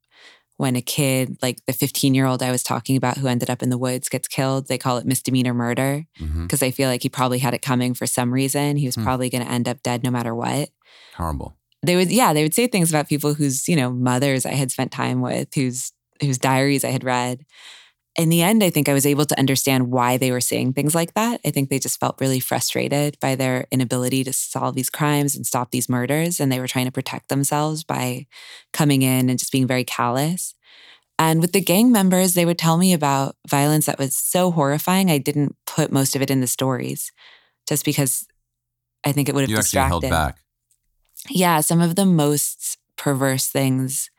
when 0.57 0.75
a 0.75 0.81
kid, 0.81 1.37
like 1.41 1.57
the 1.65 1.73
15 1.73 2.13
year 2.13 2.25
old 2.25 2.43
I 2.43 2.51
was 2.51 2.63
talking 2.63 2.95
about 2.95 3.17
who 3.17 3.27
ended 3.27 3.49
up 3.49 3.63
in 3.63 3.69
the 3.69 3.77
woods, 3.77 4.07
gets 4.07 4.27
killed, 4.27 4.67
they 4.67 4.77
call 4.77 4.97
it 4.97 5.05
misdemeanor 5.05 5.53
murder 5.53 6.05
because 6.17 6.29
mm-hmm. 6.29 6.65
I 6.65 6.71
feel 6.71 6.89
like 6.89 7.03
he 7.03 7.09
probably 7.09 7.39
had 7.39 7.53
it 7.53 7.61
coming 7.61 7.93
for 7.93 8.05
some 8.05 8.31
reason. 8.31 8.77
He 8.77 8.85
was 8.85 8.95
mm. 8.95 9.03
probably 9.03 9.29
going 9.29 9.43
to 9.43 9.51
end 9.51 9.67
up 9.67 9.81
dead 9.81 10.03
no 10.03 10.11
matter 10.11 10.35
what. 10.35 10.69
Horrible. 11.15 11.55
They 11.81 11.95
would, 11.95 12.11
yeah, 12.11 12.33
they 12.33 12.43
would 12.43 12.53
say 12.53 12.67
things 12.67 12.89
about 12.89 13.09
people 13.09 13.33
whose, 13.33 13.67
you 13.67 13.75
know, 13.75 13.91
mothers 13.91 14.45
I 14.45 14.53
had 14.53 14.71
spent 14.71 14.91
time 14.91 15.21
with, 15.21 15.53
whose 15.53 15.91
whose 16.21 16.37
diaries 16.37 16.85
I 16.85 16.91
had 16.91 17.03
read. 17.03 17.45
In 18.15 18.29
the 18.29 18.43
end, 18.43 18.63
I 18.63 18.69
think 18.69 18.87
I 18.87 18.93
was 18.93 19.07
able 19.07 19.25
to 19.25 19.39
understand 19.39 19.89
why 19.89 20.17
they 20.17 20.31
were 20.31 20.41
saying 20.41 20.73
things 20.73 20.93
like 20.93 21.15
that. 21.15 21.41
I 21.43 21.49
think 21.49 21.69
they 21.69 21.79
just 21.79 21.99
felt 21.99 22.21
really 22.21 22.39
frustrated 22.39 23.19
by 23.19 23.35
their 23.35 23.65
inability 23.71 24.23
to 24.25 24.33
solve 24.33 24.75
these 24.75 24.89
crimes 24.89 25.35
and 25.35 25.47
stop 25.47 25.71
these 25.71 25.89
murders. 25.89 26.39
And 26.39 26.51
they 26.51 26.59
were 26.59 26.67
trying 26.67 26.85
to 26.85 26.91
protect 26.91 27.29
themselves 27.29 27.83
by 27.83 28.27
coming 28.71 29.01
in 29.01 29.29
and 29.29 29.39
just 29.39 29.51
being 29.51 29.65
very 29.65 29.83
callous. 29.83 30.53
And 31.17 31.41
with 31.41 31.53
the 31.53 31.61
gang 31.61 31.91
members, 31.91 32.33
they 32.33 32.45
would 32.45 32.59
tell 32.59 32.77
me 32.77 32.93
about 32.93 33.35
violence 33.47 33.87
that 33.87 33.99
was 33.99 34.15
so 34.15 34.51
horrifying. 34.51 35.09
I 35.09 35.17
didn't 35.17 35.55
put 35.65 35.91
most 35.91 36.15
of 36.15 36.21
it 36.21 36.29
in 36.29 36.41
the 36.41 36.47
stories 36.47 37.11
just 37.67 37.85
because 37.85 38.27
I 39.03 39.11
think 39.11 39.27
it 39.27 39.33
would 39.33 39.41
have 39.41 39.49
you 39.49 39.55
distracted. 39.55 39.95
Actually 39.95 40.07
held 40.09 40.25
back 40.27 40.43
yeah, 41.29 41.61
some 41.61 41.81
of 41.81 41.95
the 41.95 42.05
most 42.05 42.77
perverse 42.97 43.47
things 43.47 44.09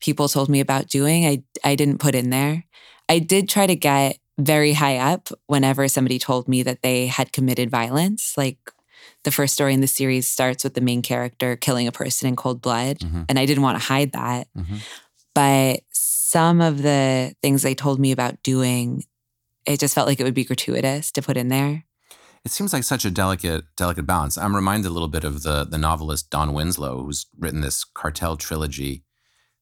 people 0.00 0.28
told 0.28 0.48
me 0.48 0.60
about 0.60 0.88
doing, 0.88 1.26
I 1.26 1.42
I 1.64 1.74
didn't 1.74 1.98
put 1.98 2.14
in 2.14 2.30
there. 2.30 2.64
I 3.08 3.18
did 3.18 3.48
try 3.48 3.66
to 3.66 3.76
get 3.76 4.18
very 4.38 4.72
high 4.72 4.96
up 4.96 5.28
whenever 5.46 5.86
somebody 5.88 6.18
told 6.18 6.48
me 6.48 6.62
that 6.62 6.82
they 6.82 7.06
had 7.06 7.32
committed 7.32 7.70
violence. 7.70 8.36
Like 8.36 8.58
the 9.22 9.30
first 9.30 9.54
story 9.54 9.74
in 9.74 9.80
the 9.80 9.86
series 9.86 10.28
starts 10.28 10.64
with 10.64 10.74
the 10.74 10.80
main 10.80 11.02
character 11.02 11.56
killing 11.56 11.86
a 11.86 11.92
person 11.92 12.28
in 12.28 12.36
cold 12.36 12.60
blood, 12.60 12.98
mm-hmm. 12.98 13.22
and 13.28 13.38
I 13.38 13.46
didn't 13.46 13.62
want 13.62 13.78
to 13.78 13.84
hide 13.84 14.12
that. 14.12 14.48
Mm-hmm. 14.56 14.76
But 15.34 15.80
some 15.90 16.60
of 16.60 16.82
the 16.82 17.34
things 17.42 17.62
they 17.62 17.74
told 17.74 17.98
me 17.98 18.12
about 18.12 18.42
doing, 18.42 19.04
it 19.66 19.80
just 19.80 19.94
felt 19.94 20.08
like 20.08 20.20
it 20.20 20.24
would 20.24 20.34
be 20.34 20.44
gratuitous 20.44 21.10
to 21.12 21.22
put 21.22 21.36
in 21.36 21.48
there. 21.48 21.84
It 22.44 22.50
seems 22.50 22.72
like 22.74 22.84
such 22.84 23.04
a 23.06 23.10
delicate, 23.10 23.64
delicate 23.76 24.06
balance. 24.06 24.36
I'm 24.36 24.54
reminded 24.54 24.88
a 24.88 24.90
little 24.90 25.08
bit 25.08 25.24
of 25.24 25.42
the 25.42 25.64
the 25.64 25.78
novelist 25.78 26.30
Don 26.30 26.52
Winslow, 26.52 27.02
who's 27.02 27.26
written 27.38 27.62
this 27.62 27.84
cartel 27.84 28.36
trilogy 28.36 29.04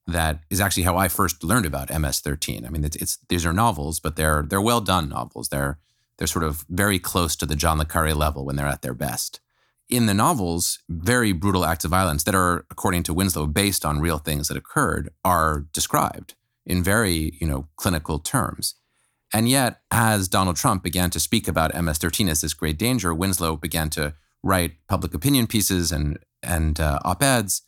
that 0.07 0.41
is 0.51 0.61
actually 0.61 0.83
how 0.83 0.97
I 0.97 1.09
first 1.09 1.45
learned 1.45 1.67
about 1.67 1.91
MS-13. 1.91 2.67
I 2.67 2.71
mean, 2.71 2.85
it's, 2.85 2.97
it's 2.97 3.19
these 3.29 3.47
are 3.47 3.53
novels, 3.53 4.01
but 4.01 4.17
they're 4.17 4.45
they're 4.49 4.61
well 4.61 4.81
done 4.81 5.09
novels. 5.09 5.49
They're 5.49 5.79
they're 6.19 6.27
sort 6.27 6.45
of 6.45 6.65
very 6.69 6.99
close 6.99 7.37
to 7.37 7.47
the 7.47 7.57
John 7.57 7.79
le 7.79 7.85
Carre 7.85 8.15
level 8.15 8.45
when 8.45 8.57
they're 8.57 8.67
at 8.67 8.83
their 8.83 8.95
best. 8.95 9.41
In 9.89 10.07
the 10.07 10.15
novels, 10.15 10.79
very 10.89 11.33
brutal 11.33 11.65
acts 11.65 11.85
of 11.85 11.91
violence 11.91 12.25
that 12.25 12.35
are, 12.35 12.65
according 12.71 13.03
to 13.05 13.15
Winslow, 13.15 13.47
based 13.47 13.85
on 13.85 14.01
real 14.01 14.19
things 14.19 14.49
that 14.49 14.57
occurred, 14.57 15.11
are 15.25 15.67
described 15.73 16.35
in 16.65 16.83
very 16.83 17.37
you 17.41 17.47
know 17.47 17.69
clinical 17.77 18.19
terms. 18.19 18.75
And 19.33 19.49
yet, 19.49 19.81
as 19.91 20.29
Donald 20.29 20.57
Trump 20.57 20.83
began 20.83 21.11
to 21.11 21.21
speak 21.21 21.49
about 21.49 21.75
MS 21.75 21.99
13 21.99 22.29
as 22.29 22.43
this 22.43 22.55
great 22.55 22.79
danger, 22.79 23.15
Winslow 23.15 23.57
began 23.57 23.89
to 23.91 24.15
write 24.43 24.73
public 24.89 25.15
opinion 25.15 25.47
pieces 25.47 25.91
and, 25.91 26.19
and 26.43 26.79
uh, 26.79 26.99
op 27.05 27.23
eds 27.23 27.63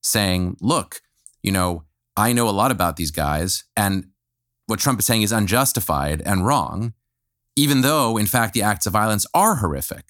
saying, 0.00 0.56
look, 0.60 1.00
you 1.42 1.52
know, 1.52 1.84
I 2.16 2.32
know 2.32 2.48
a 2.48 2.50
lot 2.50 2.70
about 2.70 2.96
these 2.96 3.10
guys, 3.10 3.64
and 3.76 4.08
what 4.66 4.80
Trump 4.80 4.98
is 4.98 5.06
saying 5.06 5.22
is 5.22 5.32
unjustified 5.32 6.22
and 6.24 6.44
wrong, 6.44 6.94
even 7.56 7.80
though, 7.80 8.16
in 8.16 8.26
fact, 8.26 8.54
the 8.54 8.62
acts 8.62 8.86
of 8.86 8.92
violence 8.92 9.26
are 9.34 9.56
horrific. 9.56 10.04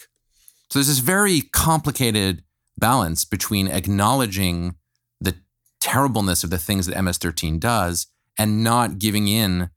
So 0.71 0.79
there's 0.79 0.89
this 0.89 0.99
very 0.99 1.41
complicated 1.41 2.43
balance 2.77 3.25
between 3.25 3.69
acknowledging 3.69 4.77
the 5.21 5.35
terribleness 5.81 6.45
of 6.45 6.51
the 6.51 6.59
things 6.59 6.87
that 6.87 7.03
MS 7.03 7.19
13 7.19 7.59
does 7.59 8.07
and 8.39 8.63
not 8.63 8.99
giving 8.99 9.29
in 9.29 9.71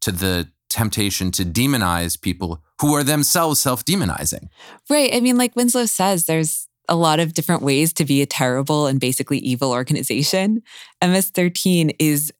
to 0.00 0.12
the 0.12 0.48
temptation 0.68 1.30
to 1.32 1.44
demonize 1.44 2.20
people 2.20 2.62
who 2.80 2.94
are 2.94 3.02
themselves 3.02 3.60
self 3.60 3.84
demonizing. 3.84 4.48
Right. 4.90 5.14
I 5.14 5.20
mean, 5.20 5.36
like 5.36 5.56
Winslow 5.56 5.86
says, 5.86 6.26
there's 6.26 6.68
a 6.88 6.96
lot 6.96 7.20
of 7.20 7.34
different 7.34 7.62
ways 7.62 7.92
to 7.94 8.04
be 8.04 8.22
a 8.22 8.26
terrible 8.26 8.86
and 8.86 9.00
basically 9.00 9.38
evil 9.38 9.72
organization. 9.72 10.62
MS 11.02 11.30
13 11.30 11.90
is 11.98 12.32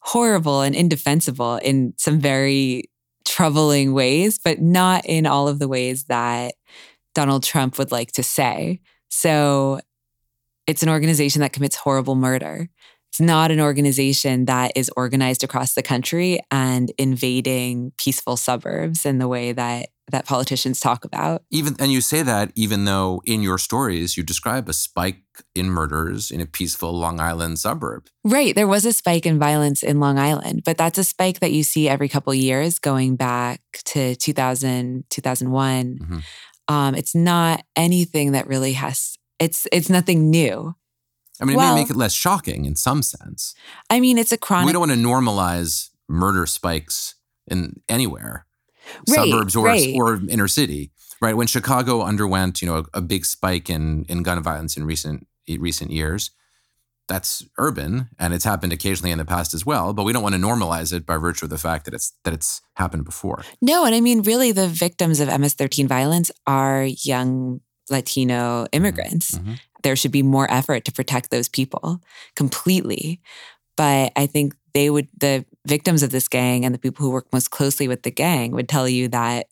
horrible 0.00 0.62
and 0.62 0.74
indefensible 0.74 1.56
in 1.56 1.94
some 1.96 2.18
very 2.18 2.84
troubling 3.24 3.92
ways, 3.92 4.38
but 4.38 4.60
not 4.60 5.04
in 5.04 5.26
all 5.26 5.48
of 5.48 5.58
the 5.58 5.68
ways 5.68 6.04
that 6.04 6.54
Donald 7.14 7.42
Trump 7.42 7.78
would 7.78 7.92
like 7.92 8.12
to 8.12 8.22
say. 8.22 8.80
So 9.10 9.80
it's 10.66 10.82
an 10.82 10.88
organization 10.88 11.40
that 11.40 11.52
commits 11.52 11.76
horrible 11.76 12.14
murder. 12.14 12.68
It's 13.18 13.26
not 13.26 13.50
an 13.50 13.60
organization 13.60 14.44
that 14.44 14.70
is 14.76 14.92
organized 14.96 15.42
across 15.42 15.74
the 15.74 15.82
country 15.82 16.38
and 16.52 16.92
invading 16.98 17.90
peaceful 17.98 18.36
suburbs 18.36 19.04
in 19.04 19.18
the 19.18 19.26
way 19.26 19.50
that 19.50 19.88
that 20.12 20.24
politicians 20.24 20.78
talk 20.78 21.04
about. 21.04 21.42
Even 21.50 21.74
and 21.80 21.90
you 21.90 22.00
say 22.00 22.22
that 22.22 22.52
even 22.54 22.84
though 22.84 23.20
in 23.24 23.42
your 23.42 23.58
stories 23.58 24.16
you 24.16 24.22
describe 24.22 24.68
a 24.68 24.72
spike 24.72 25.24
in 25.56 25.68
murders 25.68 26.30
in 26.30 26.40
a 26.40 26.46
peaceful 26.46 26.92
Long 26.92 27.18
Island 27.18 27.58
suburb. 27.58 28.06
Right, 28.22 28.54
there 28.54 28.68
was 28.68 28.86
a 28.86 28.92
spike 28.92 29.26
in 29.26 29.40
violence 29.40 29.82
in 29.82 29.98
Long 29.98 30.16
Island, 30.16 30.62
but 30.64 30.78
that's 30.78 30.98
a 30.98 31.02
spike 31.02 31.40
that 31.40 31.50
you 31.50 31.64
see 31.64 31.88
every 31.88 32.08
couple 32.08 32.32
years 32.34 32.78
going 32.78 33.16
back 33.16 33.60
to 33.86 34.14
2000 34.14 35.06
2001. 35.10 35.98
Mm-hmm. 36.00 36.18
Um, 36.72 36.94
it's 36.94 37.16
not 37.16 37.64
anything 37.74 38.30
that 38.30 38.46
really 38.46 38.74
has 38.74 39.18
it's 39.38 39.66
it's 39.72 39.90
nothing 39.90 40.30
new. 40.30 40.74
I 41.40 41.44
mean, 41.44 41.54
it 41.54 41.58
well, 41.58 41.74
may 41.74 41.82
make 41.82 41.90
it 41.90 41.96
less 41.96 42.12
shocking 42.12 42.64
in 42.64 42.76
some 42.76 43.02
sense. 43.02 43.54
I 43.90 44.00
mean, 44.00 44.18
it's 44.18 44.32
a 44.32 44.38
chronic. 44.38 44.66
We 44.66 44.72
don't 44.72 44.88
want 44.88 44.92
to 44.92 44.98
normalize 44.98 45.90
murder 46.08 46.46
spikes 46.46 47.14
in 47.46 47.80
anywhere 47.88 48.46
right, 49.08 49.14
suburbs 49.16 49.56
or 49.56 49.66
right. 49.66 49.94
or 49.94 50.20
inner 50.28 50.48
city. 50.48 50.90
Right 51.20 51.36
when 51.36 51.48
Chicago 51.48 52.02
underwent, 52.02 52.62
you 52.62 52.68
know, 52.68 52.78
a, 52.78 52.98
a 52.98 53.00
big 53.00 53.24
spike 53.24 53.68
in 53.68 54.04
in 54.08 54.22
gun 54.22 54.42
violence 54.42 54.76
in 54.76 54.84
recent 54.84 55.26
recent 55.48 55.90
years, 55.90 56.30
that's 57.08 57.44
urban 57.56 58.08
and 58.18 58.32
it's 58.32 58.44
happened 58.44 58.72
occasionally 58.72 59.10
in 59.10 59.18
the 59.18 59.24
past 59.24 59.54
as 59.54 59.66
well 59.66 59.92
but 59.92 60.04
we 60.04 60.12
don't 60.12 60.22
want 60.22 60.34
to 60.34 60.40
normalize 60.40 60.92
it 60.92 61.04
by 61.04 61.16
virtue 61.16 61.46
of 61.46 61.50
the 61.50 61.58
fact 61.58 61.86
that 61.86 61.94
it's 61.94 62.12
that 62.22 62.34
it's 62.34 62.60
happened 62.74 63.04
before 63.04 63.42
no 63.60 63.84
and 63.84 63.94
i 63.94 64.00
mean 64.00 64.22
really 64.22 64.52
the 64.52 64.68
victims 64.68 65.18
of 65.18 65.28
ms-13 65.28 65.88
violence 65.88 66.30
are 66.46 66.84
young 66.84 67.60
latino 67.90 68.66
immigrants 68.72 69.32
mm-hmm. 69.32 69.54
There 69.82 69.96
should 69.96 70.12
be 70.12 70.22
more 70.22 70.50
effort 70.50 70.84
to 70.84 70.92
protect 70.92 71.30
those 71.30 71.48
people 71.48 72.00
completely 72.34 73.20
but 73.76 74.12
i 74.16 74.26
think 74.26 74.54
they 74.74 74.90
would 74.90 75.08
the 75.18 75.44
victims 75.66 76.02
of 76.02 76.10
this 76.10 76.28
gang 76.28 76.64
and 76.64 76.74
the 76.74 76.78
people 76.78 77.04
who 77.04 77.10
work 77.10 77.32
most 77.32 77.50
closely 77.50 77.88
with 77.88 78.02
the 78.02 78.10
gang 78.10 78.52
would 78.52 78.68
tell 78.68 78.88
you 78.88 79.08
that 79.08 79.46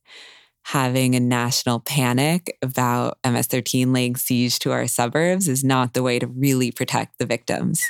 having 0.66 1.14
a 1.14 1.20
national 1.20 1.78
panic 1.78 2.58
about 2.60 3.18
MS-13 3.24 3.94
laying 3.94 4.16
siege 4.16 4.58
to 4.58 4.72
our 4.72 4.88
suburbs 4.88 5.46
is 5.46 5.62
not 5.62 5.94
the 5.94 6.02
way 6.02 6.18
to 6.18 6.26
really 6.26 6.72
protect 6.72 7.20
the 7.20 7.26
victims. 7.26 7.84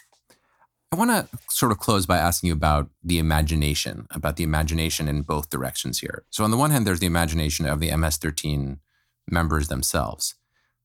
I 0.92 0.96
want 0.96 1.10
to 1.10 1.26
sort 1.48 1.72
of 1.72 1.78
close 1.78 2.04
by 2.04 2.18
asking 2.18 2.48
you 2.48 2.52
about 2.52 2.90
the 3.02 3.18
imagination, 3.18 4.06
about 4.10 4.36
the 4.36 4.44
imagination 4.44 5.08
in 5.08 5.22
both 5.22 5.48
directions 5.48 6.00
here. 6.00 6.24
So, 6.30 6.44
on 6.44 6.50
the 6.50 6.56
one 6.58 6.70
hand, 6.70 6.86
there's 6.86 7.00
the 7.00 7.06
imagination 7.06 7.66
of 7.66 7.80
the 7.80 7.94
MS 7.96 8.18
13 8.18 8.78
members 9.26 9.68
themselves. 9.68 10.34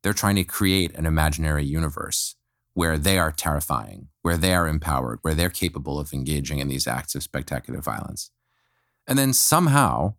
They're 0.03 0.13
trying 0.13 0.35
to 0.35 0.43
create 0.43 0.95
an 0.95 1.05
imaginary 1.05 1.65
universe 1.65 2.35
where 2.73 2.97
they 2.97 3.17
are 3.17 3.31
terrifying, 3.31 4.07
where 4.21 4.37
they 4.37 4.53
are 4.53 4.67
empowered, 4.67 5.19
where 5.21 5.33
they're 5.33 5.49
capable 5.49 5.99
of 5.99 6.13
engaging 6.13 6.59
in 6.59 6.67
these 6.67 6.87
acts 6.87 7.15
of 7.15 7.23
spectacular 7.23 7.81
violence. 7.81 8.31
And 9.07 9.17
then 9.17 9.33
somehow 9.33 10.15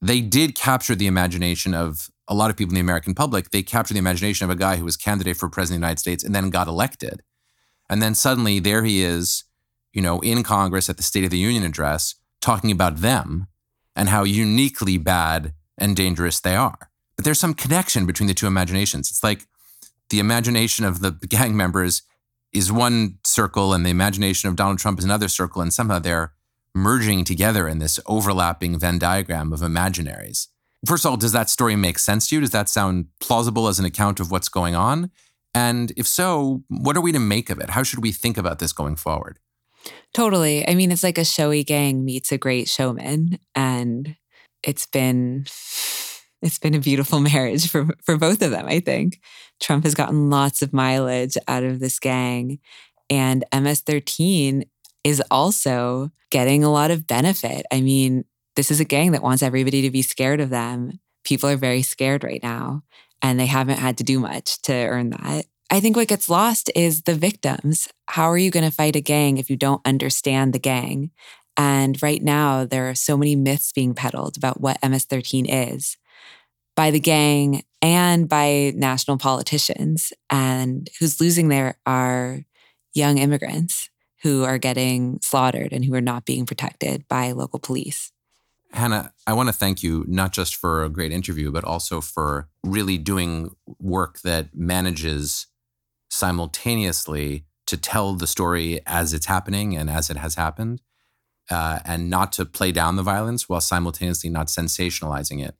they 0.00 0.20
did 0.20 0.54
capture 0.54 0.94
the 0.94 1.06
imagination 1.06 1.74
of 1.74 2.10
a 2.26 2.34
lot 2.34 2.50
of 2.50 2.56
people 2.56 2.72
in 2.72 2.76
the 2.76 2.80
American 2.80 3.14
public. 3.14 3.50
They 3.50 3.62
captured 3.62 3.94
the 3.94 3.98
imagination 3.98 4.44
of 4.44 4.50
a 4.50 4.58
guy 4.58 4.76
who 4.76 4.84
was 4.84 4.96
candidate 4.96 5.36
for 5.36 5.48
president 5.48 5.78
of 5.78 5.80
the 5.80 5.86
United 5.86 6.00
States 6.00 6.24
and 6.24 6.34
then 6.34 6.50
got 6.50 6.68
elected. 6.68 7.22
And 7.88 8.00
then 8.00 8.14
suddenly 8.14 8.60
there 8.60 8.84
he 8.84 9.02
is, 9.02 9.44
you 9.92 10.00
know, 10.00 10.20
in 10.20 10.42
Congress 10.42 10.88
at 10.88 10.96
the 10.96 11.02
State 11.02 11.24
of 11.24 11.30
the 11.30 11.38
Union 11.38 11.64
address 11.64 12.14
talking 12.40 12.70
about 12.70 12.98
them 12.98 13.48
and 13.96 14.08
how 14.08 14.24
uniquely 14.24 14.96
bad 14.96 15.52
and 15.76 15.96
dangerous 15.96 16.40
they 16.40 16.56
are. 16.56 16.89
But 17.20 17.26
there's 17.26 17.38
some 17.38 17.52
connection 17.52 18.06
between 18.06 18.28
the 18.28 18.32
two 18.32 18.46
imaginations. 18.46 19.10
It's 19.10 19.22
like 19.22 19.42
the 20.08 20.20
imagination 20.20 20.86
of 20.86 21.02
the 21.02 21.10
gang 21.10 21.54
members 21.54 22.00
is 22.50 22.72
one 22.72 23.18
circle 23.26 23.74
and 23.74 23.84
the 23.84 23.90
imagination 23.90 24.48
of 24.48 24.56
Donald 24.56 24.78
Trump 24.78 24.98
is 24.98 25.04
another 25.04 25.28
circle, 25.28 25.60
and 25.60 25.70
somehow 25.70 25.98
they're 25.98 26.32
merging 26.74 27.24
together 27.24 27.68
in 27.68 27.78
this 27.78 28.00
overlapping 28.06 28.78
Venn 28.78 28.98
diagram 28.98 29.52
of 29.52 29.60
imaginaries. 29.60 30.46
First 30.86 31.04
of 31.04 31.10
all, 31.10 31.18
does 31.18 31.32
that 31.32 31.50
story 31.50 31.76
make 31.76 31.98
sense 31.98 32.26
to 32.30 32.36
you? 32.36 32.40
Does 32.40 32.52
that 32.52 32.70
sound 32.70 33.08
plausible 33.20 33.68
as 33.68 33.78
an 33.78 33.84
account 33.84 34.18
of 34.18 34.30
what's 34.30 34.48
going 34.48 34.74
on? 34.74 35.10
And 35.52 35.92
if 35.98 36.06
so, 36.06 36.64
what 36.68 36.96
are 36.96 37.02
we 37.02 37.12
to 37.12 37.18
make 37.18 37.50
of 37.50 37.58
it? 37.58 37.68
How 37.68 37.82
should 37.82 38.02
we 38.02 38.12
think 38.12 38.38
about 38.38 38.60
this 38.60 38.72
going 38.72 38.96
forward? 38.96 39.40
Totally. 40.14 40.66
I 40.66 40.74
mean, 40.74 40.90
it's 40.90 41.02
like 41.02 41.18
a 41.18 41.26
showy 41.26 41.64
gang 41.64 42.02
meets 42.02 42.32
a 42.32 42.38
great 42.38 42.66
showman. 42.66 43.38
And 43.54 44.16
it's 44.62 44.86
been 44.86 45.44
it's 46.42 46.58
been 46.58 46.74
a 46.74 46.80
beautiful 46.80 47.20
marriage 47.32 47.68
for, 47.68 47.88
for 48.04 48.16
both 48.16 48.42
of 48.42 48.50
them, 48.50 48.66
I 48.66 48.80
think. 48.80 49.20
Trump 49.60 49.84
has 49.84 49.94
gotten 49.94 50.30
lots 50.30 50.62
of 50.62 50.72
mileage 50.72 51.36
out 51.48 51.62
of 51.62 51.80
this 51.80 51.98
gang. 51.98 52.58
And 53.08 53.44
MS 53.54 53.80
13 53.80 54.64
is 55.04 55.22
also 55.30 56.10
getting 56.30 56.62
a 56.62 56.70
lot 56.70 56.90
of 56.90 57.06
benefit. 57.06 57.66
I 57.72 57.80
mean, 57.80 58.24
this 58.56 58.70
is 58.70 58.80
a 58.80 58.84
gang 58.84 59.12
that 59.12 59.22
wants 59.22 59.42
everybody 59.42 59.82
to 59.82 59.90
be 59.90 60.02
scared 60.02 60.40
of 60.40 60.50
them. 60.50 61.00
People 61.24 61.48
are 61.48 61.56
very 61.56 61.82
scared 61.82 62.24
right 62.24 62.42
now, 62.42 62.82
and 63.22 63.38
they 63.38 63.46
haven't 63.46 63.78
had 63.78 63.98
to 63.98 64.04
do 64.04 64.20
much 64.20 64.60
to 64.62 64.72
earn 64.72 65.10
that. 65.10 65.46
I 65.70 65.80
think 65.80 65.96
what 65.96 66.08
gets 66.08 66.28
lost 66.28 66.70
is 66.74 67.02
the 67.02 67.14
victims. 67.14 67.88
How 68.08 68.30
are 68.30 68.38
you 68.38 68.50
going 68.50 68.68
to 68.68 68.74
fight 68.74 68.96
a 68.96 69.00
gang 69.00 69.38
if 69.38 69.48
you 69.48 69.56
don't 69.56 69.86
understand 69.86 70.52
the 70.52 70.58
gang? 70.58 71.10
And 71.56 72.00
right 72.02 72.22
now, 72.22 72.64
there 72.64 72.88
are 72.88 72.94
so 72.94 73.16
many 73.16 73.36
myths 73.36 73.72
being 73.72 73.94
peddled 73.94 74.36
about 74.36 74.60
what 74.60 74.78
MS 74.82 75.04
13 75.04 75.48
is 75.48 75.96
by 76.76 76.90
the 76.90 77.00
gang 77.00 77.62
and 77.82 78.28
by 78.28 78.72
national 78.74 79.18
politicians. 79.18 80.12
And 80.28 80.88
who's 80.98 81.20
losing 81.20 81.48
there 81.48 81.78
are 81.86 82.42
young 82.94 83.18
immigrants 83.18 83.88
who 84.22 84.44
are 84.44 84.58
getting 84.58 85.18
slaughtered 85.22 85.72
and 85.72 85.84
who 85.84 85.94
are 85.94 86.00
not 86.00 86.26
being 86.26 86.46
protected 86.46 87.06
by 87.08 87.32
local 87.32 87.58
police. 87.58 88.12
Hannah, 88.72 89.12
I 89.26 89.32
want 89.32 89.48
to 89.48 89.52
thank 89.52 89.82
you 89.82 90.04
not 90.06 90.32
just 90.32 90.54
for 90.54 90.84
a 90.84 90.88
great 90.88 91.10
interview, 91.10 91.50
but 91.50 91.64
also 91.64 92.00
for 92.00 92.48
really 92.64 92.98
doing 92.98 93.50
work 93.80 94.20
that 94.20 94.54
manages 94.54 95.46
simultaneously 96.08 97.46
to 97.66 97.76
tell 97.76 98.14
the 98.14 98.26
story 98.26 98.80
as 98.86 99.12
it's 99.12 99.26
happening 99.26 99.76
and 99.76 99.90
as 99.90 100.10
it 100.10 100.16
has 100.16 100.34
happened, 100.34 100.82
uh, 101.50 101.80
and 101.84 102.10
not 102.10 102.32
to 102.32 102.44
play 102.44 102.70
down 102.70 102.96
the 102.96 103.02
violence 103.02 103.48
while 103.48 103.60
simultaneously 103.60 104.30
not 104.30 104.46
sensationalizing 104.46 105.44
it. 105.44 105.56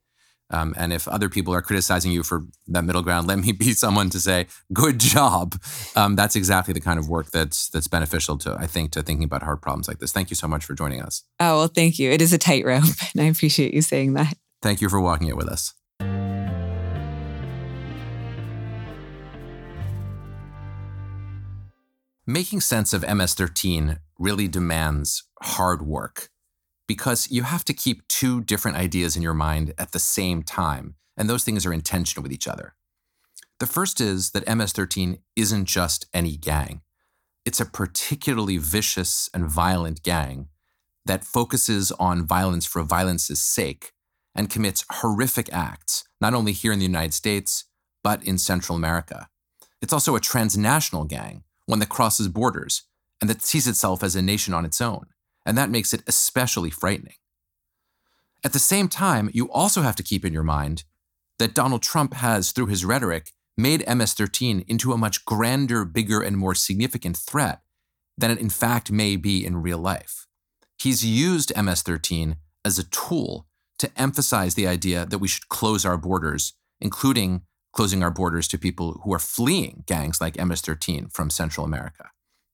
Um, 0.51 0.75
and 0.77 0.93
if 0.93 1.07
other 1.09 1.29
people 1.29 1.55
are 1.55 1.63
criticizing 1.63 2.13
you 2.13 2.23
for 2.23 2.43
that 2.69 2.85
middle 2.85 3.03
ground, 3.03 3.27
let 3.27 3.39
me 3.39 3.53
be 3.53 3.73
someone 3.85 4.11
to 4.11 4.21
say, 4.21 4.47
"Good 4.73 4.99
job." 4.99 5.61
Um, 5.97 6.17
that's 6.17 6.37
exactly 6.37 6.75
the 6.75 6.81
kind 6.81 6.99
of 6.99 7.09
work 7.09 7.31
that's 7.31 7.69
that's 7.69 7.89
beneficial 7.89 8.37
to, 8.39 8.57
I 8.59 8.67
think, 8.67 8.93
to 8.93 9.03
thinking 9.03 9.25
about 9.25 9.43
hard 9.43 9.63
problems 9.63 9.89
like 9.89 9.99
this. 9.99 10.13
Thank 10.13 10.31
you 10.31 10.37
so 10.37 10.49
much 10.49 10.65
for 10.65 10.75
joining 10.75 11.03
us. 11.03 11.25
Oh 11.39 11.59
well, 11.59 11.69
thank 11.69 11.99
you. 11.99 12.11
It 12.11 12.21
is 12.23 12.33
a 12.33 12.39
tightrope, 12.39 12.85
and 13.15 13.23
I 13.23 13.27
appreciate 13.27 13.75
you 13.75 13.83
saying 13.83 14.15
that. 14.15 14.35
Thank 14.63 14.81
you 14.81 14.89
for 14.89 15.01
walking 15.01 15.29
it 15.29 15.37
with 15.37 15.49
us. 15.49 15.75
Making 22.27 22.61
sense 22.61 22.93
of 22.93 23.03
MS 23.03 23.35
13 23.35 23.99
really 24.17 24.47
demands 24.47 25.25
hard 25.43 25.83
work 25.83 26.29
because 26.91 27.31
you 27.31 27.45
have 27.45 27.65
to 27.65 27.73
keep 27.73 28.09
two 28.09 28.41
different 28.41 28.77
ideas 28.77 29.15
in 29.15 29.23
your 29.23 29.33
mind 29.33 29.73
at 29.79 29.93
the 29.93 29.99
same 30.01 30.43
time, 30.43 30.97
and 31.17 31.31
those 31.31 31.45
things 31.45 31.65
are 31.65 31.73
in 31.73 31.83
tension 31.83 32.21
with 32.21 32.33
each 32.33 32.49
other. 32.49 32.75
The 33.61 33.69
first 33.69 34.01
is 34.01 34.33
that 34.33 34.49
MS 34.53 34.73
13 34.73 35.19
isn't 35.37 35.67
just 35.67 36.07
any 36.13 36.37
gang, 36.37 36.81
it's 37.45 37.61
a 37.61 37.65
particularly 37.65 38.57
vicious 38.57 39.31
and 39.33 39.49
violent 39.49 40.03
gang 40.03 40.49
that 41.07 41.23
focuses 41.25 41.93
on 41.93 42.27
violence 42.27 42.67
for 42.67 42.83
violence's 42.83 43.41
sake 43.41 43.93
and 44.35 44.51
commits 44.51 44.85
horrific 44.91 45.49
acts, 45.53 46.03
not 46.21 46.35
only 46.35 46.51
here 46.51 46.73
in 46.73 46.81
the 46.81 46.93
United 46.95 47.15
States, 47.15 47.67
but 48.03 48.21
in 48.25 48.37
Central 48.37 48.75
America. 48.75 49.29
It's 49.81 49.93
also 49.93 50.17
a 50.17 50.21
transnational 50.21 51.05
gang, 51.05 51.45
one 51.67 51.79
that 51.79 51.89
crosses 51.89 52.27
borders 52.27 52.83
and 53.21 53.31
that 53.31 53.43
sees 53.43 53.69
itself 53.69 54.03
as 54.03 54.17
a 54.17 54.23
nation 54.23 54.53
on 54.53 54.65
its 54.65 54.81
own 54.81 55.07
and 55.45 55.57
that 55.57 55.71
makes 55.71 55.93
it 55.93 56.03
especially 56.07 56.71
frightening. 56.71 57.15
At 58.45 58.53
the 58.53 58.59
same 58.59 58.89
time, 58.89 59.31
you 59.33 59.51
also 59.51 59.83
have 59.83 59.97
to 59.97 60.03
keep 60.03 60.25
in 60.25 60.33
your 60.33 60.43
mind 60.43 60.85
that 61.39 61.55
Donald 61.55 61.83
Trump 61.83 62.15
has, 62.15 62.53
through 62.53 62.67
his 62.67 62.85
rhetoric, 62.85 63.33
made 63.57 63.87
MS 63.89 64.15
13 64.15 64.65
into 64.69 64.93
a 64.93 64.99
much 64.99 65.25
grander, 65.25 65.85
bigger, 65.85 66.21
and 66.21 66.37
more 66.37 66.55
significant 66.55 67.17
threat 67.17 67.61
than 68.17 68.31
it 68.31 68.39
in 68.39 68.51
fact 68.51 68.91
may 68.91 69.17
be 69.17 69.45
in 69.45 69.63
real 69.63 69.79
life. 69.79 70.27
He's 70.79 71.05
used 71.05 71.53
MS 71.57 71.83
13 71.83 72.37
as 72.65 72.79
a 72.79 72.85
tool 72.85 73.47
to 73.79 73.91
emphasize 73.97 74.55
the 74.55 74.67
idea 74.67 75.07
that 75.07 75.19
we 75.19 75.29
should 75.29 75.49
close 75.49 75.85
our 75.85 75.97
borders, 75.97 76.55
including 76.81 77.43
closing 77.73 78.03
our 78.03 78.11
borders 78.11 78.49
to 78.49 78.59
people 78.59 79.01
who 79.05 79.13
are 79.13 79.19
fleeing 79.19 79.85
gangs 79.87 80.21
like 80.21 80.43
MS 80.43 80.61
13 80.61 81.09
from 81.09 81.31
Central 81.31 81.65
America. 81.65 82.11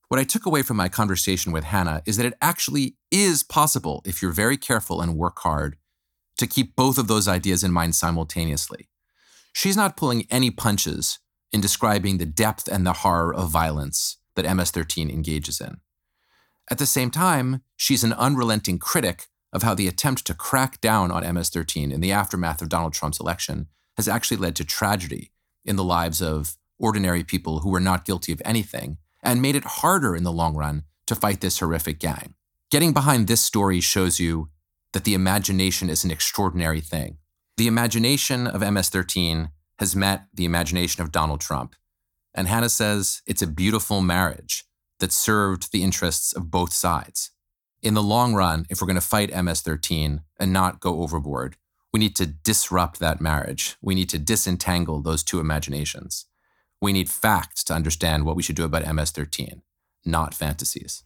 What 0.08 0.20
I 0.20 0.24
took 0.24 0.46
away 0.46 0.62
from 0.62 0.76
my 0.76 0.88
conversation 0.88 1.50
with 1.50 1.64
Hannah 1.64 2.02
is 2.06 2.16
that 2.16 2.26
it 2.26 2.38
actually 2.40 2.96
is 3.10 3.42
possible, 3.42 4.02
if 4.04 4.22
you're 4.22 4.30
very 4.30 4.56
careful 4.56 5.00
and 5.00 5.16
work 5.16 5.40
hard, 5.40 5.76
to 6.38 6.46
keep 6.46 6.76
both 6.76 6.96
of 6.96 7.08
those 7.08 7.26
ideas 7.26 7.64
in 7.64 7.72
mind 7.72 7.96
simultaneously. 7.96 8.88
She's 9.52 9.76
not 9.76 9.96
pulling 9.96 10.26
any 10.30 10.50
punches 10.50 11.18
in 11.50 11.60
describing 11.60 12.18
the 12.18 12.26
depth 12.26 12.68
and 12.68 12.86
the 12.86 12.92
horror 12.92 13.34
of 13.34 13.50
violence 13.50 14.18
that 14.36 14.54
MS 14.54 14.70
13 14.70 15.10
engages 15.10 15.60
in. 15.60 15.78
At 16.70 16.78
the 16.78 16.86
same 16.86 17.10
time, 17.10 17.62
she's 17.76 18.04
an 18.04 18.12
unrelenting 18.12 18.78
critic 18.78 19.26
of 19.52 19.62
how 19.62 19.74
the 19.74 19.88
attempt 19.88 20.24
to 20.26 20.34
crack 20.34 20.80
down 20.80 21.10
on 21.10 21.34
MS 21.34 21.48
13 21.50 21.90
in 21.90 22.00
the 22.00 22.12
aftermath 22.12 22.62
of 22.62 22.68
Donald 22.68 22.92
Trump's 22.92 23.18
election 23.18 23.68
has 23.96 24.06
actually 24.06 24.36
led 24.36 24.54
to 24.56 24.64
tragedy 24.64 25.32
in 25.64 25.76
the 25.76 25.84
lives 25.84 26.20
of 26.22 26.56
ordinary 26.78 27.24
people 27.24 27.60
who 27.60 27.70
were 27.70 27.80
not 27.80 28.04
guilty 28.04 28.32
of 28.32 28.42
anything 28.44 28.98
and 29.26 29.42
made 29.42 29.56
it 29.56 29.64
harder 29.64 30.14
in 30.14 30.22
the 30.22 30.32
long 30.32 30.56
run 30.56 30.84
to 31.06 31.14
fight 31.14 31.40
this 31.40 31.58
horrific 31.58 31.98
gang. 31.98 32.34
Getting 32.70 32.92
behind 32.92 33.26
this 33.26 33.42
story 33.42 33.80
shows 33.80 34.18
you 34.20 34.48
that 34.92 35.04
the 35.04 35.14
imagination 35.14 35.90
is 35.90 36.04
an 36.04 36.10
extraordinary 36.10 36.80
thing. 36.80 37.18
The 37.56 37.66
imagination 37.66 38.46
of 38.46 38.60
MS 38.60 38.88
13 38.88 39.50
has 39.78 39.96
met 39.96 40.26
the 40.32 40.44
imagination 40.44 41.02
of 41.02 41.12
Donald 41.12 41.40
Trump. 41.40 41.74
And 42.34 42.48
Hannah 42.48 42.68
says 42.68 43.22
it's 43.26 43.42
a 43.42 43.46
beautiful 43.46 44.00
marriage 44.00 44.64
that 45.00 45.12
served 45.12 45.72
the 45.72 45.82
interests 45.82 46.32
of 46.32 46.50
both 46.50 46.72
sides. 46.72 47.30
In 47.82 47.94
the 47.94 48.02
long 48.02 48.34
run, 48.34 48.64
if 48.70 48.80
we're 48.80 48.86
going 48.86 48.94
to 48.94 49.00
fight 49.00 49.34
MS 49.34 49.60
13 49.60 50.22
and 50.38 50.52
not 50.52 50.80
go 50.80 51.02
overboard, 51.02 51.56
we 51.92 52.00
need 52.00 52.16
to 52.16 52.26
disrupt 52.26 52.98
that 53.00 53.20
marriage. 53.20 53.76
We 53.80 53.94
need 53.94 54.08
to 54.10 54.18
disentangle 54.18 55.00
those 55.00 55.22
two 55.22 55.40
imaginations. 55.40 56.26
We 56.80 56.92
need 56.92 57.08
facts 57.08 57.64
to 57.64 57.74
understand 57.74 58.26
what 58.26 58.36
we 58.36 58.42
should 58.42 58.56
do 58.56 58.64
about 58.64 58.86
MS 58.94 59.10
13, 59.10 59.62
not 60.04 60.34
fantasies. 60.34 61.04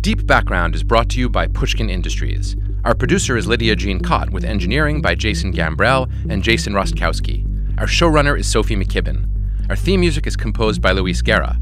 Deep 0.00 0.26
Background 0.26 0.74
is 0.74 0.82
brought 0.82 1.10
to 1.10 1.18
you 1.20 1.28
by 1.28 1.46
Pushkin 1.46 1.90
Industries. 1.90 2.56
Our 2.84 2.94
producer 2.94 3.36
is 3.36 3.46
Lydia 3.46 3.76
Jean 3.76 4.00
Kott, 4.00 4.30
with 4.30 4.44
engineering 4.44 5.02
by 5.02 5.14
Jason 5.14 5.52
Gambrell 5.52 6.10
and 6.30 6.42
Jason 6.42 6.72
Rostkowski. 6.72 7.44
Our 7.78 7.86
showrunner 7.86 8.38
is 8.38 8.50
Sophie 8.50 8.76
McKibben. 8.76 9.28
Our 9.68 9.76
theme 9.76 10.00
music 10.00 10.26
is 10.26 10.36
composed 10.36 10.80
by 10.80 10.92
Luis 10.92 11.20
Guerra. 11.20 11.58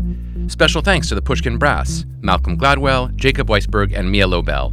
Special 0.47 0.83
thanks 0.83 1.09
to 1.09 1.17
the 1.17 1.23
Pushkin 1.23 1.59
Brass, 1.59 2.05
Malcolm 2.21 2.57
Gladwell, 2.57 3.13
Jacob 3.17 3.49
Weisberg, 3.49 3.93
and 3.93 4.09
Mia 4.09 4.29
Lobel. 4.29 4.73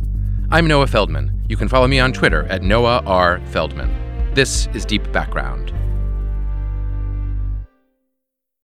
I'm 0.52 0.68
Noah 0.68 0.86
Feldman. 0.86 1.44
You 1.50 1.58
can 1.58 1.68
follow 1.68 1.88
me 1.88 2.00
on 2.00 2.14
Twitter 2.14 2.44
at 2.44 2.62
Noah 2.62 3.02
R. 3.08 3.42
Feldman. 3.48 4.13
This 4.34 4.68
is 4.74 4.84
Deep 4.84 5.12
Background. 5.12 5.83